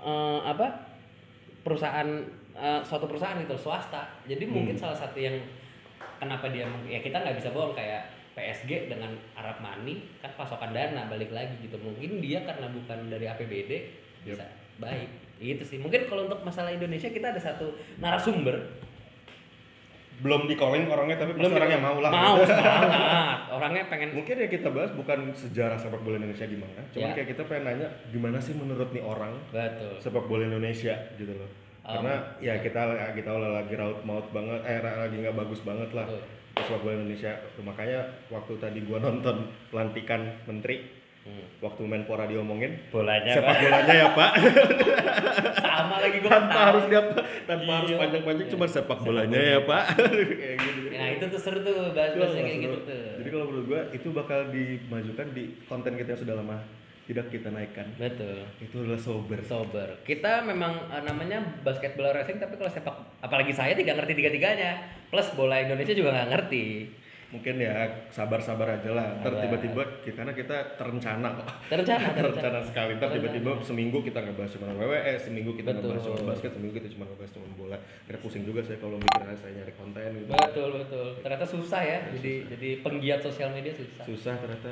uh, 0.00 0.40
apa? 0.40 0.96
perusahaan 1.66 2.06
uh, 2.54 2.78
suatu 2.80 3.10
perusahaan 3.10 3.36
gitu 3.42 3.58
swasta. 3.58 4.06
Jadi 4.24 4.46
mungkin 4.46 4.78
salah 4.78 4.94
satu 4.94 5.18
yang 5.18 5.34
kenapa 6.22 6.46
dia 6.54 6.64
ya 6.86 7.02
kita 7.02 7.18
nggak 7.18 7.42
bisa 7.42 7.50
bohong 7.50 7.74
kayak 7.74 8.06
PSG 8.38 8.86
dengan 8.86 9.10
Arab 9.34 9.58
Money 9.58 10.06
kan 10.22 10.30
pasokan 10.38 10.70
dana 10.70 11.10
balik 11.10 11.34
lagi 11.34 11.58
gitu. 11.58 11.74
Mungkin 11.76 12.22
dia 12.22 12.46
karena 12.46 12.70
bukan 12.70 13.10
dari 13.10 13.26
APBD 13.26 13.72
bisa 14.22 14.46
baik. 14.78 15.25
Itu 15.36 15.62
sih. 15.62 15.76
Mungkin 15.76 16.06
kalau 16.06 16.24
untuk 16.24 16.40
masalah 16.40 16.70
Indonesia 16.70 17.08
kita 17.08 17.30
ada 17.30 17.38
satu 17.38 17.68
narasumber 17.96 18.56
belum 20.16 20.48
di 20.48 20.56
calling 20.56 20.88
orangnya 20.88 21.20
tapi 21.20 21.36
pasti 21.36 21.44
Belum 21.44 21.60
orangnya 21.60 21.76
mau 21.76 21.96
lah 22.00 22.08
Mau 22.08 22.40
banget. 22.40 23.52
Orangnya 23.52 23.82
pengen 23.84 24.10
mungkin 24.16 24.34
ya 24.40 24.48
kita 24.48 24.72
bahas 24.72 24.88
bukan 24.96 25.28
sejarah 25.36 25.76
sepak 25.76 26.00
bola 26.00 26.16
Indonesia 26.16 26.48
gimana 26.48 26.80
cuman 26.88 27.12
Ya. 27.12 27.14
kayak 27.14 27.28
kita 27.36 27.42
pengen 27.44 27.64
nanya 27.68 27.88
gimana 28.08 28.40
sih 28.40 28.56
menurut 28.56 28.88
nih 28.90 29.04
orang 29.04 29.36
betul. 29.52 29.92
sepak 30.00 30.24
bola 30.24 30.48
Indonesia 30.48 30.96
gitu 31.16 31.32
loh 31.32 31.50
Um, 31.86 32.02
karena 32.02 32.18
ya 32.42 32.58
kita 32.58 32.82
kita 33.14 33.30
lagi 33.30 33.78
raut 33.78 34.02
maut 34.02 34.26
banget 34.34 34.58
eh 34.66 34.82
lagi 34.82 35.22
nggak 35.22 35.38
bagus 35.38 35.62
banget 35.62 35.86
lah 35.94 36.02
Betul. 36.02 36.18
sepak 36.66 36.80
bola 36.82 36.94
Indonesia 36.98 37.30
makanya 37.62 38.00
waktu 38.26 38.52
tadi 38.58 38.82
gua 38.82 38.98
nonton 38.98 39.46
pelantikan 39.70 40.34
menteri 40.50 40.82
Hmm. 41.26 41.42
waktu 41.58 41.82
Menpora 41.82 42.24
diomongin 42.24 42.78
Bolanya 42.86 43.34
sepak 43.34 43.58
bolanya 43.58 43.94
ya 43.96 44.08
pak 44.12 44.30
sama 45.66 45.98
lagi 45.98 46.16
gue 46.18 46.30
tanpa 46.30 46.60
harus 46.70 46.84
dia 46.86 47.02
tanpa 47.44 47.70
harus 47.76 47.88
Iya. 47.88 47.98
panjang-panjang 47.98 48.46
cuma 48.48 48.66
sepak 48.66 48.98
bolanya 49.00 49.34
ya 49.36 49.58
pak 49.60 49.84
kayak 50.38 50.56
gitu 50.56 50.80
Nah 50.96 51.08
itu 51.12 51.24
tuh 51.26 51.40
seru 51.40 51.58
tuh 51.60 51.92
bahas-bahas 51.92 52.32
yang 52.32 52.46
kayak 52.46 52.60
gitu 52.62 52.78
tuh. 52.84 53.06
jadi 53.18 53.28
kalau 53.28 53.44
menurut 53.46 53.66
gua 53.66 53.80
itu 53.90 54.08
bakal 54.10 54.40
dimajukan 54.48 55.26
di 55.30 55.44
konten 55.66 55.92
kita 55.92 56.08
yang 56.10 56.20
sudah 56.22 56.34
lama 56.36 56.56
tidak 57.04 57.26
kita 57.28 57.48
naikkan 57.48 57.86
Betul. 57.96 58.42
itu 58.58 58.76
adalah 58.80 58.98
sober 58.98 59.38
Sober. 59.40 59.88
Kita 60.02 60.42
memang 60.42 60.74
eh, 60.88 61.02
namanya 61.02 61.38
basket 61.60 61.94
bola 61.94 62.10
racing 62.10 62.36
tapi 62.36 62.54
kalau 62.54 62.66
sepak 62.66 62.90
apalagi 63.20 63.50
saya 63.50 63.74
tidak 63.74 63.94
ngerti 63.94 64.14
tiga-tiganya. 64.16 64.74
Plus 65.06 65.30
bola 65.32 65.54
Indonesia 65.56 65.90
juga 65.90 66.10
nggak 66.12 66.28
ngerti. 66.28 66.66
Mungkin 67.36 67.60
ya 67.60 68.08
sabar-sabar 68.08 68.80
aja 68.80 68.96
lah. 68.96 69.20
Ntar 69.20 69.44
tiba-tiba 69.44 69.82
kita 70.00 70.24
karena 70.24 70.32
kita 70.32 70.56
terencana 70.80 71.28
kok. 71.36 71.46
Terencana, 71.68 72.16
terencana 72.16 72.32
terencana. 72.40 72.60
sekali. 72.64 72.92
Ntar 72.96 73.10
tiba-tiba 73.12 73.50
seminggu 73.60 73.98
kita 74.00 74.24
ngebahas 74.24 74.50
cuma 74.56 74.72
WWE 74.72 75.12
seminggu 75.20 75.50
kita 75.52 75.70
Betul. 75.76 75.84
ngebahas 75.84 76.02
cuma 76.08 76.18
basket 76.32 76.50
seminggu 76.56 76.74
kita 76.80 76.88
cuma 76.96 77.04
ngebahas 77.04 77.32
cuma 77.36 77.46
bola. 77.60 77.76
Kira 78.08 78.18
pusing 78.24 78.42
juga 78.48 78.64
saya 78.64 78.80
kalau 78.80 78.96
mikir 78.96 79.20
saya 79.36 79.52
nyari 79.52 79.72
konten 79.76 80.08
gitu. 80.16 80.30
Betul 80.32 80.68
betul. 80.80 81.06
Ternyata 81.20 81.44
susah 81.44 81.82
ya. 81.84 81.98
Jadi 82.16 82.32
jadi 82.56 82.68
penggiat 82.80 83.20
sosial 83.20 83.52
media 83.52 83.76
susah. 83.76 84.04
susah 84.08 84.34
ternyata. 84.40 84.70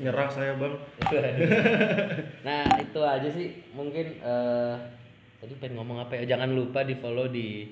Nyerah 0.00 0.28
saya 0.32 0.52
bang. 0.56 0.74
Nah 2.46 2.64
itu 2.80 3.00
aja 3.04 3.28
sih. 3.28 3.60
Mungkin 3.76 4.06
eh 4.24 4.74
tadi 5.36 5.52
pengen 5.60 5.76
ngomong 5.76 6.08
apa 6.08 6.16
ya? 6.16 6.32
Jangan 6.32 6.56
lupa 6.56 6.80
di 6.82 6.96
follow 6.96 7.28
di 7.28 7.68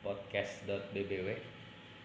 podcast.bbw 0.00 1.59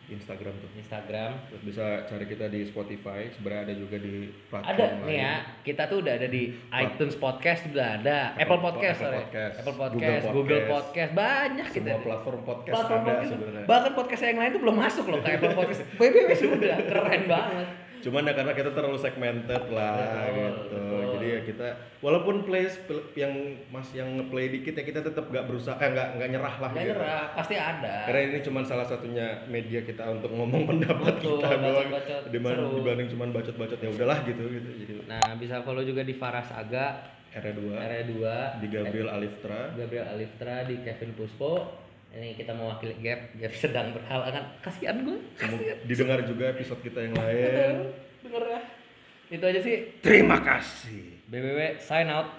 Instagram 0.09 0.53
tuh. 0.61 0.69
Instagram. 0.77 1.31
Terus 1.49 1.63
bisa 1.65 1.85
cari 2.05 2.25
kita 2.29 2.45
di 2.49 2.61
Spotify 2.65 3.29
sebenarnya 3.33 3.61
ada 3.71 3.73
juga 3.73 3.97
di 3.97 4.29
platform 4.51 4.73
ada 4.75 4.85
lain. 4.85 5.05
nih 5.05 5.17
ya 5.17 5.33
kita 5.65 5.83
tuh 5.89 5.97
udah 6.05 6.13
ada 6.17 6.27
di 6.29 6.43
iTunes 6.71 7.15
Podcast 7.17 7.61
udah 7.69 7.87
ada. 8.01 8.19
Apple 8.37 8.61
Podcast 8.61 8.99
Apple 9.01 9.17
Podcast, 9.17 9.55
Apple 9.61 9.75
Google 9.75 9.89
Podcast 9.89 10.25
Google 10.29 10.63
Podcast. 10.65 10.71
Podcast 10.75 11.11
banyak 11.15 11.67
kita. 11.71 11.79
semua 11.79 11.99
platform 12.05 12.41
podcast 12.45 12.75
platform 12.75 13.01
ada 13.01 13.09
podcast. 13.09 13.31
sebenarnya. 13.31 13.65
bahkan 13.65 13.91
podcast 13.95 14.21
yang 14.21 14.37
lain 14.37 14.51
tuh 14.53 14.61
belum 14.61 14.77
masuk 14.77 15.05
loh 15.09 15.19
kayak 15.23 15.37
Apple 15.41 15.55
Podcast. 15.57 15.81
BBW 15.99 16.29
sudah 16.37 16.77
keren 16.85 17.23
banget 17.25 17.84
cuman 18.05 18.21
ya 18.21 18.37
karena 18.37 18.53
kita 18.53 18.69
terlalu 18.69 19.01
segmented 19.01 19.63
lah 19.73 19.97
Betul, 19.97 20.29
gitu. 20.37 20.75
betul. 20.77 21.01
jadi 21.17 21.25
ya 21.25 21.39
kita 21.41 21.67
walaupun 22.05 22.35
play 22.45 22.69
yang 23.17 23.33
mas 23.73 23.89
yang 23.91 24.13
ngeplay 24.13 24.53
dikit 24.53 24.77
ya 24.77 24.85
kita 24.85 25.01
tetap 25.01 25.25
gak 25.25 25.49
berusaha 25.49 25.73
eh 25.75 25.89
nggak 25.89 26.07
nggak 26.21 26.29
nyerah 26.29 26.55
lah 26.61 26.69
Gak 26.69 26.85
gitu. 26.85 26.91
nyerah 26.93 27.23
pasti 27.33 27.55
ada. 27.57 27.95
Karena 28.05 28.21
ini 28.29 28.39
cuma 28.45 28.61
salah 28.61 28.85
satunya 28.85 29.41
media 29.49 29.81
kita 29.81 30.05
untuk 30.05 30.29
ngomong 30.29 30.63
pendapat 30.69 31.17
Betul, 31.17 31.41
kita 31.41 31.57
doang. 31.57 31.89
dibanding, 32.29 32.69
dibanding 32.77 33.07
cuma 33.09 33.25
bacot-bacot 33.33 33.79
ya 33.81 33.89
udahlah 33.89 34.17
gitu 34.21 34.43
gitu. 34.53 34.69
Jadi 34.85 34.93
nah 35.09 35.25
bisa 35.33 35.65
follow 35.65 35.81
juga 35.81 36.05
di 36.05 36.13
Faras 36.13 36.53
Aga. 36.53 37.17
R2 37.35 37.67
area 37.75 38.03
2 38.07 38.63
di 38.63 38.67
Gabriel 38.71 39.09
Aliftra. 39.11 39.75
Gabriel 39.75 40.07
Aliftra 40.07 40.63
di 40.63 40.79
Kevin 40.79 41.11
Puspo 41.19 41.67
ini 42.15 42.33
kita 42.39 42.55
mewakili 42.55 42.95
Gap 43.03 43.35
Gap 43.35 43.53
sedang 43.59 43.91
berhalangan. 43.91 44.55
Kasihan 44.63 45.03
gue 45.03 45.19
kasihan. 45.35 45.77
didengar 45.83 46.19
juga 46.23 46.55
episode 46.55 46.79
kita 46.79 47.03
yang 47.03 47.15
lain. 47.15 47.91
Bener 48.23 48.43
ya 48.47 48.61
itu 49.29 49.41
aja 49.45 49.59
sih. 49.61 49.77
Terima 50.05 50.37
kasih. 50.41 51.17
BBW 51.25 51.81
sign 51.81 52.09
out 52.13 52.29